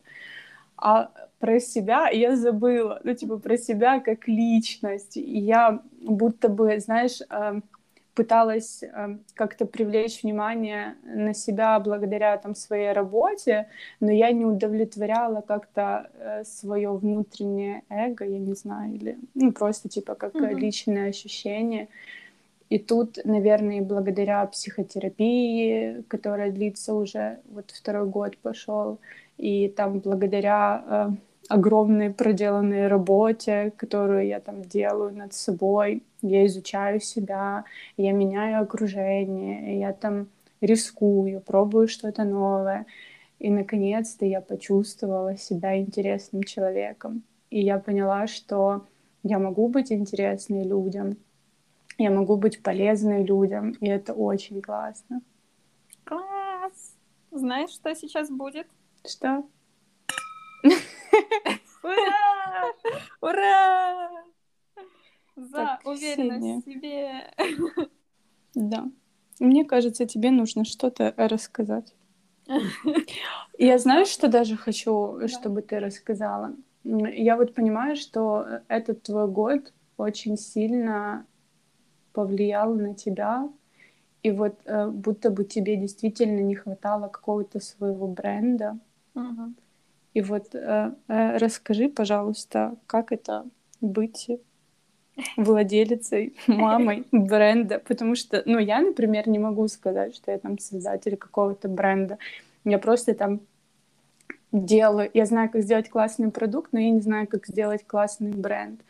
А 0.76 1.10
про 1.38 1.60
себя 1.60 2.08
я 2.08 2.36
забыла, 2.36 3.00
ну, 3.04 3.14
типа, 3.14 3.38
про 3.38 3.56
себя 3.56 4.00
как 4.00 4.28
личность. 4.28 5.16
И 5.16 5.38
я 5.38 5.80
будто 6.02 6.48
бы, 6.48 6.78
знаешь, 6.80 7.20
э, 7.28 7.60
пыталась 8.16 8.82
э, 8.82 9.18
как-то 9.34 9.66
привлечь 9.66 10.22
внимание 10.22 10.96
на 11.04 11.34
себя 11.34 11.78
благодаря 11.78 12.36
там 12.38 12.54
своей 12.54 12.92
работе, 12.92 13.68
но 14.00 14.10
я 14.10 14.32
не 14.32 14.46
удовлетворяла 14.46 15.42
как-то 15.42 16.10
э, 16.18 16.44
свое 16.44 16.90
внутреннее 16.90 17.82
эго, 17.90 18.24
я 18.24 18.38
не 18.38 18.54
знаю, 18.54 18.94
или 18.94 19.18
ну, 19.34 19.52
просто 19.52 19.88
типа 19.88 20.14
как 20.14 20.34
Мгм. 20.34 20.56
личное 20.56 21.10
ощущение. 21.10 21.88
И 22.70 22.78
тут, 22.78 23.18
наверное, 23.24 23.82
благодаря 23.82 24.44
психотерапии, 24.46 26.02
которая 26.08 26.50
длится 26.50 26.94
уже 26.94 27.38
вот 27.50 27.70
второй 27.70 28.06
год 28.06 28.38
пошел, 28.38 28.98
и 29.36 29.68
там 29.68 30.00
благодаря 30.00 30.84
э, 30.88 31.10
огромной 31.48 32.12
проделанной 32.12 32.88
работе, 32.88 33.72
которую 33.76 34.26
я 34.26 34.40
там 34.40 34.62
делаю 34.62 35.14
над 35.14 35.34
собой, 35.34 36.02
я 36.22 36.46
изучаю 36.46 37.00
себя, 37.00 37.64
я 37.96 38.12
меняю 38.12 38.62
окружение, 38.62 39.78
я 39.78 39.92
там 39.92 40.28
рискую, 40.60 41.40
пробую 41.40 41.88
что-то 41.88 42.24
новое. 42.24 42.86
И 43.38 43.50
наконец-то 43.50 44.24
я 44.24 44.40
почувствовала 44.40 45.36
себя 45.36 45.78
интересным 45.78 46.42
человеком. 46.42 47.22
И 47.50 47.60
я 47.60 47.78
поняла, 47.78 48.26
что 48.26 48.86
я 49.22 49.38
могу 49.38 49.68
быть 49.68 49.92
интересной 49.92 50.64
людям, 50.64 51.16
я 51.98 52.10
могу 52.10 52.36
быть 52.36 52.62
полезной 52.62 53.24
людям, 53.24 53.72
и 53.80 53.88
это 53.88 54.12
очень 54.12 54.60
классно. 54.60 55.20
Класс! 56.04 56.94
Знаешь, 57.30 57.70
что 57.70 57.94
сейчас 57.94 58.30
будет? 58.30 58.66
Что? 59.06 59.44
Ура! 61.82 62.72
Ура! 63.20 64.10
За 65.36 65.78
уверенность 65.84 66.66
в 66.66 66.70
себе. 66.70 67.30
Да. 68.54 68.86
Мне 69.38 69.64
кажется, 69.64 70.06
тебе 70.06 70.30
нужно 70.30 70.64
что-то 70.64 71.12
рассказать. 71.16 71.94
Я 73.58 73.78
знаю, 73.78 74.06
что 74.06 74.28
даже 74.28 74.56
хочу, 74.56 75.28
чтобы 75.28 75.62
ты 75.62 75.78
рассказала. 75.78 76.54
Я 76.84 77.36
вот 77.36 77.54
понимаю, 77.54 77.96
что 77.96 78.46
этот 78.68 79.02
твой 79.02 79.28
год 79.28 79.72
очень 79.96 80.36
сильно 80.36 81.26
повлиял 82.12 82.74
на 82.74 82.94
тебя, 82.94 83.48
и 84.22 84.30
вот 84.30 84.54
э, 84.64 84.88
будто 84.88 85.30
бы 85.30 85.44
тебе 85.44 85.76
действительно 85.76 86.40
не 86.40 86.54
хватало 86.54 87.08
какого-то 87.08 87.60
своего 87.60 88.06
бренда. 88.06 88.78
Мгм. 89.14 89.56
И 90.16 90.22
вот 90.22 90.54
э, 90.54 90.92
э, 91.08 91.36
расскажи, 91.36 91.90
пожалуйста, 91.90 92.74
как 92.86 93.12
это 93.12 93.44
быть 93.82 94.30
владелицей, 95.36 96.34
мамой 96.46 97.04
бренда, 97.12 97.78
потому 97.86 98.14
что, 98.14 98.42
ну, 98.46 98.58
я, 98.58 98.80
например, 98.80 99.28
не 99.28 99.38
могу 99.38 99.68
сказать, 99.68 100.16
что 100.16 100.30
я 100.32 100.38
там 100.38 100.58
создатель 100.58 101.18
какого-то 101.18 101.68
бренда. 101.68 102.16
Я 102.64 102.78
просто 102.78 103.12
там 103.12 103.40
делаю, 104.52 105.10
я 105.12 105.26
знаю, 105.26 105.50
как 105.50 105.60
сделать 105.60 105.90
классный 105.90 106.30
продукт, 106.30 106.72
но 106.72 106.78
я 106.80 106.88
не 106.88 107.02
знаю, 107.02 107.26
как 107.26 107.46
сделать 107.46 107.86
классный 107.86 108.32
бренд. 108.32 108.80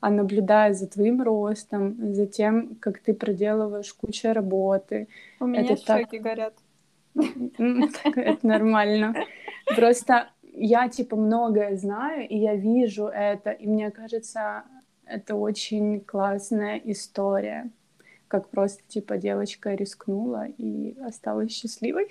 А 0.00 0.10
наблюдая 0.10 0.74
за 0.74 0.86
твоим 0.86 1.22
ростом, 1.22 2.14
за 2.14 2.26
тем, 2.26 2.76
как 2.78 2.98
ты 2.98 3.14
проделываешь 3.14 3.94
кучу 3.94 4.34
работы, 4.34 5.08
У 5.40 5.46
меня 5.46 5.62
это 5.62 5.82
так 5.82 6.00
щеки 6.00 6.18
горят. 6.18 6.54
Так 7.14 8.16
Это 8.18 8.46
нормально. 8.46 9.14
Просто 9.76 10.28
я, 10.54 10.88
типа, 10.88 11.16
многое 11.16 11.76
знаю, 11.76 12.28
и 12.28 12.36
я 12.36 12.54
вижу 12.54 13.06
это, 13.06 13.50
и 13.50 13.66
мне 13.66 13.90
кажется, 13.90 14.64
это 15.04 15.34
очень 15.34 16.00
классная 16.00 16.80
история. 16.84 17.70
Как 18.28 18.48
просто, 18.48 18.82
типа, 18.88 19.16
девочка 19.16 19.74
рискнула 19.74 20.46
и 20.46 20.96
осталась 21.00 21.52
счастливой. 21.52 22.08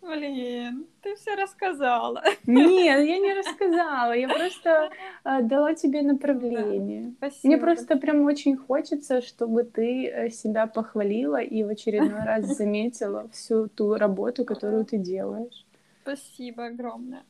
Блин, 0.00 0.86
ты 1.00 1.14
все 1.16 1.34
рассказала. 1.34 2.22
Нет, 2.46 3.06
я 3.06 3.18
не 3.18 3.32
рассказала, 3.32 4.12
я 4.12 4.28
просто 4.34 4.90
э, 5.24 5.42
дала 5.42 5.74
тебе 5.74 6.02
Да, 6.02 6.08
направление. 6.12 7.00
Мне 7.00 7.14
спасибо. 7.16 7.58
просто 7.58 7.96
прям 7.96 8.24
очень 8.26 8.56
хочется, 8.56 9.22
чтобы 9.22 9.64
ты 9.64 10.08
э, 10.08 10.30
себя 10.30 10.66
похвалила 10.66 11.40
и 11.40 11.62
в 11.62 11.68
очередной 11.68 12.22
раз 12.22 12.44
заметила 12.56 13.28
всю 13.32 13.68
ту 13.68 13.94
работу, 13.94 14.44
которую 14.44 14.84
ты 14.84 14.98
делаешь. 14.98 15.63
Спасибо 16.04 16.66
огромное. 16.66 17.24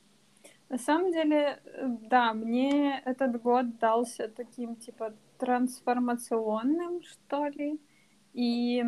На 0.68 0.78
самом 0.78 1.12
деле, 1.12 1.62
э, 1.64 1.86
да, 2.10 2.34
мне 2.34 3.00
этот 3.04 3.40
год 3.40 3.78
дался 3.78 4.28
таким, 4.28 4.74
типа, 4.74 5.14
трансформационным, 5.38 7.00
что 7.02 7.46
ли. 7.46 7.78
И 8.32 8.84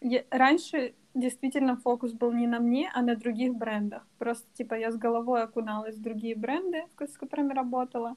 я- 0.00 0.24
раньше 0.30 0.94
действительно 1.12 1.76
фокус 1.76 2.12
был 2.14 2.32
не 2.32 2.46
на 2.46 2.60
мне, 2.60 2.90
а 2.94 3.02
на 3.02 3.14
других 3.14 3.54
брендах. 3.54 4.06
Просто, 4.18 4.46
типа, 4.54 4.74
я 4.74 4.90
с 4.90 4.96
головой 4.96 5.42
окуналась 5.42 5.96
в 5.96 6.02
другие 6.02 6.34
бренды, 6.34 6.84
с 6.98 7.18
которыми 7.18 7.52
работала, 7.52 8.16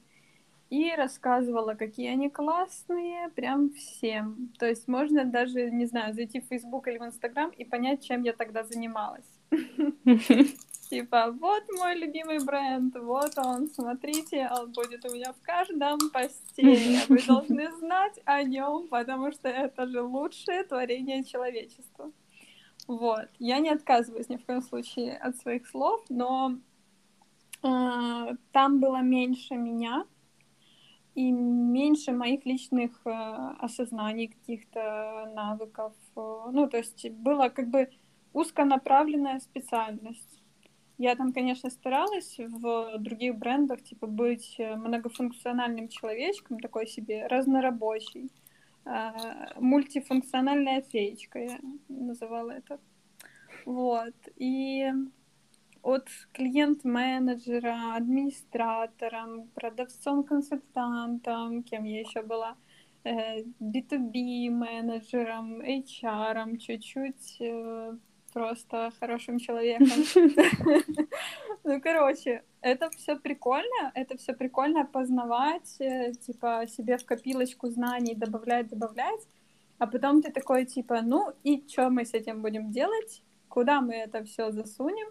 и 0.69 0.95
рассказывала, 0.95 1.73
какие 1.75 2.09
они 2.11 2.29
классные, 2.29 3.29
прям 3.35 3.71
всем. 3.71 4.53
То 4.57 4.65
есть 4.65 4.87
можно 4.87 5.25
даже, 5.25 5.69
не 5.69 5.85
знаю, 5.85 6.13
зайти 6.13 6.39
в 6.39 6.45
Facebook 6.45 6.87
или 6.87 6.97
в 6.97 7.03
Instagram 7.03 7.51
и 7.51 7.65
понять, 7.65 8.05
чем 8.05 8.23
я 8.23 8.31
тогда 8.33 8.63
занималась. 8.63 9.27
Типа, 10.89 11.31
вот 11.31 11.63
мой 11.77 11.97
любимый 11.97 12.39
бренд, 12.43 12.95
вот 12.95 13.37
он, 13.37 13.67
смотрите, 13.67 14.49
он 14.49 14.71
будет 14.71 15.03
у 15.05 15.13
меня 15.13 15.33
в 15.33 15.41
каждом 15.41 15.99
посте. 16.13 17.01
Вы 17.09 17.21
должны 17.27 17.71
знать 17.73 18.19
о 18.23 18.41
нем, 18.43 18.87
потому 18.87 19.31
что 19.33 19.49
это 19.49 19.85
же 19.87 20.01
лучшее 20.01 20.63
творение 20.63 21.25
человечества. 21.25 22.11
Вот. 22.87 23.27
Я 23.37 23.59
не 23.59 23.69
отказываюсь 23.69 24.29
ни 24.29 24.37
в 24.37 24.45
коем 24.45 24.61
случае 24.61 25.17
от 25.17 25.35
своих 25.35 25.67
слов, 25.67 26.05
но 26.07 26.57
э, 27.63 28.35
там 28.53 28.79
было 28.79 29.01
меньше 29.01 29.55
меня 29.55 30.05
и 31.15 31.31
меньше 31.31 32.13
моих 32.13 32.45
личных 32.45 32.91
э, 33.03 33.09
осознаний, 33.59 34.27
каких-то 34.27 35.33
навыков. 35.35 35.93
э, 36.15 36.49
ну, 36.51 36.69
то 36.69 36.77
есть 36.77 37.09
было 37.09 37.49
как 37.49 37.67
бы 37.67 37.89
узконаправленная 38.31 39.39
специальность. 39.41 40.36
Я 40.97 41.15
там, 41.15 41.31
конечно, 41.31 41.69
старалась 41.69 42.39
в 42.39 42.97
других 42.97 43.37
брендах, 43.37 43.83
типа, 43.83 44.07
быть 44.07 44.55
э, 44.57 44.75
многофункциональным 44.75 45.89
человечком, 45.89 46.59
такой 46.59 46.87
себе 46.87 47.27
разнорабочий, 47.27 48.31
э, 48.85 49.11
мультифункциональная 49.59 50.81
феечка, 50.81 51.39
я 51.39 51.59
называла 51.87 52.51
это. 52.51 52.79
Вот. 53.65 54.15
И 54.37 54.91
от 55.83 56.09
клиент-менеджера, 56.33 57.95
администратором, 57.95 59.49
продавцом-консультантом, 59.53 61.61
кем 61.61 61.83
я 61.83 61.99
еще 61.99 62.23
была, 62.23 62.57
э, 63.03 63.43
B2B 63.59 64.49
менеджером, 64.49 65.61
HR, 65.61 66.57
чуть-чуть 66.57 67.37
э, 67.39 67.95
просто 68.37 68.91
хорошим 68.99 69.39
человеком. 69.39 69.87
Ну, 71.63 71.81
короче, 71.81 72.43
это 72.61 72.89
все 72.91 73.17
прикольно, 73.17 73.91
это 73.93 74.15
все 74.17 74.33
прикольно 74.33 74.85
познавать, 74.85 75.75
э, 75.79 76.13
типа 76.13 76.65
себе 76.67 76.97
в 76.97 77.03
копилочку 77.03 77.67
знаний 77.67 78.15
добавлять, 78.15 78.69
добавлять, 78.69 79.27
а 79.77 79.85
потом 79.85 80.21
ты 80.21 80.31
такой, 80.31 80.65
типа, 80.65 81.01
ну 81.01 81.33
и 81.43 81.61
что 81.67 81.89
мы 81.89 82.05
с 82.05 82.13
этим 82.13 82.41
будем 82.41 82.71
делать? 82.71 83.21
Куда 83.49 83.81
мы 83.81 83.95
это 83.95 84.23
все 84.23 84.51
засунем? 84.51 85.07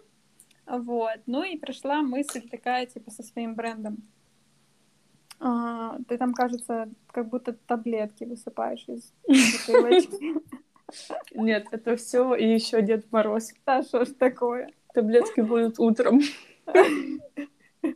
Вот. 0.65 1.19
Ну 1.27 1.43
и 1.43 1.57
пришла 1.57 2.01
мысль 2.01 2.49
такая, 2.49 2.87
типа, 2.87 3.11
со 3.11 3.21
своим 3.21 3.53
брендом. 3.53 3.97
А, 5.39 5.97
ты 6.07 6.17
там, 6.17 6.33
кажется, 6.33 6.89
как 7.11 7.29
будто 7.29 7.53
таблетки 7.53 8.23
высыпаешь 8.23 8.85
из 8.87 9.13
бутылочки. 9.27 10.33
Нет, 11.33 11.67
это 11.71 11.95
все 11.97 12.33
и 12.35 12.45
еще 12.53 12.81
Дед 12.81 13.11
Мороз. 13.11 13.51
Да 13.65 13.83
что 13.83 14.05
ж 14.05 14.09
такое? 14.09 14.69
Таблетки 14.93 15.41
будут 15.41 15.79
утром. 15.79 16.21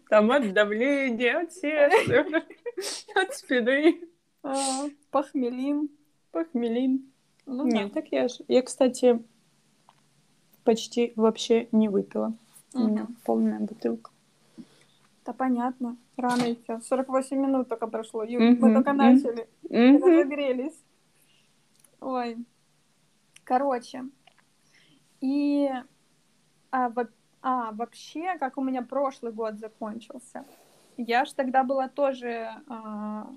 Там 0.10 0.32
от 0.32 0.54
давления, 0.54 1.40
от 1.42 1.54
сердца, 1.54 2.44
от 3.16 3.34
спины, 3.34 4.02
А, 4.44 4.86
Похмелин. 5.10 5.90
похмелин. 6.32 7.12
Ну 7.46 7.66
Нет, 7.66 7.88
да. 7.94 8.02
так 8.02 8.12
я 8.12 8.28
же. 8.28 8.44
Я, 8.48 8.62
кстати, 8.62 9.22
почти 10.64 11.14
вообще 11.16 11.68
не 11.72 11.90
выпила. 11.90 12.34
У 12.74 12.80
меня 12.88 13.08
полная 13.26 13.60
бутылка. 13.60 14.12
Да 15.26 15.34
понятно. 15.34 15.98
Рано 16.18 16.44
еще. 16.44 16.80
48 16.82 17.38
минут 17.38 17.68
только 17.70 17.88
прошло. 17.88 18.24
Юль, 18.24 18.58
мы 18.60 18.74
только 18.74 18.94
начали. 18.94 19.48
Разогрелись. 19.70 20.80
Ой. 22.00 22.38
Короче. 23.52 24.06
И 25.20 25.70
а, 26.72 26.88
во- 26.88 27.10
а, 27.42 27.74
вообще, 27.74 28.38
как 28.38 28.58
у 28.58 28.64
меня 28.64 28.82
прошлый 28.82 29.34
год 29.34 29.60
закончился. 29.60 30.46
Я 30.96 31.26
ж 31.26 31.34
тогда 31.34 31.66
была 31.66 31.90
тоже... 31.90 32.48
а, 32.70 33.30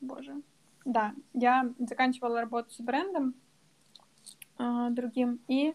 Боже. 0.00 0.40
Да, 0.86 1.12
я 1.34 1.70
заканчивала 1.78 2.40
работу 2.40 2.70
с 2.70 2.80
брендом 2.80 3.34
а, 4.56 4.88
другим 4.88 5.38
и 5.48 5.74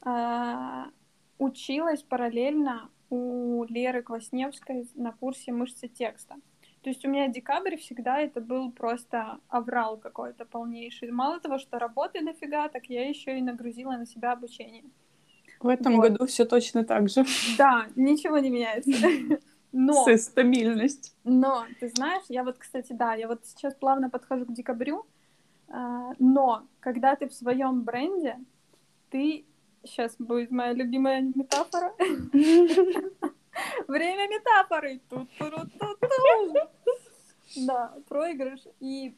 а, 0.00 0.86
училась 1.36 2.02
параллельно 2.02 2.88
у 3.10 3.64
Леры 3.64 4.02
Квасневской 4.02 4.88
на 4.94 5.12
курсе 5.12 5.52
мышцы 5.52 5.88
текста. 5.88 6.36
То 6.86 6.90
есть 6.90 7.04
у 7.04 7.08
меня 7.08 7.26
декабрь 7.26 7.76
всегда 7.76 8.20
это 8.20 8.40
был 8.40 8.70
просто 8.70 9.40
аврал 9.48 9.96
какой-то 9.96 10.44
полнейший. 10.44 11.10
Мало 11.10 11.40
того, 11.40 11.58
что 11.58 11.80
работы 11.80 12.24
дофига, 12.24 12.68
так 12.68 12.84
я 12.86 13.08
еще 13.08 13.36
и 13.36 13.42
нагрузила 13.42 13.96
на 13.96 14.06
себя 14.06 14.30
обучение. 14.30 14.84
В 15.58 15.66
этом 15.66 15.96
Вот. 15.96 16.02
году 16.02 16.26
все 16.26 16.44
точно 16.44 16.84
так 16.84 17.08
же. 17.08 17.24
Да, 17.58 17.88
ничего 17.96 18.38
не 18.38 18.50
меняется. 18.50 18.92
Но, 19.72 20.16
Стабильность. 20.16 21.16
но, 21.24 21.66
ты 21.80 21.88
знаешь, 21.88 22.22
я 22.28 22.44
вот, 22.44 22.56
кстати, 22.56 22.92
да, 22.92 23.14
я 23.14 23.26
вот 23.26 23.44
сейчас 23.44 23.74
плавно 23.74 24.08
подхожу 24.08 24.46
к 24.46 24.52
декабрю, 24.52 25.04
а, 25.68 26.12
но 26.20 26.68
когда 26.78 27.16
ты 27.16 27.26
в 27.28 27.34
своем 27.34 27.82
бренде, 27.82 28.38
ты 29.10 29.44
сейчас 29.82 30.14
будет 30.20 30.52
моя 30.52 30.72
любимая 30.72 31.20
метафора. 31.20 31.92
Время 33.88 34.28
метафоры. 34.28 35.00
Ту-ту-ру-ту-ту. 35.10 36.70
Да, 37.56 37.94
проигрыш. 38.08 38.60
И 38.80 39.14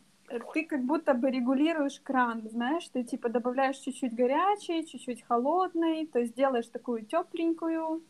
ты 0.53 0.65
как 0.65 0.85
будто 0.85 1.15
бы 1.15 1.31
регулируешь 1.31 2.01
кран, 2.01 2.49
знаешь, 2.51 2.89
ты 2.89 3.03
типа 3.03 3.29
добавляешь 3.29 3.79
чуть-чуть 3.79 4.15
горячий, 4.15 4.87
чуть-чуть 4.87 5.23
холодный, 5.23 6.07
то 6.07 6.19
есть 6.19 6.35
делаешь 6.35 6.69
такую 6.69 7.05
тепленькую. 7.05 8.03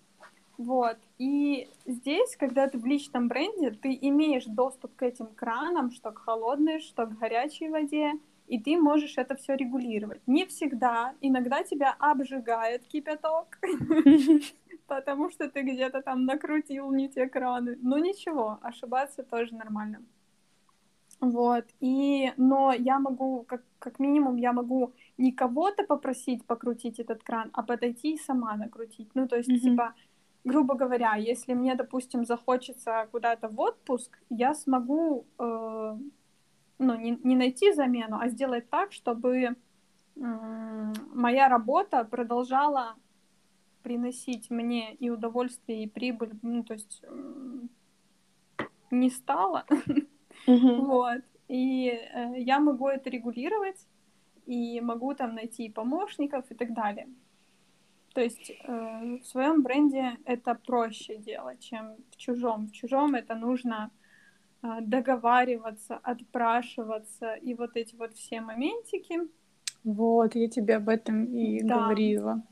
Вот. 0.57 0.97
И 1.19 1.69
здесь, 1.87 2.37
когда 2.37 2.69
ты 2.69 2.79
в 2.79 2.85
личном 2.85 3.29
бренде, 3.29 3.71
ты 3.71 3.97
имеешь 4.01 4.45
доступ 4.45 4.97
к 4.97 5.03
этим 5.05 5.29
кранам, 5.29 5.93
что 5.93 6.11
к 6.11 6.19
холодной, 6.19 6.81
что 6.81 7.07
к 7.07 7.17
горячей 7.17 7.69
воде, 7.69 8.15
и 8.49 8.59
ты 8.59 8.77
можешь 8.77 9.19
это 9.19 9.37
все 9.37 9.55
регулировать. 9.55 10.21
Не 10.27 10.47
всегда, 10.47 11.15
иногда 11.21 11.63
тебя 11.63 11.95
обжигает 12.01 12.85
кипяток, 12.87 13.59
потому 14.89 15.31
что 15.31 15.49
ты 15.49 15.63
где-то 15.63 16.03
там 16.03 16.25
накрутил 16.25 16.91
не 16.91 17.09
те 17.09 17.29
краны. 17.29 17.79
Но 17.81 17.99
ничего, 17.99 18.59
ошибаться 18.63 19.23
тоже 19.23 19.55
нормально. 19.55 20.03
Вот, 21.21 21.65
и, 21.81 22.33
но 22.37 22.73
я 22.73 23.01
могу, 23.01 23.43
как, 23.43 23.63
как 23.81 23.99
минимум, 23.99 24.37
я 24.37 24.53
могу 24.53 24.93
не 25.17 25.33
кого-то 25.33 25.83
попросить 25.83 26.45
покрутить 26.45 27.01
этот 27.01 27.25
кран, 27.25 27.51
а 27.53 27.63
подойти 27.63 28.15
и 28.15 28.19
сама 28.19 28.57
накрутить. 28.57 29.11
Ну, 29.15 29.27
то 29.27 29.37
есть, 29.37 29.51
mm-hmm. 29.51 29.71
типа, 29.71 29.95
грубо 30.45 30.75
говоря, 30.75 31.17
если 31.17 31.55
мне, 31.55 31.75
допустим, 31.75 32.25
захочется 32.25 33.09
куда-то 33.11 33.49
в 33.49 33.59
отпуск, 33.61 34.17
я 34.31 34.55
смогу, 34.55 35.27
э, 35.39 35.97
ну, 36.79 36.95
не, 36.95 37.19
не 37.25 37.35
найти 37.35 37.73
замену, 37.73 38.19
а 38.21 38.29
сделать 38.29 38.71
так, 38.71 38.93
чтобы 38.93 39.43
э, 39.43 39.55
моя 41.15 41.49
работа 41.49 42.05
продолжала 42.05 42.95
приносить 43.83 44.51
мне 44.51 44.95
и 44.95 45.11
удовольствие, 45.11 45.83
и 45.83 45.89
прибыль, 45.89 46.31
ну, 46.43 46.63
то 46.63 46.75
есть 46.75 47.01
э, 47.03 47.61
не 48.93 49.11
стало. 49.11 49.67
Mm-hmm. 50.49 50.77
Вот. 50.81 51.23
И 51.49 51.89
э, 51.89 52.39
я 52.39 52.59
могу 52.59 52.89
это 52.89 53.11
регулировать, 53.11 53.87
и 54.47 54.81
могу 54.81 55.15
там 55.15 55.35
найти 55.35 55.69
помощников 55.69 56.45
и 56.51 56.55
так 56.55 56.73
далее. 56.75 57.07
То 58.15 58.23
есть 58.23 58.51
э, 58.51 59.19
в 59.23 59.27
своем 59.27 59.63
бренде 59.63 60.17
это 60.25 60.55
проще 60.55 61.19
делать, 61.19 61.61
чем 61.61 61.97
в 62.11 62.17
чужом. 62.17 62.67
В 62.67 62.73
чужом 62.73 63.15
это 63.15 63.35
нужно 63.35 63.91
э, 64.63 64.81
договариваться, 64.81 65.99
отпрашиваться 66.03 67.35
и 67.35 67.55
вот 67.55 67.77
эти 67.77 67.95
вот 67.97 68.15
все 68.15 68.41
моментики. 68.41 69.21
Вот, 69.85 70.35
я 70.35 70.49
тебе 70.49 70.77
об 70.77 70.89
этом 70.89 71.27
и 71.27 71.63
да. 71.63 71.77
говорила. 71.77 72.43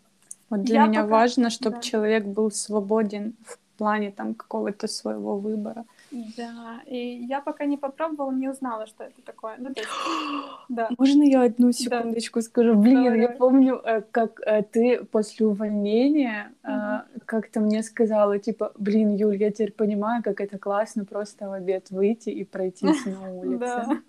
Вот 0.51 0.63
для 0.63 0.83
я 0.83 0.87
меня 0.87 1.03
пока... 1.03 1.13
важно, 1.13 1.51
чтобы 1.51 1.77
да. 1.77 1.83
человек 1.83 2.25
был 2.27 2.51
свободен 2.51 3.35
в 3.45 3.59
плане 3.79 4.13
там 4.13 4.35
какого-то 4.35 4.87
своего 4.87 5.39
выбора. 5.39 5.85
Да, 6.11 6.81
и 6.87 7.25
я 7.29 7.41
пока 7.41 7.65
не 7.65 7.77
попробовала, 7.77 8.31
не 8.31 8.49
узнала, 8.49 8.87
что 8.87 9.05
это 9.05 9.23
такое. 9.25 9.57
Ну, 9.59 9.69
есть, 9.71 9.89
да. 10.69 10.89
Можно 10.99 11.23
я 11.25 11.43
одну 11.43 11.73
секундочку 11.73 12.39
да. 12.39 12.43
скажу? 12.43 12.75
Блин, 12.75 13.05
давай, 13.05 13.21
я 13.21 13.29
помню, 13.29 13.81
э, 13.85 14.03
как 14.11 14.41
э, 14.47 14.63
ты 14.63 15.05
после 15.05 15.47
увольнения 15.47 16.53
угу. 16.63 17.21
как-то 17.25 17.61
мне 17.61 17.83
сказала, 17.83 18.39
типа, 18.39 18.73
блин, 18.79 19.15
Юль, 19.15 19.37
я 19.37 19.51
теперь 19.51 19.73
понимаю, 19.73 20.23
как 20.23 20.41
это 20.41 20.59
классно 20.59 21.05
просто 21.05 21.49
в 21.49 21.53
обед 21.53 21.91
выйти 21.91 22.31
и 22.31 22.45
пройтись 22.45 23.05
на 23.07 23.33
улице. 23.35 24.03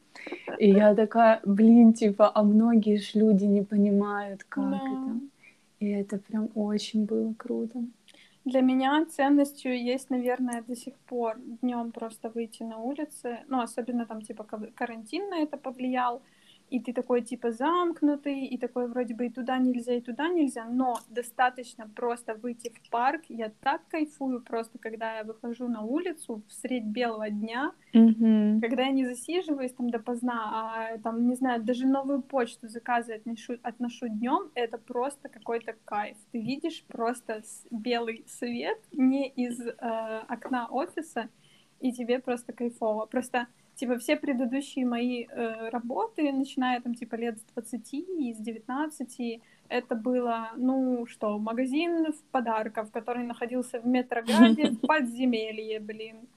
И 0.57 0.69
я 0.69 0.95
такая, 0.95 1.41
блин, 1.45 1.93
типа, 1.93 2.31
а 2.33 2.43
многие 2.43 2.97
же 2.97 3.19
люди 3.19 3.45
не 3.45 3.63
понимают, 3.63 4.43
как 4.43 4.73
это. 4.73 5.19
И 5.79 5.89
это 5.89 6.17
прям 6.17 6.49
очень 6.55 7.05
было 7.05 7.33
круто. 7.37 7.83
Для 8.47 8.61
меня 8.61 9.05
ценностью 9.05 9.77
есть, 9.77 10.09
наверное, 10.09 10.61
до 10.61 10.73
сих 10.73 10.93
пор 10.99 11.35
днем 11.61 11.91
просто 11.91 12.29
выйти 12.29 12.63
на 12.63 12.77
улицы, 12.77 13.39
ну, 13.49 13.59
особенно 13.59 14.05
там, 14.05 14.21
типа, 14.21 14.45
карантин 14.73 15.29
на 15.29 15.39
это 15.39 15.57
повлиял, 15.57 16.21
и 16.69 16.79
ты 16.79 16.93
такой 16.93 17.21
типа 17.21 17.51
замкнутый, 17.51 18.45
и 18.45 18.57
такой 18.57 18.87
вроде 18.87 19.13
бы 19.15 19.27
и 19.27 19.29
туда 19.29 19.57
нельзя, 19.57 19.93
и 19.93 20.01
туда 20.01 20.27
нельзя, 20.27 20.65
но 20.65 20.95
достаточно 21.09 21.89
просто 21.95 22.35
выйти 22.35 22.69
в 22.69 22.89
парк. 22.89 23.23
Я 23.29 23.51
так 23.61 23.87
кайфую 23.87 24.41
просто, 24.41 24.77
когда 24.77 25.17
я 25.17 25.23
выхожу 25.23 25.67
на 25.67 25.81
улицу 25.81 26.43
в 26.47 26.53
средь 26.53 26.85
белого 26.85 27.29
дня, 27.29 27.71
mm-hmm. 27.93 28.61
когда 28.61 28.83
я 28.83 28.91
не 28.91 29.05
засиживаюсь 29.05 29.73
там 29.73 29.89
допоздна, 29.89 30.93
а 30.93 30.97
там, 30.99 31.27
не 31.27 31.35
знаю, 31.35 31.63
даже 31.63 31.87
новую 31.87 32.21
почту 32.21 32.67
заказы 32.67 33.13
отношу, 33.13 33.53
отношу 33.63 34.07
днем, 34.07 34.51
это 34.55 34.77
просто 34.77 35.29
какой-то 35.29 35.75
кайф. 35.85 36.17
Ты 36.31 36.41
видишь 36.41 36.83
просто 36.87 37.43
белый 37.71 38.25
свет 38.27 38.79
не 38.91 39.29
из 39.29 39.59
э, 39.61 39.73
окна 40.27 40.67
офиса, 40.67 41.29
и 41.79 41.91
тебе 41.91 42.19
просто 42.19 42.53
кайфово. 42.53 43.05
Просто 43.05 43.47
типа 43.77 43.97
все 43.97 44.15
предыдущие 44.15 44.85
мои 44.85 45.25
э, 45.25 45.69
работы, 45.69 46.31
начиная 46.31 46.81
там 46.81 46.95
типа 46.95 47.15
лет 47.15 47.37
с 47.37 47.53
20 47.53 47.93
и 47.93 48.33
с 48.33 48.37
19, 48.37 49.41
это 49.69 49.95
было, 49.95 50.51
ну 50.57 51.05
что, 51.05 51.37
магазин 51.37 52.11
в 52.11 52.21
подарков, 52.31 52.91
который 52.91 53.23
находился 53.23 53.79
в 53.79 53.87
Метрограде 53.87 54.71
в 54.71 54.79
подземелье, 54.87 55.79
блин. 55.79 56.27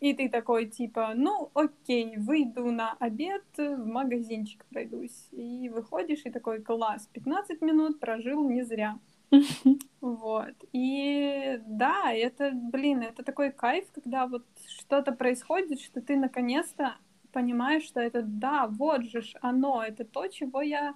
И 0.00 0.14
ты 0.14 0.30
такой, 0.30 0.66
типа, 0.66 1.12
ну, 1.14 1.50
окей, 1.52 2.16
выйду 2.16 2.70
на 2.70 2.94
обед, 2.98 3.44
в 3.58 3.86
магазинчик 3.86 4.64
пройдусь. 4.70 5.28
И 5.32 5.68
выходишь, 5.68 6.22
и 6.24 6.30
такой, 6.30 6.62
класс, 6.62 7.06
15 7.12 7.60
минут 7.60 8.00
прожил 8.00 8.48
не 8.48 8.62
зря. 8.62 8.98
Вот. 10.00 10.54
И 10.72 11.60
да, 11.66 12.12
это, 12.12 12.50
блин, 12.52 13.02
это 13.02 13.22
такой 13.22 13.52
кайф, 13.52 13.84
когда 13.92 14.26
вот 14.26 14.46
что-то 14.78 15.12
происходит, 15.12 15.80
что 15.80 16.00
ты 16.00 16.16
наконец-то 16.16 16.96
понимаешь, 17.32 17.84
что 17.84 18.00
это, 18.00 18.22
да, 18.22 18.66
вот 18.66 19.04
же 19.04 19.22
ж 19.22 19.34
оно, 19.40 19.82
это 19.84 20.04
то, 20.04 20.26
чего 20.28 20.62
я, 20.62 20.94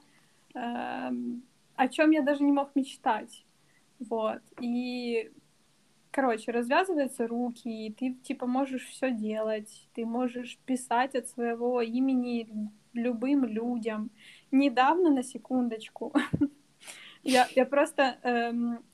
э, 0.55 1.11
о 1.77 1.89
чем 1.89 2.11
я 2.11 2.23
даже 2.23 2.43
не 2.45 2.53
мог 2.53 2.75
мечтать. 2.75 3.45
Вот. 4.01 4.41
И, 4.61 5.31
короче, 6.11 6.51
развязываются 6.53 7.27
руки, 7.27 7.69
и 7.87 7.93
ты, 7.93 8.15
типа, 8.15 8.47
можешь 8.47 8.87
все 8.87 9.11
делать, 9.13 9.89
ты 9.95 10.07
можешь 10.07 10.59
писать 10.67 11.15
от 11.15 11.29
своего 11.29 11.81
имени 11.83 12.49
любым 12.95 13.45
людям. 13.45 14.11
Недавно, 14.51 15.11
на 15.11 15.23
секундочку, 15.23 16.13
Я, 17.25 17.49
я 17.57 17.65
просто 17.65 18.19
эм, 18.23 18.85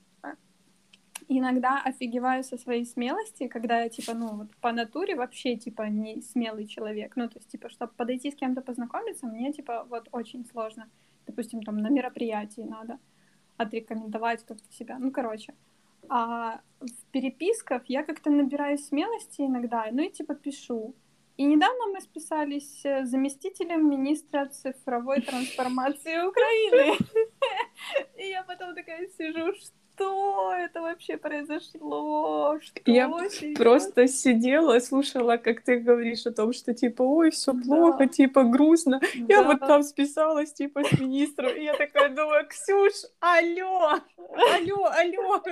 иногда 1.27 1.81
офигеваю 1.83 2.43
со 2.43 2.57
своей 2.57 2.85
смелости, 2.85 3.47
когда 3.47 3.81
я, 3.81 3.89
типа, 3.89 4.13
ну, 4.13 4.35
вот 4.35 4.55
по 4.57 4.71
натуре 4.71 5.15
вообще, 5.15 5.55
типа, 5.55 5.83
не 5.83 6.21
смелый 6.21 6.65
человек. 6.65 7.15
Ну, 7.15 7.27
то 7.29 7.39
есть, 7.39 7.49
типа, 7.49 7.69
чтобы 7.69 7.93
подойти 7.93 8.31
с 8.31 8.35
кем-то 8.35 8.61
познакомиться, 8.61 9.27
мне, 9.27 9.51
типа, 9.51 9.85
вот 9.89 10.07
очень 10.11 10.45
сложно. 10.45 10.89
Допустим, 11.27 11.61
там, 11.61 11.77
на 11.77 11.89
мероприятии 11.89 12.61
надо 12.61 12.99
отрекомендовать 13.57 14.43
как-то 14.45 14.71
себя. 14.73 14.97
Ну, 14.99 15.11
короче. 15.11 15.53
А 16.09 16.61
в 16.79 17.11
переписках 17.11 17.83
я 17.87 18.03
как-то 18.03 18.29
набираю 18.29 18.77
смелости 18.77 19.41
иногда, 19.41 19.87
ну 19.91 20.03
и, 20.03 20.09
типа, 20.09 20.35
пишу. 20.35 20.95
И 21.37 21.43
недавно 21.43 21.87
мы 21.93 22.01
списались 22.01 22.81
с 22.83 23.05
заместителем 23.05 23.89
министра 23.89 24.47
цифровой 24.47 25.21
трансформации 25.21 26.27
Украины. 26.27 26.97
И 28.17 28.29
я 28.29 28.43
потом 28.43 28.75
такая 28.75 29.07
сижу, 29.17 29.53
что 29.53 30.53
это 30.53 30.81
вообще 30.81 31.17
произошло? 31.17 32.59
Что? 32.59 32.81
Я 32.85 33.09
Серьезно? 33.29 33.63
просто 33.63 34.07
сидела, 34.07 34.79
слушала, 34.79 35.37
как 35.37 35.61
ты 35.61 35.79
говоришь 35.79 36.25
о 36.25 36.31
том, 36.31 36.53
что 36.53 36.73
типа, 36.73 37.01
ой, 37.03 37.31
все 37.31 37.53
плохо, 37.53 37.99
да. 37.99 38.07
типа 38.07 38.43
грустно. 38.43 38.99
Да. 38.99 39.35
Я 39.35 39.43
вот 39.43 39.59
там 39.59 39.83
списалась 39.83 40.53
типа 40.53 40.83
с 40.83 40.99
министром, 40.99 41.55
и 41.55 41.63
я 41.63 41.75
такая 41.75 42.09
думаю, 42.09 42.47
Ксюш, 42.47 42.93
алло, 43.19 43.99
алло, 44.17 44.85
алло, 44.85 45.43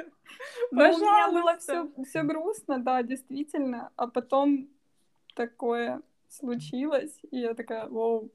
ну, 0.71 0.83
у 0.83 0.97
меня 0.97 1.31
было 1.31 1.57
все 2.05 2.23
грустно, 2.23 2.79
да, 2.79 3.03
действительно, 3.03 3.91
а 3.95 4.07
потом 4.07 4.69
такое 5.39 6.01
случилось, 6.27 7.17
и 7.31 7.39
я 7.39 7.53
такая, 7.53 7.87
вау, 7.87 8.29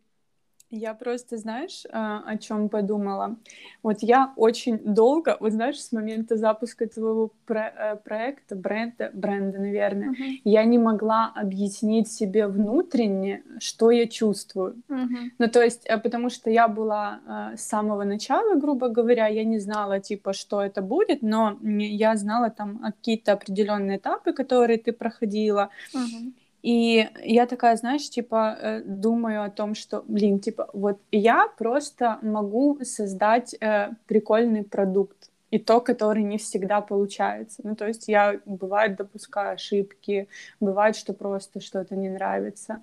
я 0.71 0.95
просто, 0.95 1.37
знаешь, 1.37 1.85
а, 1.93 2.23
о 2.27 2.37
чем 2.39 2.69
подумала? 2.69 3.37
Вот 3.83 3.99
я 4.01 4.33
очень 4.37 4.79
долго, 4.79 5.37
вот 5.41 5.53
знаешь, 5.53 5.81
с 5.81 5.93
момента 5.93 6.37
запуска 6.37 6.87
твоего 6.87 7.31
про- 7.47 7.73
э, 7.77 7.97
проекта, 7.97 8.57
бренда, 8.57 9.11
бренда, 9.13 9.59
наверное, 9.59 10.11
uh-huh. 10.11 10.41
я 10.45 10.65
не 10.65 10.79
могла 10.79 11.33
объяснить 11.37 12.11
себе 12.11 12.47
внутренне, 12.47 13.43
что 13.61 13.91
я 13.91 14.07
чувствую. 14.07 14.83
Uh-huh. 14.89 15.31
Ну, 15.39 15.49
то 15.49 15.63
есть, 15.63 15.87
э, 15.87 15.99
потому 15.99 16.31
что 16.31 16.51
я 16.51 16.67
была 16.69 17.21
э, 17.27 17.57
с 17.57 17.63
самого 17.63 18.05
начала, 18.05 18.55
грубо 18.55 18.89
говоря, 18.89 19.29
я 19.29 19.45
не 19.45 19.61
знала, 19.61 20.01
типа, 20.01 20.33
что 20.33 20.61
это 20.61 20.83
будет, 20.83 21.23
но 21.23 21.59
я 21.63 22.17
знала 22.17 22.51
там 22.51 22.79
какие-то 22.79 23.33
определенные 23.33 23.99
этапы, 23.99 24.33
которые 24.33 24.79
ты 24.79 24.93
проходила. 24.93 25.69
Uh-huh. 25.95 26.33
И 26.65 27.11
я 27.23 27.47
такая, 27.47 27.77
знаешь, 27.77 28.09
типа, 28.09 28.57
э, 28.59 28.83
думаю 28.87 29.43
о 29.43 29.51
том, 29.51 29.75
что, 29.75 30.03
блин, 30.09 30.41
типа, 30.41 30.71
вот 30.73 30.99
я 31.13 31.47
просто 31.59 32.19
могу 32.23 32.79
создать 32.85 33.55
э, 33.61 33.91
прикольный 34.07 34.65
продукт, 34.65 35.31
и 35.51 35.59
то, 35.59 35.83
который 35.83 36.23
не 36.23 36.39
всегда 36.39 36.81
получается. 36.81 37.61
Ну, 37.65 37.77
то 37.77 37.87
есть 37.87 38.09
я, 38.09 38.41
бывает, 38.47 38.97
допускаю 38.97 39.57
ошибки, 39.57 40.27
бывает, 40.59 40.97
что 40.97 41.13
просто 41.13 41.61
что-то 41.61 41.97
не 41.97 42.09
нравится. 42.09 42.83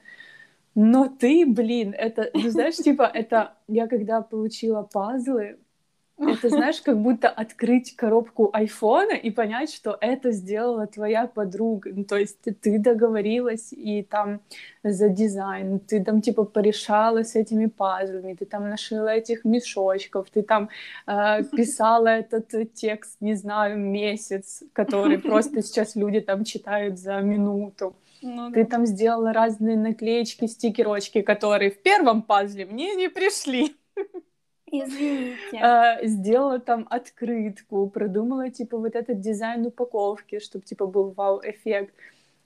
Но 0.75 1.07
ты, 1.09 1.47
блин, 1.47 1.95
это, 1.97 2.29
ну, 2.35 2.51
знаешь, 2.51 2.77
типа, 2.77 3.09
это 3.11 3.55
я 3.67 3.87
когда 3.87 4.21
получила 4.21 4.83
пазлы, 4.83 5.57
это, 6.29 6.49
знаешь, 6.49 6.81
как 6.81 6.97
будто 6.97 7.29
открыть 7.29 7.95
коробку 7.95 8.49
айфона 8.53 9.13
и 9.13 9.31
понять, 9.31 9.73
что 9.73 9.97
это 9.99 10.31
сделала 10.31 10.87
твоя 10.87 11.27
подруга. 11.27 11.91
Ну, 11.93 12.03
то 12.03 12.17
есть 12.17 12.39
ты 12.41 12.79
договорилась 12.79 13.73
и 13.73 14.03
там 14.03 14.41
за 14.83 15.09
дизайн, 15.09 15.79
ты 15.79 16.03
там 16.03 16.21
типа 16.21 16.43
порешала 16.43 17.23
с 17.23 17.35
этими 17.35 17.67
пазлами, 17.67 18.33
ты 18.33 18.45
там 18.45 18.69
нашила 18.69 19.09
этих 19.09 19.45
мешочков, 19.45 20.29
ты 20.29 20.41
там 20.41 20.69
э, 21.07 21.43
писала 21.55 22.07
этот 22.07 22.73
текст, 22.73 23.17
не 23.19 23.35
знаю, 23.35 23.77
месяц, 23.77 24.63
который 24.73 25.17
просто 25.17 25.61
сейчас 25.61 25.95
люди 25.95 26.21
там 26.21 26.43
читают 26.43 26.99
за 26.99 27.19
минуту. 27.21 27.95
Ну, 28.21 28.51
ты 28.51 28.63
да. 28.63 28.69
там 28.69 28.85
сделала 28.85 29.33
разные 29.33 29.77
наклеечки, 29.77 30.45
стикерочки, 30.45 31.21
которые 31.21 31.71
в 31.71 31.81
первом 31.81 32.21
пазле 32.21 32.65
мне 32.65 32.95
не 32.95 33.09
пришли. 33.09 33.75
Извините. 34.71 35.57
А, 35.61 36.05
сделала 36.05 36.59
там 36.59 36.87
открытку, 36.89 37.89
продумала, 37.89 38.49
типа, 38.49 38.77
вот 38.77 38.95
этот 38.95 39.19
дизайн 39.19 39.65
упаковки, 39.65 40.39
чтобы, 40.39 40.65
типа, 40.65 40.87
был 40.87 41.11
вау-эффект. 41.11 41.93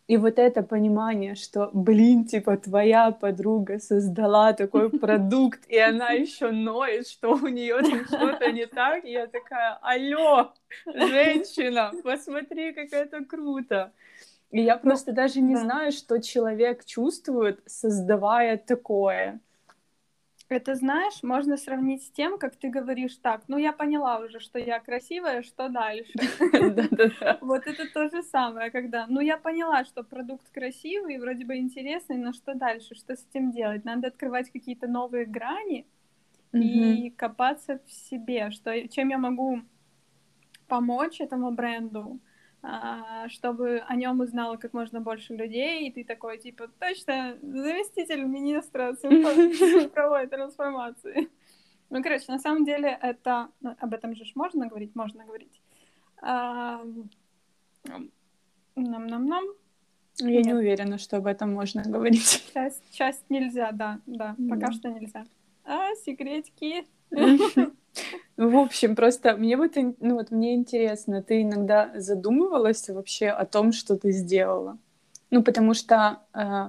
И 0.08 0.18
вот 0.18 0.38
это 0.38 0.62
понимание, 0.62 1.34
что, 1.34 1.72
блин, 1.74 2.26
типа, 2.26 2.58
твоя 2.58 3.12
подруга 3.12 3.80
создала 3.80 4.54
такой 4.54 4.90
продукт, 5.00 5.62
и 5.68 5.78
она 5.78 6.10
еще 6.10 6.52
ноет, 6.52 7.08
что 7.08 7.34
у 7.34 7.48
нее 7.48 7.80
там 7.82 8.06
что-то 8.06 8.52
не 8.52 8.68
так, 8.68 9.06
и 9.06 9.12
я 9.12 9.26
такая, 9.28 9.80
алло, 9.82 10.54
женщина, 10.86 11.92
посмотри, 12.04 12.74
как 12.74 12.94
это 12.94 13.26
круто. 13.26 13.92
И 14.52 14.62
я 14.62 14.76
ну, 14.76 14.82
просто 14.82 15.12
даже 15.12 15.42
не 15.42 15.56
знаю, 15.56 15.92
что 15.92 16.22
человек 16.22 16.86
чувствует, 16.86 17.60
создавая 17.66 18.58
такое. 18.58 19.40
Это, 20.48 20.76
знаешь, 20.76 21.24
можно 21.24 21.58
сравнить 21.58 22.04
с 22.04 22.12
тем, 22.12 22.38
как 22.38 22.56
ты 22.56 22.70
говоришь 22.70 23.16
так, 23.18 23.44
ну 23.48 23.58
я 23.58 23.74
поняла 23.74 24.20
уже, 24.20 24.40
что 24.40 24.60
я 24.60 24.80
красивая, 24.80 25.42
что 25.42 25.70
дальше? 25.70 26.14
Вот 27.42 27.66
это 27.66 27.92
то 27.92 28.10
же 28.10 28.22
самое, 28.22 28.70
когда, 28.70 29.08
ну 29.08 29.22
я 29.22 29.38
поняла, 29.38 29.86
что 29.86 30.04
продукт 30.04 30.48
красивый, 30.52 31.18
вроде 31.18 31.46
бы 31.46 31.58
интересный, 31.58 32.18
но 32.18 32.32
что 32.32 32.54
дальше? 32.54 32.94
Что 32.94 33.16
с 33.16 33.26
этим 33.28 33.52
делать? 33.52 33.86
Надо 33.86 34.08
открывать 34.10 34.52
какие-то 34.52 34.88
новые 34.88 35.26
грани 35.26 35.88
и 36.54 37.10
копаться 37.10 37.80
в 37.86 37.92
себе, 37.92 38.52
что 38.52 38.88
чем 38.88 39.10
я 39.10 39.18
могу 39.18 39.62
помочь 40.68 41.22
этому 41.22 41.52
бренду, 41.52 42.20
чтобы 43.30 43.84
о 43.88 43.96
нем 43.96 44.20
узнало 44.20 44.58
как 44.58 44.74
можно 44.74 45.00
больше 45.00 45.36
людей, 45.36 45.88
и 45.88 45.92
ты 45.92 46.04
такой, 46.04 46.38
типа, 46.38 46.68
точно, 46.80 47.38
заместитель 47.42 48.24
министра 48.24 48.96
цифровой 49.02 50.28
трансформации. 50.28 51.30
Ну, 51.90 52.02
короче, 52.02 52.26
на 52.28 52.40
самом 52.40 52.66
деле 52.66 52.98
это... 53.02 53.50
Ну, 53.62 53.76
об 53.80 53.94
этом 53.94 54.16
же 54.16 54.26
можно 54.36 54.68
говорить? 54.68 54.96
Можно 54.96 55.26
говорить. 55.26 55.62
Нам-нам-нам. 58.76 59.46
Я 60.18 60.30
Нет. 60.30 60.46
не 60.46 60.54
уверена, 60.54 60.98
что 60.98 61.18
об 61.18 61.28
этом 61.28 61.54
можно 61.54 61.84
говорить. 61.84 62.44
Часть, 62.54 62.84
часть 62.96 63.30
нельзя, 63.30 63.72
да, 63.72 64.00
да, 64.06 64.36
да, 64.38 64.56
пока 64.56 64.72
что 64.72 64.90
нельзя. 64.90 65.26
А, 65.66 65.94
секретики. 65.96 66.86
В 68.38 68.58
общем, 68.58 68.96
просто 68.96 69.38
мне 69.38 69.56
вот, 69.56 69.76
ну 69.76 70.16
вот 70.16 70.32
мне 70.32 70.56
интересно, 70.56 71.24
ты 71.24 71.44
иногда 71.44 71.92
задумывалась 71.96 72.90
вообще 72.90 73.30
о 73.30 73.46
том, 73.46 73.72
что 73.72 73.96
ты 73.98 74.12
сделала? 74.12 74.78
Ну, 75.32 75.42
потому 75.42 75.74
что 75.74 76.20
э, 76.34 76.68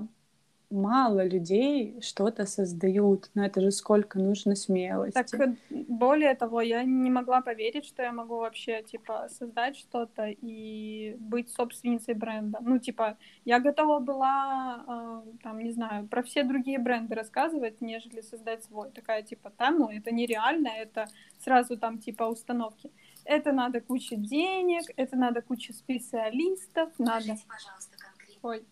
мало 0.70 1.24
людей 1.24 2.00
что-то 2.00 2.46
создают, 2.46 3.30
но 3.34 3.44
это 3.44 3.60
же 3.60 3.70
сколько 3.70 4.18
нужно 4.18 4.56
смелости. 4.56 5.14
Так, 5.14 5.34
э, 5.34 5.54
более 5.70 6.34
того, 6.34 6.60
я 6.60 6.82
не 6.84 7.10
могла 7.10 7.40
поверить, 7.40 7.84
что 7.84 8.02
я 8.02 8.12
могу 8.12 8.36
вообще, 8.36 8.82
типа, 8.82 9.28
создать 9.30 9.76
что-то 9.76 10.26
и 10.26 11.16
быть 11.18 11.50
собственницей 11.50 12.14
бренда. 12.14 12.58
Ну, 12.60 12.78
типа, 12.78 13.16
я 13.44 13.60
готова 13.60 14.00
была, 14.00 15.22
э, 15.26 15.38
там, 15.42 15.58
не 15.58 15.70
знаю, 15.70 16.08
про 16.08 16.22
все 16.22 16.42
другие 16.42 16.78
бренды 16.78 17.14
рассказывать, 17.14 17.80
нежели 17.80 18.20
создать 18.20 18.64
свой. 18.64 18.90
Такая, 18.90 19.22
типа, 19.22 19.50
там, 19.50 19.78
ну, 19.78 19.88
это 19.88 20.12
нереально, 20.12 20.68
это 20.68 21.06
сразу 21.38 21.76
там, 21.76 21.98
типа, 21.98 22.24
установки. 22.24 22.90
Это 23.24 23.52
надо 23.52 23.80
куча 23.80 24.16
денег, 24.16 24.84
это 24.96 25.16
надо 25.16 25.42
куча 25.42 25.72
специалистов, 25.72 26.90
надо... 26.98 27.36
пожалуйста, 27.48 27.98
конкретно. 27.98 28.40
Ой, 28.42 28.64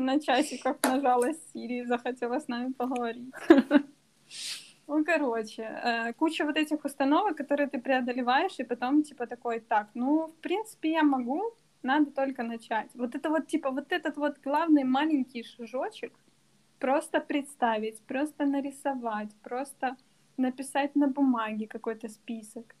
на 0.00 0.20
часиках 0.20 0.76
нажала 0.82 1.32
Сири, 1.34 1.84
захотела 1.84 2.38
с 2.38 2.48
нами 2.48 2.72
поговорить. 2.72 3.34
Ну, 4.88 5.04
короче, 5.04 5.62
э, 5.62 6.12
куча 6.12 6.44
вот 6.44 6.56
этих 6.56 6.84
установок, 6.84 7.36
которые 7.36 7.68
ты 7.68 7.80
преодолеваешь, 7.80 8.58
и 8.58 8.64
потом, 8.64 9.02
типа, 9.02 9.26
такой, 9.26 9.60
так, 9.60 9.88
ну, 9.94 10.26
в 10.26 10.34
принципе, 10.40 10.90
я 10.90 11.02
могу, 11.02 11.54
надо 11.82 12.10
только 12.10 12.42
начать. 12.42 12.90
Вот 12.94 13.14
это 13.14 13.30
вот, 13.30 13.46
типа, 13.46 13.70
вот 13.70 13.92
этот 13.92 14.16
вот 14.16 14.38
главный 14.44 14.84
маленький 14.84 15.44
шажочек, 15.44 16.12
просто 16.78 17.20
представить, 17.20 18.00
просто 18.00 18.44
нарисовать, 18.44 19.34
просто 19.42 19.96
написать 20.36 20.96
на 20.96 21.06
бумаге 21.06 21.66
какой-то 21.66 22.08
список. 22.08 22.74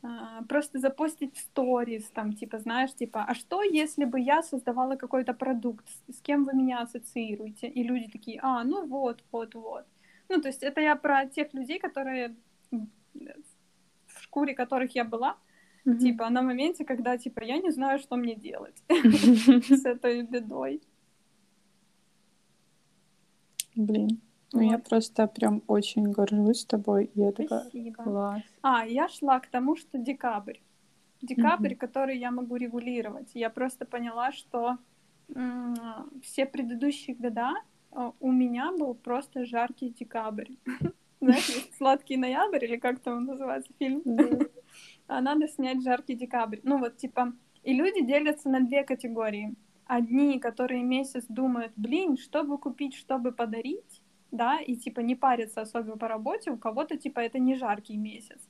А, 0.00 0.42
просто 0.48 0.78
запостить 0.78 1.34
в 1.34 1.40
сторис, 1.40 2.04
там, 2.10 2.32
типа, 2.32 2.58
знаешь, 2.58 2.94
типа, 2.94 3.24
а 3.24 3.34
что, 3.34 3.62
если 3.62 4.04
бы 4.04 4.20
я 4.20 4.42
создавала 4.42 4.96
какой-то 4.96 5.34
продукт, 5.34 5.84
с 6.08 6.20
кем 6.20 6.44
вы 6.44 6.52
меня 6.52 6.82
ассоциируете? 6.82 7.66
И 7.66 7.82
люди 7.82 8.08
такие, 8.08 8.38
а, 8.42 8.62
ну 8.62 8.86
вот, 8.86 9.24
вот, 9.32 9.54
вот. 9.54 9.84
Ну, 10.28 10.40
то 10.40 10.48
есть 10.48 10.62
это 10.62 10.80
я 10.80 10.94
про 10.94 11.26
тех 11.26 11.52
людей, 11.52 11.80
которые, 11.80 12.36
в 12.70 14.22
шкуре 14.22 14.54
которых 14.54 14.94
я 14.94 15.04
была, 15.04 15.36
mm-hmm. 15.84 15.98
типа, 15.98 16.30
на 16.30 16.42
моменте, 16.42 16.84
когда, 16.84 17.18
типа, 17.18 17.42
я 17.42 17.58
не 17.58 17.72
знаю, 17.72 17.98
что 17.98 18.16
мне 18.16 18.36
делать 18.36 18.76
с 18.88 19.84
этой 19.84 20.22
бедой. 20.22 20.80
Блин. 23.74 24.20
Ну, 24.52 24.62
вот. 24.62 24.70
я 24.70 24.78
просто 24.78 25.26
прям 25.26 25.62
очень 25.66 26.10
горжусь 26.10 26.64
тобой. 26.64 27.10
Я 27.14 27.32
такая, 27.32 27.70
класс. 27.92 28.42
А, 28.62 28.86
я 28.86 29.08
шла 29.08 29.40
к 29.40 29.46
тому, 29.48 29.76
что 29.76 29.98
декабрь. 29.98 30.58
Декабрь, 31.20 31.72
mm-hmm. 31.72 31.76
который 31.76 32.18
я 32.18 32.30
могу 32.30 32.56
регулировать. 32.56 33.30
Я 33.34 33.50
просто 33.50 33.84
поняла, 33.84 34.32
что 34.32 34.78
м- 35.34 35.74
все 36.22 36.46
предыдущие 36.46 37.16
года 37.16 37.54
а, 37.90 38.12
у 38.20 38.32
меня 38.32 38.72
был 38.72 38.94
просто 38.94 39.44
жаркий 39.44 39.90
декабрь. 39.90 40.52
Знаешь, 41.20 41.68
сладкий 41.76 42.16
ноябрь, 42.16 42.64
или 42.64 42.76
как 42.76 43.00
там 43.00 43.24
называется 43.24 43.72
фильм? 43.78 44.02
А 45.10 45.22
надо 45.22 45.48
снять 45.48 45.82
жаркий 45.82 46.14
декабрь. 46.14 46.58
Ну 46.62 46.76
вот, 46.78 46.98
типа, 46.98 47.32
и 47.62 47.72
люди 47.72 48.04
делятся 48.04 48.50
на 48.50 48.60
две 48.60 48.84
категории. 48.84 49.54
Одни, 49.86 50.38
которые 50.38 50.82
месяц 50.82 51.24
думают, 51.28 51.72
блин, 51.76 52.18
что 52.18 52.44
бы 52.44 52.58
купить, 52.58 52.94
что 52.94 53.18
бы 53.18 53.32
подарить, 53.32 54.02
да, 54.30 54.60
и 54.60 54.76
типа 54.76 55.00
не 55.00 55.16
париться 55.16 55.62
особо 55.62 55.96
по 55.96 56.08
работе, 56.08 56.50
у 56.50 56.56
кого-то 56.56 56.96
типа 56.96 57.20
это 57.20 57.38
не 57.38 57.54
жаркий 57.54 57.96
месяц. 57.96 58.40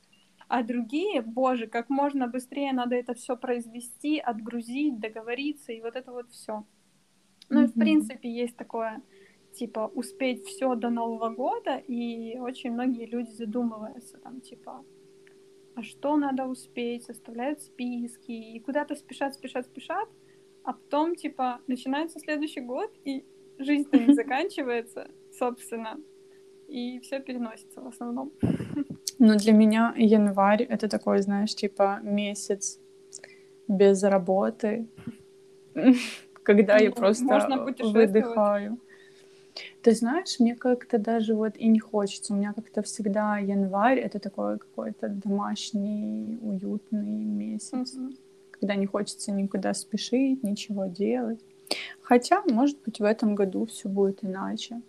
А 0.49 0.63
другие, 0.63 1.21
боже, 1.21 1.67
как 1.67 1.91
можно 1.91 2.27
быстрее 2.27 2.73
надо 2.73 2.97
это 2.97 3.15
все 3.15 3.37
произвести, 3.37 4.19
отгрузить, 4.19 4.99
договориться, 4.99 5.73
и 5.73 5.81
вот 5.83 5.95
это 5.95 6.11
вот 6.11 6.31
все. 6.31 6.65
Ну 7.51 7.61
mm-hmm. 7.61 7.65
и 7.65 7.67
в 7.69 7.75
принципе 7.75 8.31
есть 8.31 8.57
такое, 8.57 9.03
типа, 9.55 9.91
успеть 9.95 10.47
все 10.47 10.75
до 10.75 10.91
Нового 10.91 11.29
года, 11.31 11.77
и 11.77 12.39
очень 12.39 12.73
многие 12.73 13.07
люди 13.07 13.31
задумываются, 13.31 14.19
там, 14.19 14.41
типа, 14.41 14.85
а 15.75 15.83
что 15.83 16.17
надо 16.17 16.47
успеть, 16.47 17.05
составляют 17.05 17.61
списки, 17.61 18.33
и 18.33 18.61
куда-то 18.61 18.95
спешат, 18.97 19.35
спешат, 19.35 19.67
спешат, 19.67 20.09
а 20.65 20.73
потом, 20.73 21.15
типа, 21.15 21.61
начинается 21.67 22.19
следующий 22.19 22.61
год, 22.61 22.91
и 23.05 23.25
жизнь-то 23.59 23.99
не 23.99 24.15
заканчивается, 24.23 25.09
собственно, 25.39 25.97
и 26.69 27.01
все 27.01 27.21
переносится 27.21 27.81
в 27.81 27.87
основном. 27.87 28.33
Ну, 29.21 29.35
для 29.37 29.53
меня 29.53 29.95
январь— 29.97 30.63
это 30.71 30.89
такой, 30.89 31.23
знаешь, 31.23 31.53
типа 31.53 31.99
месяц 32.05 32.79
без 33.67 34.05
работы, 34.05 34.87
когда 36.45 36.79
я 36.79 36.91
ну, 36.91 36.95
просто 36.95 37.25
выдыхаю. 37.81 38.79
Ты 39.83 39.93
знаешь, 39.93 40.39
мне 40.39 40.55
как-то 40.55 40.99
даже 40.99 41.35
вот 41.35 41.57
и 41.57 41.67
не 41.67 41.81
хочется. 41.81 42.33
У 42.33 42.37
меня 42.37 42.53
как-то 42.53 42.83
всегда 42.83 43.39
январь— 43.39 43.99
это 44.07 44.21
такой 44.21 44.59
какой-то 44.59 45.09
домашний, 45.09 46.39
уютный 46.41 47.25
месяц, 47.25 47.97
когда 48.53 48.77
не 48.77 48.87
хочется 48.87 49.33
никуда 49.33 49.75
спешить, 49.75 50.45
ничего 50.45 50.87
делать. 50.87 51.41
Хотя, 52.03 52.43
может 52.43 52.79
быть, 52.85 53.01
в 53.01 53.05
этом 53.05 53.35
году 53.35 53.67
все 53.67 53.89
будет 53.89 54.25
иначе. 54.25 54.81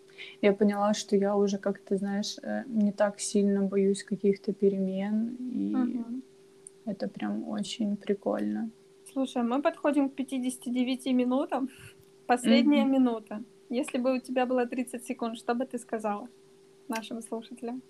Я 0.42 0.54
поняла, 0.54 0.94
что 0.94 1.16
я 1.16 1.36
уже 1.36 1.58
как-то, 1.58 1.98
знаешь, 1.98 2.38
э, 2.42 2.64
не 2.68 2.92
так 2.92 3.20
сильно 3.20 3.62
боюсь 3.62 4.04
каких-то 4.04 4.54
перемен, 4.54 5.36
и 5.40 5.76
угу. 5.76 6.22
это 6.86 7.08
прям 7.08 7.48
очень 7.48 7.98
прикольно. 7.98 8.70
Слушай, 9.12 9.44
мы 9.44 9.62
подходим 9.62 10.10
к 10.10 10.16
59 10.16 11.06
минутам. 11.08 11.70
Последняя 12.28 12.84
угу. 12.84 12.92
минута. 12.92 13.44
Если 13.70 13.98
бы 13.98 14.16
у 14.16 14.20
тебя 14.20 14.46
было 14.46 14.66
30 14.66 15.06
секунд, 15.06 15.38
что 15.38 15.54
бы 15.54 15.66
ты 15.66 15.78
сказала 15.80 16.28
нашим 16.88 17.22
слушателям? 17.22 17.82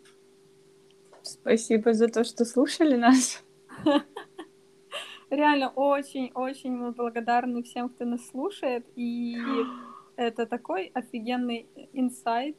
Спасибо 1.22 1.94
за 1.94 2.08
то, 2.08 2.24
что 2.24 2.46
слушали 2.46 2.96
нас. 2.96 3.44
Реально 5.30 5.70
очень-очень 5.70 6.72
мы 6.72 6.92
благодарны 6.92 7.62
всем, 7.64 7.90
кто 7.90 8.06
нас 8.06 8.26
слушает. 8.28 8.86
И 8.96 9.38
это 10.20 10.46
такой 10.46 10.92
офигенный 10.94 11.66
инсайт 11.94 12.56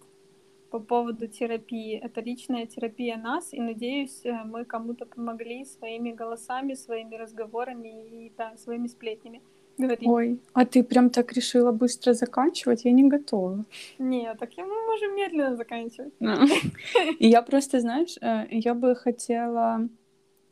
по 0.71 0.79
поводу 0.79 1.27
терапии. 1.27 1.99
Это 1.99 2.21
личная 2.21 2.67
терапия 2.67 3.17
нас, 3.17 3.53
и 3.53 3.61
надеюсь, 3.61 4.25
э, 4.25 4.45
мы 4.45 4.65
кому-то 4.65 5.05
помогли 5.05 5.65
своими 5.65 6.13
голосами, 6.13 6.75
своими 6.75 7.17
разговорами 7.17 7.89
и 7.89 8.33
да, 8.39 8.57
своими 8.57 8.87
сплетнями. 8.87 9.43
Говори. 9.79 10.07
Ой, 10.07 10.39
а 10.53 10.65
ты 10.65 10.83
прям 10.83 11.11
так 11.11 11.33
решила 11.33 11.73
быстро 11.73 12.13
заканчивать? 12.15 12.85
Я 12.85 12.93
не 12.93 13.09
готова. 13.09 13.65
Нет, 13.99 14.39
так 14.39 14.51
мы 14.57 14.87
можем 14.87 15.17
медленно 15.17 15.57
заканчивать. 15.57 16.13
И 17.19 17.29
я 17.29 17.43
просто, 17.43 17.81
знаешь, 17.81 18.17
э, 18.21 18.47
я 18.51 18.75
бы 18.75 18.95
хотела... 18.95 19.89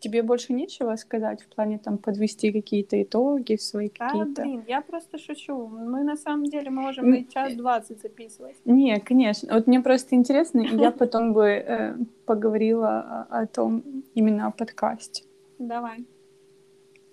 Тебе 0.01 0.23
больше 0.23 0.53
нечего 0.53 0.95
сказать 0.97 1.43
в 1.43 1.49
плане 1.49 1.79
там 1.79 1.99
подвести 1.99 2.53
какие-то 2.53 3.03
итоги 3.03 3.57
свои 3.57 3.91
Да, 3.99 4.07
какие-то? 4.09 4.43
блин, 4.43 4.65
я 4.69 4.81
просто 4.81 5.19
шучу. 5.19 5.67
Мы 5.67 6.05
на 6.05 6.17
самом 6.17 6.45
деле 6.45 6.71
можем 6.71 7.13
и 7.15 7.29
час 7.29 7.55
двадцать 7.55 8.01
записывать. 8.01 8.57
Не, 8.65 9.01
конечно. 9.01 9.53
Вот 9.53 9.67
мне 9.67 9.81
просто 9.81 10.15
интересно, 10.15 10.61
и 10.61 10.77
я 10.77 10.91
потом 10.99 11.33
бы 11.33 11.47
э, 11.47 11.97
поговорила 12.27 13.27
о, 13.31 13.41
о 13.43 13.47
том 13.47 13.83
именно 14.15 14.47
о 14.47 14.51
подкасте. 14.53 15.25
Давай, 15.59 16.05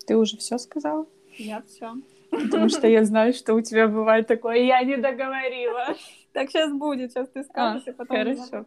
Ты 0.06 0.16
уже 0.16 0.36
все 0.36 0.58
сказала? 0.58 1.06
я 1.38 1.62
все. 1.62 1.92
Потому 2.30 2.68
что 2.68 2.86
я 2.86 3.04
знаю, 3.04 3.32
что 3.32 3.54
у 3.54 3.60
тебя 3.60 3.88
бывает 3.88 4.26
такое, 4.26 4.56
я 4.58 4.82
не 4.84 4.96
договорила. 4.96 5.86
Так 6.32 6.50
сейчас 6.50 6.70
будет, 6.70 7.12
сейчас 7.12 7.28
ты 7.30 7.40
А, 7.40 7.44
скажешь, 7.44 7.86
и 7.88 7.92
потом... 7.92 8.16
хорошо. 8.16 8.66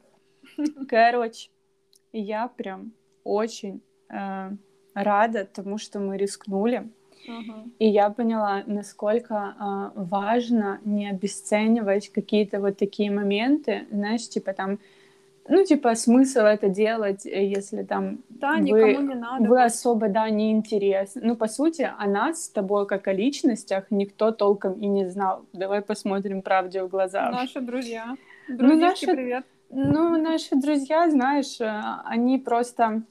Короче, 0.88 1.49
я 2.11 2.47
прям 2.47 2.93
очень 3.24 3.82
э, 4.10 4.51
рада 4.93 5.45
тому, 5.45 5.78
что 5.78 5.99
мы 5.99 6.18
рискнули. 6.18 6.89
Мгм. 7.28 7.74
И 7.80 7.88
я 7.88 8.10
поняла, 8.10 8.64
насколько 8.66 9.36
а, 9.36 9.91
важно 9.95 10.80
не 10.86 11.10
обесценивать 11.10 12.10
какие-то 12.10 12.60
вот 12.60 12.78
такие 12.78 13.12
моменты, 13.12 13.86
знаешь, 13.91 14.28
типа 14.28 14.53
там, 14.53 14.80
ну, 15.49 15.66
типа, 15.66 15.95
смысл 15.95 16.41
это 16.41 16.70
делать, 16.70 17.26
э, 17.26 17.43
если 17.43 17.84
там 17.84 18.20
Да, 18.30 18.53
вы, 18.53 18.62
никому 18.62 19.07
не 19.07 19.16
надо. 19.16 19.49
вы 19.49 19.64
особо, 19.64 20.07
да, 20.07 20.30
не 20.30 20.51
интересны. 20.51 21.22
Ну, 21.26 21.36
по 21.36 21.47
сути, 21.47 21.89
о 21.97 22.07
нас 22.07 22.45
с 22.45 22.49
тобой, 22.49 22.86
как 22.86 23.07
о 23.07 23.14
личностях, 23.14 23.86
никто 23.89 24.32
толком 24.32 24.74
и 24.74 24.88
не 24.88 25.10
знал. 25.10 25.45
Давай 25.53 25.82
посмотрим 25.82 26.41
правде 26.41 26.84
в 26.84 26.88
глаза. 26.88 27.32
Наши 27.32 27.62
друзья. 27.62 28.16
Ну, 28.47 28.57
Друзьяшки, 28.57 29.05
наши- 29.05 29.18
привет. 29.18 29.45
Ну, 29.72 30.18
наши 30.22 30.55
друзья, 30.55 31.10
знаешь, 31.10 31.60
э, 31.60 31.82
они 32.05 32.38
просто... 32.38 33.01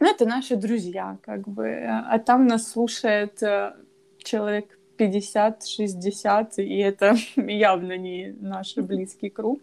Ну, 0.00 0.10
это 0.10 0.26
наши 0.26 0.56
друзья, 0.56 1.18
как 1.22 1.46
бы. 1.46 1.66
э, 1.66 1.86
А 1.86 2.18
там 2.18 2.46
нас 2.46 2.68
слушает 2.70 3.42
э, 3.42 3.74
человек 4.18 4.78
50-60, 4.98 6.52
и 6.56 6.78
это 6.78 7.14
явно 7.36 7.96
не 7.98 8.34
наш 8.40 8.76
близкий 8.76 9.28
круг. 9.28 9.60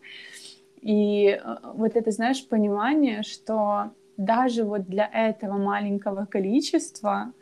И 0.81 1.27
э, 1.29 1.55
вот 1.73 1.95
это, 1.95 2.11
знаешь, 2.11 2.47
понимание, 2.47 3.23
что 3.23 3.91
даже 4.17 4.63
вот 4.63 4.87
для 4.87 5.09
этого 5.11 5.57
маленького 5.57 6.25
количества 6.25 7.33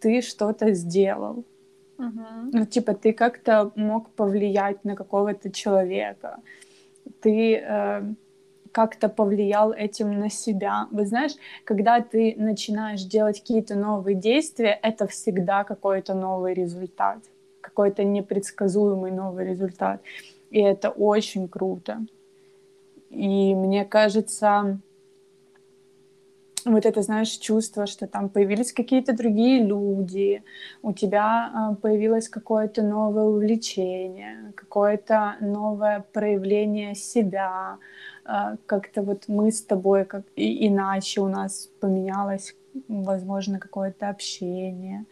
ты 0.00 0.22
что-то 0.22 0.72
сделал. 0.72 1.44
Мгм. 1.98 2.50
Ну, 2.52 2.66
типа, 2.66 2.94
ты 2.94 3.12
как-то 3.12 3.72
мог 3.74 4.10
повлиять 4.10 4.84
на 4.84 4.94
какого-то 4.94 5.50
человека. 5.50 6.38
Ты 7.20 7.56
э, 7.56 8.02
как-то 8.76 9.08
повлиял 9.08 9.72
этим 9.72 10.20
на 10.20 10.28
себя. 10.28 10.86
Вы 10.90 11.06
знаешь, 11.06 11.32
когда 11.64 12.02
ты 12.02 12.34
начинаешь 12.36 13.04
делать 13.04 13.40
какие-то 13.40 13.74
новые 13.74 14.14
действия, 14.14 14.78
это 14.82 15.06
всегда 15.06 15.64
какой-то 15.64 16.12
новый 16.12 16.52
результат, 16.52 17.18
какой-то 17.62 18.04
непредсказуемый 18.04 19.12
новый 19.12 19.46
результат. 19.46 20.02
И 20.50 20.60
это 20.60 20.90
очень 20.90 21.48
круто. 21.48 22.04
И 23.08 23.54
мне 23.54 23.86
кажется, 23.86 24.78
вот 26.66 26.84
это, 26.84 27.02
знаешь, 27.02 27.38
чувство, 27.38 27.86
что 27.86 28.06
там 28.06 28.28
появились 28.28 28.72
какие-то 28.72 29.12
другие 29.12 29.62
люди, 29.64 30.42
у 30.82 30.92
тебя 30.92 31.50
а, 31.54 31.74
появилось 31.74 32.28
какое-то 32.28 32.82
новое 32.82 33.24
увлечение, 33.24 34.52
какое-то 34.54 35.36
новое 35.40 36.04
проявление 36.12 36.94
себя, 36.94 37.78
как-то 38.66 39.02
вот 39.02 39.24
мы 39.28 39.52
с 39.52 39.62
тобой 39.62 40.04
как 40.04 40.24
и 40.34 40.66
иначе 40.66 41.20
у 41.20 41.28
нас 41.28 41.70
поменялось, 41.80 42.54
возможно, 42.88 43.58
какое-то 43.58 44.08
общение, 44.08 45.04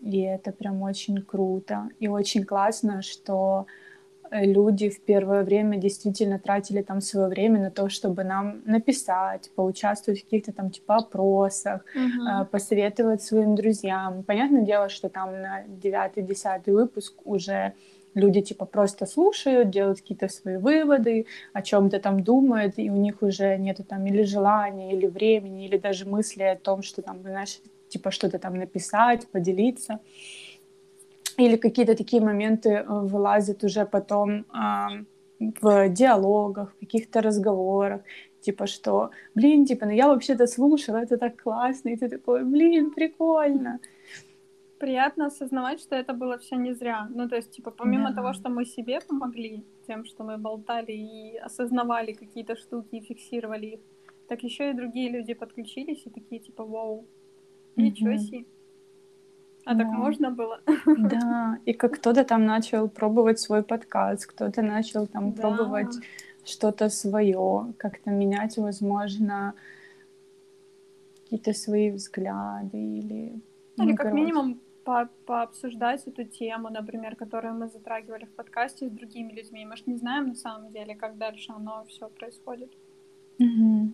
и 0.00 0.20
это 0.20 0.52
прям 0.52 0.82
очень 0.82 1.22
круто. 1.22 1.88
И 1.98 2.08
очень 2.08 2.44
классно, 2.44 3.02
что 3.02 3.66
э, 4.30 4.44
люди 4.44 4.88
в 4.88 5.00
первое 5.00 5.42
время 5.42 5.78
действительно 5.78 6.38
тратили 6.38 6.82
там 6.82 7.00
свое 7.00 7.28
время 7.28 7.60
на 7.60 7.70
то, 7.70 7.88
чтобы 7.88 8.22
нам 8.22 8.62
написать, 8.64 9.50
поучаствовать 9.56 10.20
в 10.20 10.24
каких-то 10.24 10.52
там 10.52 10.70
типа 10.70 10.96
опросах, 10.96 11.84
э, 11.94 12.44
посоветовать 12.44 13.22
своим 13.22 13.56
друзьям. 13.56 14.22
Понятное 14.22 14.62
дело, 14.62 14.88
что 14.88 15.08
там 15.08 15.42
на 15.42 15.64
девятый, 15.66 16.22
десятый 16.22 16.72
выпуск 16.72 17.14
уже 17.24 17.72
люди 18.16 18.40
типа 18.40 18.64
просто 18.66 19.06
слушают, 19.06 19.70
делают 19.70 20.00
какие-то 20.00 20.28
свои 20.28 20.56
выводы, 20.56 21.26
о 21.52 21.62
чем-то 21.62 22.00
там 22.00 22.22
думают, 22.22 22.78
и 22.78 22.90
у 22.90 22.96
них 22.96 23.22
уже 23.22 23.56
нету 23.58 23.84
там 23.84 24.06
или 24.06 24.22
желания, 24.24 24.92
или 24.92 25.06
времени, 25.06 25.66
или 25.66 25.78
даже 25.78 26.06
мысли 26.06 26.42
о 26.42 26.56
том, 26.56 26.82
что 26.82 27.02
там, 27.02 27.20
знаешь, 27.22 27.60
типа 27.88 28.10
что-то 28.10 28.38
там 28.38 28.56
написать, 28.56 29.28
поделиться. 29.28 30.00
Или 31.36 31.56
какие-то 31.56 31.94
такие 31.94 32.22
моменты 32.22 32.70
э, 32.70 32.84
вылазят 32.86 33.62
уже 33.64 33.84
потом 33.84 34.46
а, 34.48 34.88
в 35.38 35.88
диалогах, 35.90 36.72
в 36.72 36.80
каких-то 36.80 37.20
разговорах, 37.20 38.00
типа 38.40 38.66
что, 38.66 39.10
блин, 39.34 39.66
типа, 39.66 39.86
ну 39.86 39.92
я 39.92 40.08
вообще-то 40.08 40.46
слушала, 40.46 40.96
это 40.96 41.18
так 41.18 41.42
классно, 41.42 41.90
и 41.90 41.96
ты 41.96 42.08
такой, 42.08 42.44
блин, 42.44 42.90
прикольно. 42.90 43.78
Приятно 44.78 45.26
осознавать, 45.26 45.80
что 45.80 45.96
это 45.96 46.12
было 46.12 46.36
все 46.38 46.56
не 46.56 46.74
зря. 46.74 47.08
Ну, 47.10 47.28
то 47.28 47.36
есть, 47.36 47.50
типа, 47.50 47.70
помимо 47.70 48.10
Да. 48.10 48.16
того, 48.16 48.32
что 48.34 48.50
мы 48.50 48.64
себе 48.66 49.00
помогли 49.00 49.64
тем, 49.86 50.04
что 50.04 50.24
мы 50.24 50.36
болтали 50.36 50.92
и 50.92 51.36
осознавали 51.38 52.12
какие-то 52.12 52.56
штуки 52.56 52.96
и 52.96 53.00
фиксировали 53.00 53.66
их, 53.66 53.80
так 54.28 54.42
еще 54.44 54.70
и 54.70 54.74
другие 54.74 55.08
люди 55.10 55.34
подключились 55.34 56.02
и 56.06 56.10
такие, 56.10 56.40
типа, 56.40 56.64
вау, 56.64 57.06
ничего 57.76 58.10
Мгм. 58.10 58.18
себе. 58.18 58.44
А 59.64 59.74
так 59.74 59.86
Да. 59.90 59.92
можно 59.92 60.30
было? 60.30 60.60
Да, 60.86 61.58
и 61.64 61.72
как 61.72 61.94
кто-то 61.94 62.24
там 62.24 62.44
начал 62.44 62.88
пробовать 62.88 63.38
свой 63.38 63.62
подкаст, 63.62 64.26
кто-то 64.26 64.62
начал 64.62 65.06
там 65.06 65.32
Да. 65.32 65.42
пробовать 65.42 65.96
что-то 66.44 66.88
свое, 66.90 67.72
как-то 67.78 68.10
менять, 68.10 68.58
возможно, 68.58 69.54
какие-то 71.24 71.52
свои 71.54 71.90
взгляды 71.90 72.78
или... 72.78 73.40
Или 73.78 73.90
ну, 73.90 73.96
как 73.96 74.06
короче. 74.06 74.14
минимум 74.22 74.60
по 74.86 75.08
пообсуждать 75.26 76.06
эту 76.06 76.24
тему, 76.24 76.68
например, 76.70 77.16
которую 77.16 77.54
мы 77.54 77.68
затрагивали 77.68 78.24
в 78.24 78.30
подкасте 78.36 78.86
с 78.86 78.90
другими 78.90 79.32
людьми. 79.32 79.66
Мы 79.66 79.76
же 79.76 79.82
не 79.86 79.96
знаем 79.96 80.28
на 80.28 80.34
самом 80.36 80.72
деле, 80.72 80.94
как 80.94 81.18
дальше 81.18 81.52
оно 81.56 81.84
все 81.88 82.08
происходит. 82.08 82.70
Мгм. 83.38 83.92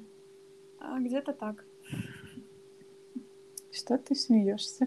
А 0.78 0.98
где-то 1.00 1.32
так. 1.32 1.64
Что 3.72 3.96
ты 3.96 4.14
смеешься? 4.14 4.86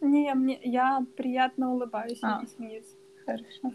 Не, 0.00 0.34
мне, 0.34 0.58
я 0.62 1.04
приятно 1.16 1.72
улыбаюсь, 1.74 2.18
А. 2.22 2.40
не 2.40 2.46
смеюсь. 2.46 2.96
Хорошо. 3.26 3.74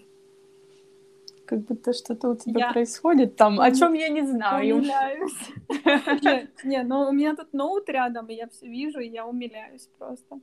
Как 1.46 1.60
будто 1.60 1.94
что-то 1.94 2.30
у 2.30 2.36
тебя 2.36 2.60
Я- 2.68 2.74
происходит 2.74 3.36
там, 3.36 3.60
о 3.60 3.70
чем 3.72 3.94
я 3.94 4.10
не 4.10 4.24
знаю. 4.26 4.78
Умиляюсь. 4.78 5.50
Не, 6.24 6.48
Не, 6.64 6.84
ну 6.84 7.08
у 7.08 7.12
меня 7.12 7.36
тут 7.36 7.54
ноут 7.54 7.88
рядом, 7.90 8.26
и 8.30 8.34
я 8.34 8.48
все 8.48 8.68
вижу, 8.68 9.00
и 9.00 9.08
я 9.10 9.28
умиляюсь 9.28 9.88
просто. 10.00 10.40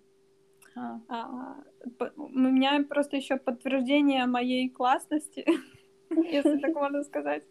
А, 0.75 1.01
А, 1.09 1.57
У 2.17 2.39
меня 2.39 2.85
просто 2.89 3.17
еще 3.17 3.37
подтверждение 3.37 4.27
моей 4.27 4.71
классности, 4.71 5.45
если 6.11 6.59
так 6.59 6.75
можно 6.75 7.03
сказать. 7.05 7.43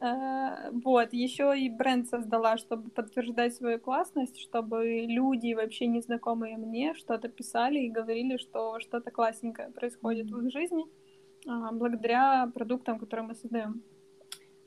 Э, 0.00 0.70
Вот, 0.72 1.12
еще 1.12 1.54
и 1.58 1.70
бренд 1.70 2.08
создала, 2.08 2.56
чтобы 2.58 2.90
подтверждать 2.90 3.54
свою 3.54 3.78
классность, 3.80 4.38
чтобы 4.38 5.06
люди, 5.08 5.54
вообще 5.54 5.86
незнакомые 5.86 6.56
мне, 6.56 6.94
что-то 6.94 7.28
писали 7.28 7.78
и 7.80 7.90
говорили, 7.90 8.36
что 8.36 8.78
что-то 8.80 9.10
классненькое 9.10 9.70
происходит 9.70 10.30
в 10.30 10.38
их 10.46 10.52
жизни 10.52 10.84
а, 11.48 11.72
благодаря 11.72 12.50
продуктам, 12.54 12.98
которые 12.98 13.26
мы 13.28 13.34
создаем. 13.34 13.82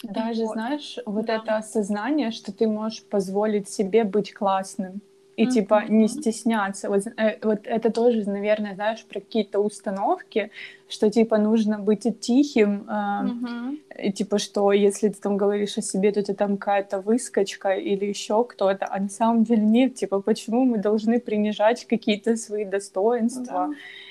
Даже, 0.03 0.45
Вот. 0.45 0.53
знаешь, 0.53 0.97
вот 1.05 1.25
Да. 1.25 1.36
это 1.36 1.57
осознание, 1.57 2.32
что 2.32 2.51
ты 2.51 2.67
можешь 2.67 3.03
позволить 3.03 3.69
себе 3.69 4.03
быть 4.03 4.34
классным. 4.34 5.01
И 5.44 5.48
типа 5.48 5.84
не 5.90 6.08
стесняться. 6.08 6.90
Вот, 6.90 7.04
э, 7.18 7.38
вот 7.44 7.60
это 7.64 7.92
тоже, 7.92 8.30
наверное, 8.30 8.76
знаешь, 8.76 9.06
про 9.06 9.20
какие-то 9.20 9.60
установки, 9.60 10.52
что 10.90 11.10
типа 11.10 11.38
нужно 11.38 11.80
быть 11.80 12.06
тихим, 12.20 12.86
э, 12.90 14.08
и, 14.08 14.12
типа 14.12 14.38
что 14.40 14.72
если 14.74 15.10
ты 15.10 15.20
там 15.22 15.38
говоришь 15.38 15.78
о 15.78 15.82
себе, 15.82 16.12
то 16.12 16.22
ты 16.24 16.34
там 16.34 16.58
какая-то 16.58 17.00
выскочка 17.02 17.70
или 17.70 18.06
еще 18.06 18.44
кто-то, 18.44 18.88
а 18.90 19.00
на 19.00 19.10
самом 19.10 19.44
деле 19.44 19.62
нет. 19.62 19.96
Типа 19.96 20.22
почему 20.22 20.66
мы 20.66 20.78
должны 20.78 21.20
принижать 21.20 21.86
какие-то 21.86 22.36
свои 22.36 22.66
достоинства? 22.66 23.70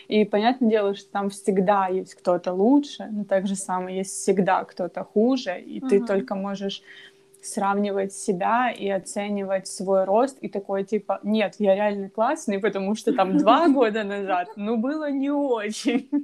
И 0.09 0.25
понятное 0.25 0.71
дело, 0.71 0.95
что 0.95 1.11
там 1.13 1.29
всегда 1.29 1.89
есть 1.89 2.15
кто-то 2.15 2.55
лучше, 2.55 3.07
но 3.11 3.25
так 3.25 3.47
же 3.47 3.57
самое 3.57 3.99
есть 3.99 4.13
всегда 4.13 4.65
кто-то 4.65 5.05
хуже, 5.05 5.61
и 5.61 5.81
ты 5.81 5.97
Мгм. 5.97 6.07
только 6.07 6.35
можешь 6.35 6.83
сравнивать 7.43 8.13
себя 8.13 8.71
и 8.71 8.89
оценивать 8.89 9.67
свой 9.67 10.05
рост 10.05 10.39
и 10.41 10.49
такой 10.49 10.85
типа, 10.85 11.21
нет, 11.23 11.57
я 11.59 11.75
реально 11.75 12.11
классный, 12.11 12.59
потому 12.59 12.95
что 12.95 13.13
там 13.13 13.37
два 13.37 13.69
года 13.79 14.05
назад, 14.05 14.49
ну, 14.57 14.77
было 14.77 15.11
не 15.11 15.31
очень. 15.31 16.09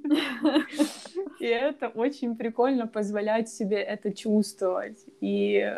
И 1.40 1.46
это 1.46 1.88
очень 1.88 2.36
прикольно 2.36 2.86
позволять 2.86 3.48
себе 3.48 3.76
это 3.76 4.12
чувствовать 4.12 5.04
и 5.20 5.74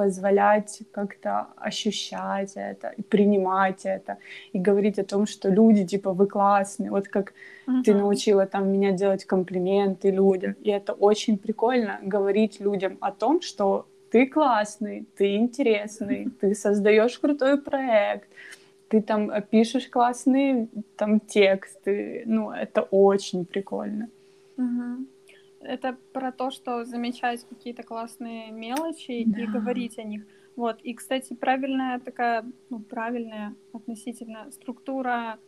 позволять 0.00 0.82
как-то 0.92 1.48
ощущать 1.56 2.52
это 2.54 2.88
и 2.96 3.02
принимать 3.02 3.84
это 3.84 4.16
и 4.54 4.58
говорить 4.58 4.98
о 4.98 5.04
том, 5.04 5.26
что 5.26 5.50
люди 5.50 5.84
типа 5.84 6.14
вы 6.14 6.26
классные, 6.26 6.90
вот 6.90 7.08
как 7.08 7.34
uh-huh. 7.66 7.82
ты 7.84 7.94
научила 7.94 8.46
там 8.46 8.72
меня 8.72 8.92
делать 8.92 9.26
комплименты 9.26 10.10
людям, 10.10 10.52
и 10.52 10.70
это 10.70 10.94
очень 10.94 11.36
прикольно 11.36 11.98
говорить 12.02 12.60
людям 12.60 12.96
о 13.02 13.12
том, 13.12 13.42
что 13.42 13.86
ты 14.10 14.26
классный, 14.26 15.06
ты 15.16 15.36
интересный, 15.36 16.30
ты 16.40 16.54
создаешь 16.54 17.18
крутой 17.18 17.60
проект, 17.60 18.28
ты 18.88 19.02
там 19.02 19.30
пишешь 19.50 19.88
классные 19.88 20.68
там 20.96 21.20
тексты, 21.20 22.24
ну 22.26 22.50
это 22.50 22.82
очень 22.82 23.44
прикольно. 23.44 24.08
Угу. 24.56 25.06
Это 25.60 25.96
про 26.12 26.32
то, 26.32 26.50
что 26.50 26.84
замечать 26.84 27.46
какие-то 27.48 27.82
классные 27.82 28.50
мелочи 28.50 29.24
да. 29.26 29.42
и 29.42 29.46
говорить 29.46 29.98
о 29.98 30.02
них. 30.02 30.22
Вот. 30.56 30.80
И, 30.82 30.94
кстати, 30.94 31.34
правильная 31.34 32.00
такая, 32.00 32.44
ну, 32.70 32.80
правильная 32.80 33.54
относительно 33.72 34.50
структура 34.50 35.38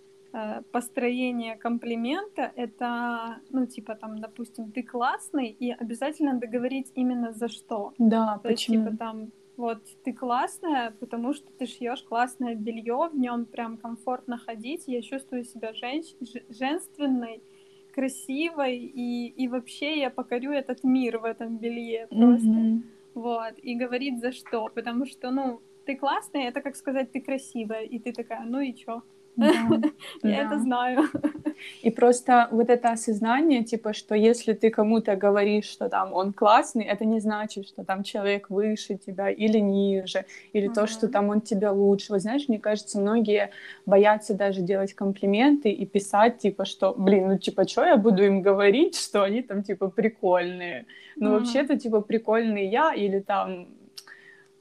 построение 0.70 1.56
комплимента 1.56 2.52
это, 2.56 3.36
ну, 3.50 3.66
типа 3.66 3.94
там, 3.94 4.18
допустим, 4.18 4.72
ты 4.72 4.82
классный, 4.82 5.48
и 5.48 5.70
обязательно 5.70 6.38
договорить 6.38 6.90
именно 6.94 7.32
за 7.32 7.48
что. 7.48 7.92
Да, 7.98 8.38
То 8.42 8.48
почему? 8.48 8.78
Есть, 8.78 8.90
типа 8.90 8.96
там, 8.96 9.32
вот 9.56 9.82
ты 10.04 10.12
классная, 10.12 10.92
потому 10.98 11.34
что 11.34 11.46
ты 11.58 11.66
шьешь 11.66 12.02
классное 12.02 12.54
белье, 12.54 13.10
в 13.12 13.16
нем 13.16 13.44
прям 13.44 13.76
комфортно 13.76 14.38
ходить, 14.38 14.84
я 14.86 15.02
чувствую 15.02 15.44
себя 15.44 15.74
женщ... 15.74 16.14
женственной, 16.48 17.42
красивой, 17.94 18.78
и, 18.78 19.28
и 19.28 19.48
вообще 19.48 20.00
я 20.00 20.10
покорю 20.10 20.52
этот 20.52 20.82
мир 20.82 21.18
в 21.18 21.24
этом 21.24 21.58
белье 21.58 22.06
просто. 22.06 22.48
Mm-hmm. 22.48 22.82
Вот, 23.14 23.58
и 23.62 23.74
говорить 23.74 24.20
за 24.20 24.32
что, 24.32 24.70
потому 24.74 25.04
что, 25.04 25.30
ну, 25.30 25.60
ты 25.84 25.96
классная, 25.96 26.48
это 26.48 26.62
как 26.62 26.76
сказать, 26.76 27.12
ты 27.12 27.20
красивая, 27.20 27.82
и 27.82 27.98
ты 27.98 28.12
такая, 28.12 28.44
ну 28.44 28.60
и 28.60 28.72
чё? 28.72 29.02
Я 30.22 30.42
это 30.42 30.58
знаю. 30.58 31.08
И 31.82 31.90
просто 31.90 32.48
вот 32.50 32.68
это 32.68 32.90
осознание, 32.90 33.64
типа, 33.64 33.92
что 33.92 34.14
если 34.14 34.52
ты 34.52 34.70
кому-то 34.70 35.16
говоришь, 35.16 35.64
что 35.64 35.88
там 35.88 36.12
он 36.12 36.32
классный, 36.32 36.84
это 36.84 37.04
не 37.04 37.20
значит, 37.20 37.66
что 37.66 37.84
там 37.84 38.02
человек 38.02 38.50
выше 38.50 38.96
тебя 38.96 39.30
или 39.30 39.58
ниже, 39.58 40.24
или 40.52 40.68
то, 40.68 40.86
что 40.86 41.08
там 41.08 41.28
он 41.28 41.40
тебя 41.40 41.72
лучше. 41.72 42.12
Вот 42.12 42.20
знаешь, 42.20 42.48
мне 42.48 42.58
кажется, 42.58 43.00
многие 43.00 43.50
боятся 43.86 44.34
даже 44.34 44.60
делать 44.60 44.94
комплименты 44.94 45.70
и 45.70 45.86
писать, 45.86 46.38
типа, 46.38 46.64
что, 46.64 46.94
блин, 46.96 47.28
ну 47.28 47.38
типа, 47.38 47.66
что 47.66 47.84
я 47.84 47.96
буду 47.96 48.24
им 48.24 48.42
говорить, 48.42 48.96
что 48.96 49.22
они 49.22 49.42
там, 49.42 49.62
типа, 49.62 49.88
прикольные. 49.88 50.86
Ну 51.16 51.32
вообще-то, 51.32 51.78
типа, 51.78 52.00
прикольный 52.00 52.66
я 52.68 52.92
или 52.92 53.20
там 53.20 53.68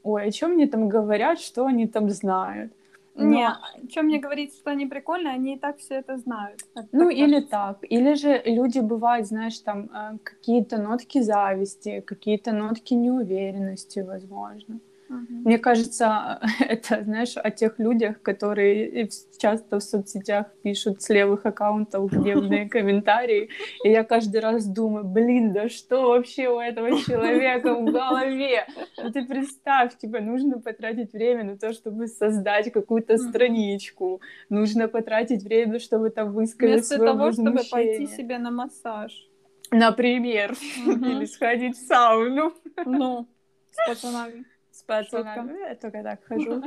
ой, 0.03 0.23
о 0.23 0.31
чем 0.31 0.51
мне 0.51 0.67
там 0.67 0.89
говорят, 0.89 1.39
что 1.39 1.65
они 1.65 1.87
там 1.87 2.09
знают. 2.09 2.71
Но... 3.15 3.25
Не, 3.25 3.49
чем 3.89 4.05
мне 4.05 4.19
говорить, 4.19 4.55
что 4.55 4.71
они 4.71 4.85
прикольные, 4.85 5.33
они 5.33 5.55
и 5.55 5.59
так 5.59 5.77
все 5.77 5.95
это 5.95 6.17
знают. 6.17 6.61
Это 6.75 6.87
ну, 6.91 7.09
так 7.09 7.17
или 7.17 7.33
кажется. 7.33 7.49
так. 7.49 7.77
Или 7.83 8.13
же 8.13 8.41
люди 8.45 8.79
бывают, 8.79 9.27
знаешь, 9.27 9.59
там 9.59 9.89
э, 9.93 10.17
какие-то 10.23 10.77
нотки 10.77 11.21
зависти, 11.21 12.01
какие-то 12.01 12.53
нотки 12.53 12.93
неуверенности, 12.93 13.99
возможно. 13.99 14.79
Мне 15.11 15.59
кажется, 15.59 16.39
это, 16.59 17.03
знаешь, 17.03 17.35
о 17.35 17.51
тех 17.51 17.79
людях, 17.79 18.21
которые 18.21 19.09
часто 19.37 19.79
в 19.79 19.83
соцсетях 19.83 20.47
пишут 20.63 21.01
с 21.01 21.09
левых 21.09 21.45
аккаунтов 21.45 22.11
гневные 22.11 22.69
комментарии, 22.69 23.49
и 23.83 23.89
я 23.89 24.03
каждый 24.03 24.39
раз 24.39 24.65
думаю, 24.65 25.03
блин, 25.03 25.51
да 25.51 25.67
что 25.67 26.09
вообще 26.09 26.47
у 26.47 26.59
этого 26.59 26.89
человека 27.05 27.75
в 27.75 27.85
голове? 27.85 28.65
Ну 28.97 29.11
ты 29.11 29.25
представь, 29.25 29.97
типа, 29.97 30.21
нужно 30.21 30.59
потратить 30.59 31.11
время 31.11 31.43
на 31.43 31.57
то, 31.57 31.73
чтобы 31.73 32.07
создать 32.07 32.71
какую-то 32.71 33.17
страничку, 33.17 34.21
нужно 34.49 34.87
потратить 34.87 35.43
время, 35.43 35.79
чтобы 35.79 36.09
там 36.09 36.31
высказать 36.31 36.75
Вместо 36.75 36.95
свое 36.95 37.11
того, 37.11 37.31
чтобы 37.31 37.59
пойти 37.69 38.07
себе 38.07 38.37
на 38.37 38.51
массаж. 38.51 39.27
Например, 39.71 40.53
или 40.85 41.25
сходить 41.25 41.77
в 41.77 41.87
сауну. 41.87 42.53
Ну, 42.85 43.27
с 43.71 43.87
пацанами 43.87 44.45
пацанами. 44.91 45.59
Я 45.59 45.75
только 45.75 46.03
так 46.03 46.23
хожу. 46.27 46.63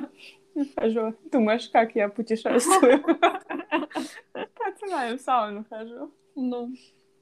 Хожу. 0.76 1.14
Думаешь, 1.30 1.68
как 1.68 1.94
я 1.94 2.08
путешествую? 2.08 3.02
Пацанами 4.32 5.16
в 5.16 5.20
сауну 5.20 5.64
хожу. 5.68 6.10
Ну. 6.34 6.74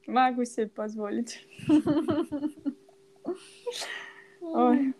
Могу 0.07 0.45
себе 0.45 0.67
позволить. 0.67 1.47
Ой. 4.41 4.93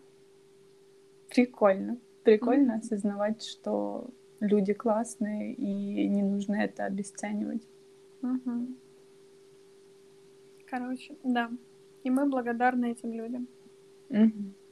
Прикольно. 1.29 1.97
Прикольно 2.23 2.75
осознавать, 2.75 3.43
что 3.43 4.09
люди 4.39 4.73
классные, 4.73 5.53
и 5.53 6.07
не 6.07 6.23
нужно 6.23 6.55
это 6.55 6.85
обесценивать. 6.85 7.67
Короче, 10.65 11.15
да. 11.23 11.51
И 12.03 12.09
мы 12.09 12.25
благодарны 12.25 12.91
этим 12.91 13.13
людям. 13.13 13.47
Угу. 14.09 14.62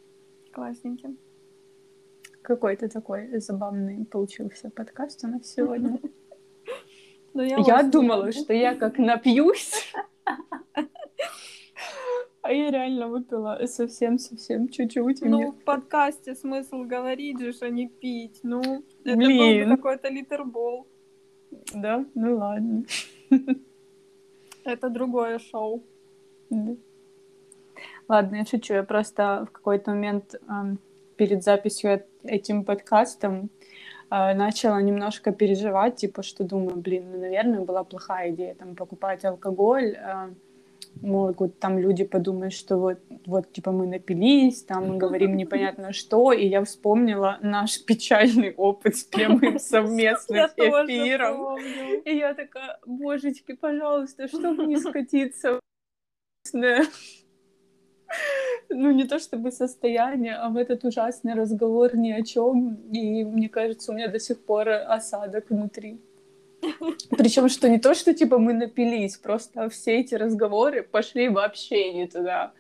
Классненький. 0.51 1.17
Какой-то 2.41 2.89
такой 2.89 3.39
забавный 3.39 4.05
получился 4.05 4.69
подкаст 4.69 5.23
у 5.23 5.27
нас 5.27 5.47
сегодня. 5.53 5.99
Ну, 7.33 7.43
я, 7.43 7.59
я 7.65 7.83
думала, 7.83 8.33
что 8.33 8.51
я 8.51 8.75
как 8.75 8.97
напьюсь. 8.97 9.93
А 12.41 12.51
я 12.51 12.71
реально 12.71 13.07
выпила 13.07 13.59
совсем-совсем 13.67 14.67
чуть-чуть. 14.67 15.21
Ну, 15.21 15.37
мне... 15.37 15.51
в 15.51 15.63
подкасте 15.63 16.33
смысл 16.33 16.83
говорить 16.83 17.39
же, 17.39 17.53
а 17.61 17.69
не 17.69 17.87
пить. 17.87 18.39
Ну, 18.41 18.83
это 19.05 19.15
Блин. 19.15 19.37
был 19.37 19.69
бы 19.69 19.77
какой-то 19.77 20.09
литербол. 20.09 20.87
Да? 21.73 22.03
Ну 22.15 22.37
ладно. 22.37 22.83
Это 24.63 24.89
другое 24.89 25.37
шоу. 25.37 25.83
Да. 26.49 26.75
Ладно, 28.12 28.36
я 28.36 28.45
шучу. 28.45 28.74
Я 28.74 28.84
просто 28.84 29.45
в 29.49 29.53
какой-то 29.53 29.91
момент 29.91 30.36
перед 31.16 31.43
записью 31.43 32.03
этим 32.26 32.66
подкастом 32.66 33.49
э, 34.09 34.34
начала 34.34 34.82
немножко 34.82 35.32
переживать, 35.32 35.95
типа, 35.95 36.22
что 36.22 36.43
думаю, 36.43 36.76
блин, 36.76 37.09
ну, 37.09 37.20
наверное, 37.22 37.62
была 37.62 37.86
плохая 37.86 38.32
идея 38.32 38.53
там 38.55 38.76
покупать 38.76 39.24
алкоголь. 39.24 39.95
Э, 39.95 40.34
могут 41.01 41.57
там 41.59 41.80
люди 41.80 42.03
подумать, 42.03 42.51
что 42.51 42.76
вот, 42.76 42.99
вот 43.26 43.53
типа 43.53 43.72
мы 43.72 43.88
напились, 43.88 44.64
там 44.64 44.89
мы 44.89 44.97
говорим 44.97 45.38
непонятно 45.38 45.93
что, 46.01 46.34
и 46.34 46.45
я 46.47 46.66
вспомнила 46.66 47.38
наш 47.41 47.82
печальный 47.86 48.53
опыт 48.57 48.97
с 48.97 49.03
прямым 49.05 49.57
совместным 49.72 50.47
эфиром. 50.57 51.57
И 52.03 52.14
я 52.14 52.34
такая, 52.34 52.78
божечки, 52.86 53.53
пожалуйста, 53.53 54.28
чтобы 54.28 54.66
не 54.66 54.76
скатиться 54.76 55.62
ну, 58.70 58.91
не 58.91 59.05
то 59.05 59.20
чтобы 59.20 59.51
состояние, 59.51 60.36
а 60.36 60.49
в 60.49 60.57
этот 60.57 60.84
ужасный 60.86 61.34
разговор 61.34 61.95
ни 61.95 62.12
о 62.12 62.24
чем. 62.24 62.76
И 62.91 63.24
мне 63.24 63.49
кажется, 63.49 63.91
у 63.91 63.95
меня 63.95 64.07
до 64.07 64.20
сих 64.20 64.43
пор 64.43 64.70
осадок 64.70 65.50
внутри. 65.50 66.00
Причем, 67.09 67.50
что 67.50 67.70
не 67.70 67.79
то, 67.79 67.93
что 67.93 68.13
типа 68.13 68.38
мы 68.38 68.54
напились, 68.54 69.17
просто 69.17 69.70
все 69.70 70.00
эти 70.00 70.16
разговоры 70.16 70.83
пошли 70.83 71.29
вообще 71.29 71.93
не 71.93 72.08
туда. 72.08 72.54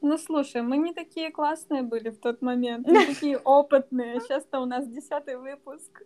Ну 0.00 0.18
слушай, 0.18 0.62
мы 0.62 0.76
не 0.76 0.92
такие 0.92 1.30
классные 1.30 1.82
были 1.82 2.10
в 2.10 2.18
тот 2.18 2.42
момент, 2.42 2.86
не 2.90 3.06
такие 3.06 3.38
опытные. 3.38 4.20
Сейчас-то 4.20 4.60
у 4.60 4.66
нас 4.66 4.86
десятый 4.86 5.36
выпуск. 5.36 6.02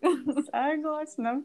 Согласна. 0.51 1.43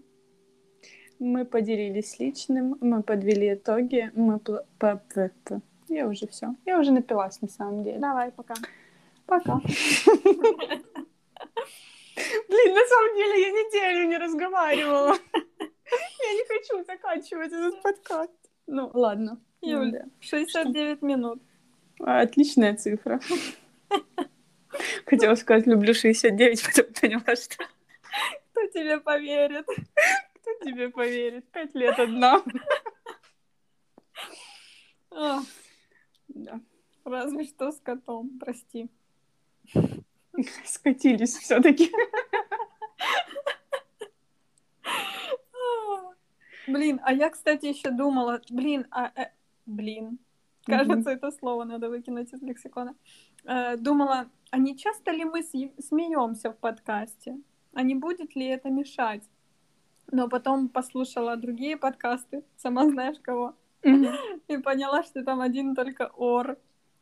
Мы 1.19 1.45
поделились 1.45 2.19
личным, 2.19 2.77
мы 2.81 3.01
подвели 3.01 3.53
итоги, 3.53 4.11
мы 4.15 4.39
я 5.87 6.07
уже 6.07 6.27
все. 6.27 6.55
Я 6.65 6.79
уже 6.79 6.91
напилась 6.91 7.41
на 7.41 7.47
самом 7.47 7.83
деле. 7.83 7.99
Давай, 7.99 8.31
пока. 8.31 8.55
Пока. 9.25 9.59
Блин, 12.47 12.73
на 12.73 12.85
самом 12.87 13.15
деле 13.15 13.41
я 13.41 13.51
неделю 13.51 14.07
не 14.07 14.17
разговаривала. 14.17 15.15
Я 15.35 16.33
не 16.33 16.45
хочу 16.47 16.83
заканчивать 16.85 17.51
этот 17.51 17.81
подкаст. 17.81 18.31
Ну, 18.67 18.89
ладно. 18.93 19.39
Юля, 19.61 20.05
69 20.19 21.01
минут. 21.01 21.41
Отличная 21.99 22.75
цифра. 22.75 23.19
Хотела 25.05 25.35
сказать, 25.35 25.67
люблю 25.67 25.93
69, 25.93 26.63
потом 26.65 26.93
поняла, 26.93 27.35
что... 27.35 27.63
Кто 28.51 28.67
тебе 28.67 28.99
поверит? 28.99 29.65
Кто 29.65 30.51
тебе 30.63 30.89
поверит? 30.89 31.49
Пять 31.51 31.75
лет 31.75 31.99
одна. 31.99 32.43
Да. 36.35 36.59
Разве 37.05 37.45
что 37.45 37.71
с 37.71 37.79
котом, 37.79 38.37
прости. 38.39 38.89
Скатились 40.65 41.37
все-таки. 41.37 41.91
Блин, 46.67 46.99
а 47.03 47.13
я, 47.13 47.29
кстати, 47.29 47.67
еще 47.67 47.91
думала, 47.91 48.41
блин, 48.49 48.87
а, 48.89 49.11
э, 49.15 49.29
блин, 49.65 50.17
кажется, 50.65 51.11
это 51.11 51.31
слово 51.31 51.63
надо 51.63 51.89
выкинуть 51.89 52.33
из 52.33 52.41
лексикона. 52.41 52.95
Э, 53.45 53.77
думала, 53.77 54.29
а 54.49 54.57
не 54.57 54.75
часто 54.75 55.11
ли 55.11 55.23
мы 55.25 55.43
смеемся 55.43 56.51
в 56.51 56.57
подкасте? 56.57 57.37
А 57.73 57.83
не 57.83 57.93
будет 57.95 58.35
ли 58.35 58.47
это 58.47 58.69
мешать? 58.69 59.29
Но 60.11 60.27
потом 60.27 60.67
послушала 60.67 61.37
другие 61.37 61.77
подкасты, 61.77 62.43
сама 62.57 62.89
знаешь 62.89 63.19
кого, 63.21 63.53
и 64.47 64.57
поняла, 64.57 65.03
что 65.03 65.23
там 65.23 65.41
один 65.41 65.75
только 65.75 66.11
ор. 66.17 66.57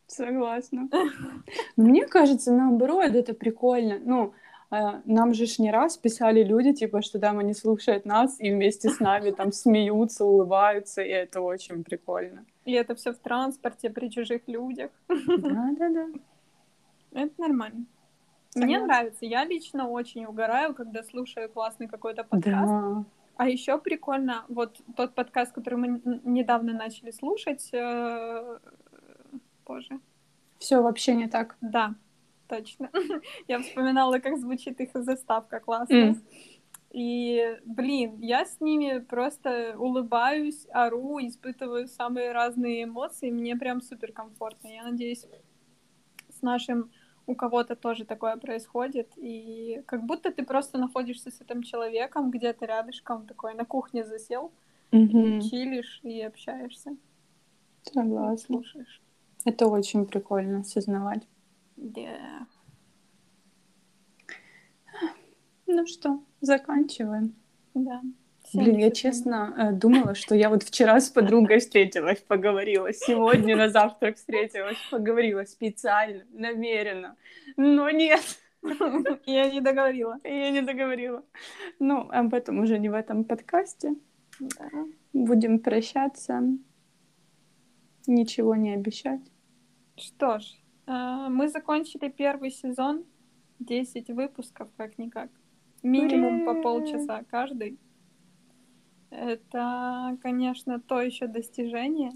Согласна. 0.07 0.89
Мне 1.77 2.05
кажется, 2.05 2.53
наоборот, 2.53 3.15
это 3.15 3.33
прикольно. 3.33 3.99
Ну, 4.03 4.33
а, 4.69 5.01
нам 5.05 5.33
же 5.33 5.45
ж 5.45 5.59
не 5.59 5.71
раз 5.71 5.97
писали 5.97 6.43
люди, 6.43 6.73
типа, 6.73 7.01
что 7.01 7.19
там 7.19 7.39
они 7.39 7.53
слушают 7.53 8.05
нас 8.05 8.35
и 8.39 8.51
вместе 8.51 8.89
с 8.89 8.99
нами 8.99 9.31
там 9.31 9.51
смеются, 9.51 10.25
улыбаются, 10.25 11.01
и 11.01 11.09
это 11.09 11.41
очень 11.41 11.83
прикольно. 11.83 12.45
И 12.65 12.73
это 12.73 12.95
все 12.95 13.13
в 13.13 13.17
транспорте 13.17 13.89
при 13.89 14.09
чужих 14.09 14.41
людях. 14.47 14.91
Да, 15.07 15.69
да, 15.77 15.89
да. 15.89 16.07
Это 17.13 17.33
нормально. 17.37 17.85
Согласна. 18.49 18.65
Мне 18.65 18.79
нравится. 18.79 19.25
Я 19.25 19.45
лично 19.45 19.87
очень 19.87 20.25
угораю, 20.25 20.73
когда 20.73 21.03
слушаю 21.03 21.49
классный 21.49 21.87
какой-то 21.87 22.23
подкаст. 22.23 22.67
Да. 22.67 23.05
А 23.35 23.49
еще 23.49 23.79
прикольно, 23.79 24.45
вот 24.47 24.79
тот 24.95 25.15
подкаст, 25.15 25.53
который 25.53 25.75
мы 25.75 26.01
недавно 26.23 26.73
начали 26.73 27.11
слушать, 27.11 27.69
э... 27.73 28.59
боже. 29.65 29.99
Все 30.59 30.81
вообще 30.81 31.15
не 31.15 31.27
так. 31.27 31.57
Да, 31.61 31.95
точно. 32.47 32.89
Я 33.47 33.59
вспоминала, 33.59 34.19
как 34.19 34.37
звучит 34.37 34.79
их 34.79 34.91
заставка 34.93 35.59
классно. 35.59 35.93
Mm. 35.93 36.15
И, 36.93 37.59
блин, 37.65 38.19
я 38.19 38.45
с 38.45 38.61
ними 38.61 38.99
просто 38.99 39.75
улыбаюсь, 39.79 40.67
ору, 40.69 41.17
испытываю 41.21 41.87
самые 41.87 42.31
разные 42.33 42.83
эмоции. 42.83 43.31
Мне 43.31 43.55
прям 43.55 43.81
супер 43.81 44.11
комфортно. 44.11 44.67
Я 44.67 44.83
надеюсь, 44.83 45.25
с 46.29 46.43
нашим 46.43 46.91
у 47.25 47.35
кого-то 47.35 47.75
тоже 47.75 48.05
такое 48.05 48.37
происходит, 48.37 49.11
и 49.17 49.81
как 49.85 50.03
будто 50.05 50.31
ты 50.31 50.43
просто 50.43 50.77
находишься 50.77 51.31
с 51.31 51.41
этим 51.41 51.63
человеком 51.63 52.31
где-то 52.31 52.65
рядышком, 52.65 53.25
такой 53.25 53.53
на 53.53 53.65
кухне 53.65 54.03
засел, 54.05 54.51
mm-hmm. 54.91 55.37
и 55.37 55.41
чилишь 55.49 55.99
и 56.03 56.21
общаешься. 56.21 56.95
Согласна. 57.83 58.33
И 58.33 58.37
слушаешь. 58.37 59.01
Это 59.45 59.67
очень 59.67 60.05
прикольно 60.05 60.59
осознавать. 60.59 61.27
Yeah. 61.77 62.45
Ну 65.67 65.85
что, 65.87 66.23
заканчиваем. 66.41 67.35
Да. 67.73 68.01
Блин, 68.53 68.77
я 68.77 68.91
честно 68.91 69.53
э, 69.57 69.71
думала, 69.71 70.15
что 70.15 70.35
я 70.35 70.49
вот 70.49 70.63
вчера 70.63 70.99
с 70.99 71.09
подругой 71.09 71.59
встретилась, 71.59 72.19
поговорила, 72.19 72.93
сегодня 72.93 73.55
на 73.55 73.69
завтрак 73.69 74.17
встретилась, 74.17 74.77
поговорила 74.91 75.43
специально, 75.45 76.23
намеренно, 76.31 77.15
но 77.57 77.89
нет. 77.89 78.21
Я 79.25 79.49
не 79.51 79.59
договорила. 79.59 80.19
Я 80.23 80.51
не 80.51 80.61
договорила. 80.61 81.23
Ну, 81.79 82.07
об 82.09 82.33
этом 82.33 82.59
уже 82.59 82.79
не 82.79 82.89
в 82.89 82.93
этом 82.93 83.25
подкасте. 83.25 83.95
Да. 84.39 84.69
Будем 85.11 85.59
прощаться. 85.59 86.41
Ничего 88.07 88.55
не 88.55 88.73
обещать. 88.73 89.21
Что 89.97 90.39
ж, 90.39 90.45
э, 90.87 91.27
мы 91.29 91.49
закончили 91.49 92.09
первый 92.09 92.51
сезон. 92.51 93.03
10 93.59 94.09
выпусков, 94.09 94.69
как-никак. 94.77 95.29
Минимум 95.83 96.45
по 96.45 96.61
полчаса 96.61 97.23
каждый. 97.29 97.77
Это, 99.15 100.17
конечно, 100.23 100.79
то 100.79 100.99
еще 100.99 101.27
достижение. 101.27 102.13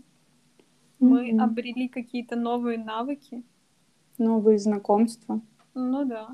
Мы 0.99 1.29
mm-hmm. 1.29 1.41
обрели 1.41 1.87
какие-то 1.87 2.35
новые 2.35 2.79
навыки. 2.79 3.43
Новые 4.17 4.57
знакомства. 4.57 5.41
Ну 5.75 6.05
да. 6.05 6.29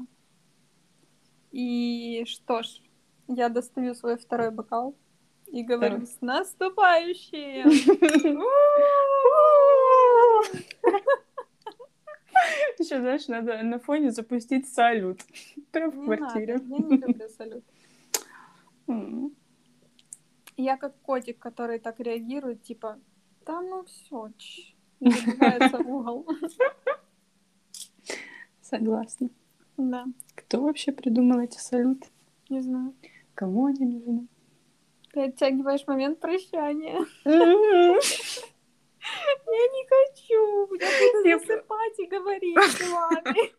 И 1.52 2.23
что 2.27 2.64
ж, 2.64 2.81
я 3.27 3.49
достаю 3.49 3.94
свой 3.94 4.18
второй 4.18 4.52
бокал 4.52 4.95
и 5.48 5.64
говорю 5.64 5.98
да. 5.98 6.06
с 6.06 6.22
наступающим! 6.22 7.69
Еще, 12.80 12.99
знаешь, 12.99 13.27
надо 13.27 13.61
на 13.64 13.80
фоне 13.80 14.11
запустить 14.11 14.68
салют. 14.68 15.19
Прям 15.72 15.91
в 15.91 16.06
квартире. 16.06 16.60
Я 16.61 16.77
не 16.77 16.98
люблю 16.98 17.30
салют. 17.30 17.64
Я 20.57 20.77
как 20.77 20.99
котик, 21.01 21.39
который 21.39 21.80
так 21.80 21.99
реагирует, 21.99 22.61
типа, 22.63 22.99
да 23.45 23.61
ну 23.61 23.84
все, 23.85 24.30
забывается 24.99 25.77
угол. 25.80 26.25
Согласна. 28.61 29.30
Да. 29.77 30.05
Кто 30.35 30.61
вообще 30.61 30.91
придумал 30.91 31.39
эти 31.39 31.57
салюты? 31.57 32.07
Не 32.49 32.61
знаю. 32.61 32.93
Кому 33.35 33.65
они 33.65 33.85
нужны? 33.85 34.27
Ты 35.11 35.25
оттягиваешь 35.25 35.88
момент 35.88 36.19
прощания. 36.19 37.05
Я 37.25 37.99
не 39.67 39.85
хочу. 39.88 40.75
Я 40.75 41.11
буду 41.11 41.39
засыпать 41.45 41.99
и 41.99 42.07
говорить 42.07 42.59
с 42.59 42.89
вами. 42.89 43.51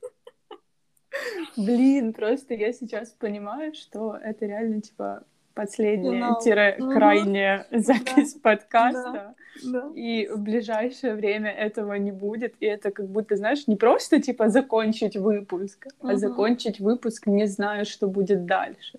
Блин, 1.56 2.12
просто 2.12 2.54
я 2.54 2.72
сейчас 2.72 3.12
понимаю, 3.12 3.72
что 3.74 4.16
это 4.16 4.46
реально, 4.46 4.80
типа, 4.80 5.24
последняя-крайняя 5.54 7.66
угу. 7.70 7.82
запись 7.82 8.34
да. 8.34 8.40
подкаста. 8.42 9.12
Да. 9.12 9.34
Да. 9.62 9.92
И 9.94 10.26
в 10.26 10.38
ближайшее 10.38 11.14
время 11.14 11.50
этого 11.50 11.94
не 11.94 12.12
будет. 12.12 12.54
И 12.60 12.66
это 12.66 12.90
как 12.90 13.06
будто, 13.06 13.36
знаешь, 13.36 13.68
не 13.68 13.76
просто 13.76 14.20
типа 14.20 14.48
закончить 14.48 15.16
выпуск, 15.16 15.86
угу. 16.00 16.08
а 16.08 16.16
закончить 16.16 16.80
выпуск, 16.80 17.26
не 17.26 17.46
зная, 17.46 17.84
что 17.84 18.08
будет 18.08 18.46
дальше. 18.46 18.98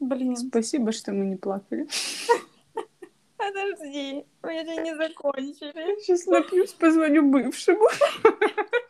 Блин. 0.00 0.36
Спасибо, 0.36 0.92
что 0.92 1.12
мы 1.12 1.26
не 1.26 1.36
плакали. 1.36 1.86
Подожди, 3.36 4.24
мы 4.42 4.52
еще 4.52 4.82
не 4.82 4.96
закончили. 4.96 6.00
Сейчас 6.00 6.26
напьюсь, 6.26 6.72
позвоню 6.72 7.30
бывшему. 7.30 7.84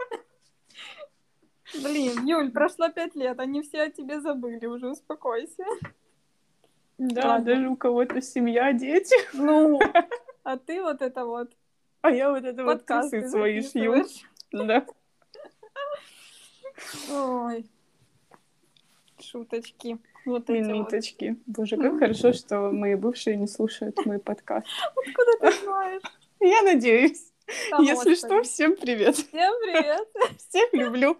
Блин, 1.75 2.25
Юль, 2.25 2.51
прошло 2.51 2.89
пять 2.89 3.15
лет, 3.17 3.39
они 3.41 3.63
все 3.63 3.83
о 3.83 3.91
тебе 3.91 4.21
забыли, 4.21 4.67
уже 4.67 4.89
успокойся. 4.89 5.65
Да, 6.99 7.29
Ладно. 7.29 7.45
даже 7.45 7.69
у 7.69 7.77
кого-то 7.77 8.23
семья, 8.23 8.73
дети. 8.73 9.15
Ну, 9.35 9.81
а 10.45 10.57
ты 10.57 10.81
вот 10.81 11.03
это 11.03 11.25
вот. 11.25 11.51
А 12.01 12.11
я 12.11 12.31
вот 12.31 12.45
это 12.45 12.65
вот 12.65 12.85
косы 12.85 13.29
свои 13.29 13.61
шью. 13.63 14.05
Да. 14.53 14.87
Ой. 17.11 17.67
Шуточки. 19.21 19.99
Вот 20.25 20.49
Минуточки. 20.49 21.31
Вот. 21.47 21.57
Боже, 21.57 21.77
как 21.77 21.99
хорошо, 21.99 22.33
что 22.33 22.71
мои 22.71 22.95
бывшие 22.95 23.37
не 23.37 23.47
слушают 23.47 24.05
мой 24.07 24.19
подкаст. 24.19 24.67
Откуда 24.95 25.33
ты 25.41 25.65
знаешь? 25.65 26.03
Я 26.41 26.63
надеюсь. 26.63 27.33
Там 27.71 27.83
Если 27.83 28.15
что, 28.15 28.43
всем 28.43 28.77
привет. 28.77 29.17
Всем 29.17 29.55
привет. 29.63 30.09
Всех 30.39 30.73
люблю. 30.73 31.17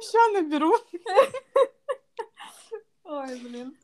Сейчас 0.00 0.32
наберу. 0.32 0.74
Ой, 3.04 3.40
блин. 3.40 3.76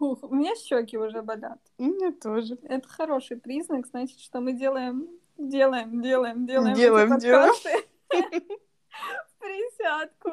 Ух, 0.00 0.22
у 0.22 0.34
меня 0.34 0.54
щеки 0.54 0.96
уже 0.96 1.22
болят. 1.22 1.58
У 1.78 1.84
меня 1.84 2.12
тоже. 2.12 2.56
Это 2.62 2.88
хороший 2.88 3.36
признак, 3.36 3.86
значит, 3.86 4.20
что 4.20 4.40
мы 4.40 4.52
делаем, 4.52 5.08
делаем, 5.36 6.00
делаем, 6.00 6.46
делаем. 6.46 6.74
Делаем, 6.74 7.18
делаем. 7.18 7.52
Присядку. 9.38 10.30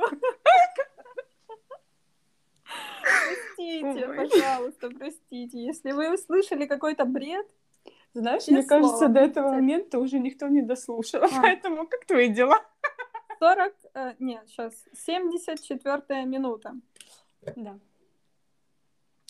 Простите, 3.02 4.08
Ой. 4.08 4.16
пожалуйста, 4.16 4.90
простите. 4.90 5.64
Если 5.64 5.92
вы 5.92 6.14
услышали 6.14 6.66
какой-то 6.66 7.06
бред, 7.06 7.48
знаешь, 8.14 8.48
мне 8.48 8.64
кажется, 8.64 9.08
до 9.08 9.20
этого 9.20 9.52
момента 9.52 10.00
уже 10.00 10.20
никто 10.20 10.48
не 10.48 10.62
дослушал. 10.62 11.24
А. 11.24 11.42
Поэтому 11.42 11.88
как 11.88 12.06
твои 12.06 12.30
дела? 12.30 12.60
40, 13.46 13.74
э, 13.94 14.14
нет, 14.20 14.42
сейчас, 14.48 14.74
74 14.94 16.26
минута. 16.26 16.74
Да. 17.56 17.78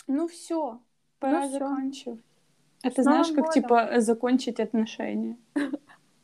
Ну 0.07 0.27
все, 0.27 0.79
пора 1.19 1.41
ну, 1.41 1.51
заканчивать. 1.51 2.23
Это 2.81 3.01
С 3.01 3.03
знаешь, 3.03 3.27
как 3.27 3.45
годом. 3.45 3.51
типа 3.51 3.89
закончить 3.97 4.61
отношения. 4.61 5.37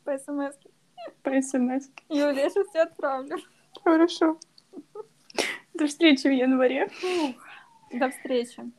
По 0.04 0.18
смс. 0.18 0.56
По 1.22 1.42
смс. 1.42 1.90
Юля, 2.08 2.30
я 2.30 2.50
сейчас 2.50 2.68
тебя 2.70 2.84
отправлю. 2.84 3.36
Хорошо. 3.84 4.38
До 5.74 5.86
встречи 5.86 6.28
в 6.28 6.32
январе. 6.32 6.88
До 7.92 8.08
встречи. 8.08 8.72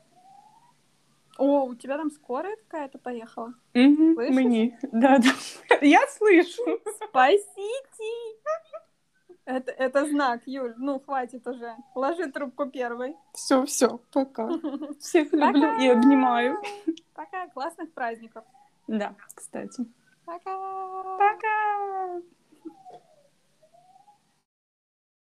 О, 1.38 1.66
у 1.66 1.76
тебя 1.76 1.98
там 1.98 2.10
скорая 2.10 2.56
какая-то 2.68 2.98
поехала? 2.98 3.54
Угу, 3.76 4.14
Слышишь? 4.14 4.36
мені. 4.36 4.78
Да, 4.92 5.20
да. 5.20 5.34
Я 5.82 6.08
слышу. 6.08 6.80
Спасите! 7.10 8.34
Это, 9.46 9.72
это 9.72 10.06
знак, 10.06 10.42
Юль. 10.46 10.74
Ну, 10.78 11.00
хватит 11.00 11.46
уже. 11.48 11.76
Ложи 11.96 12.32
трубку 12.32 12.66
первой. 12.66 13.16
Все, 13.34 13.66
все, 13.66 14.00
пока. 14.12 14.48
Всех 15.00 15.34
люблю 15.34 15.80
и 15.80 15.88
обнимаю. 15.90 16.62
Пока. 17.14 17.48
Классных 17.50 17.92
праздников. 17.92 18.46
Да, 18.88 19.16
кстати. 19.36 19.86
Пока. 20.26 20.52
Пока. 21.18 21.63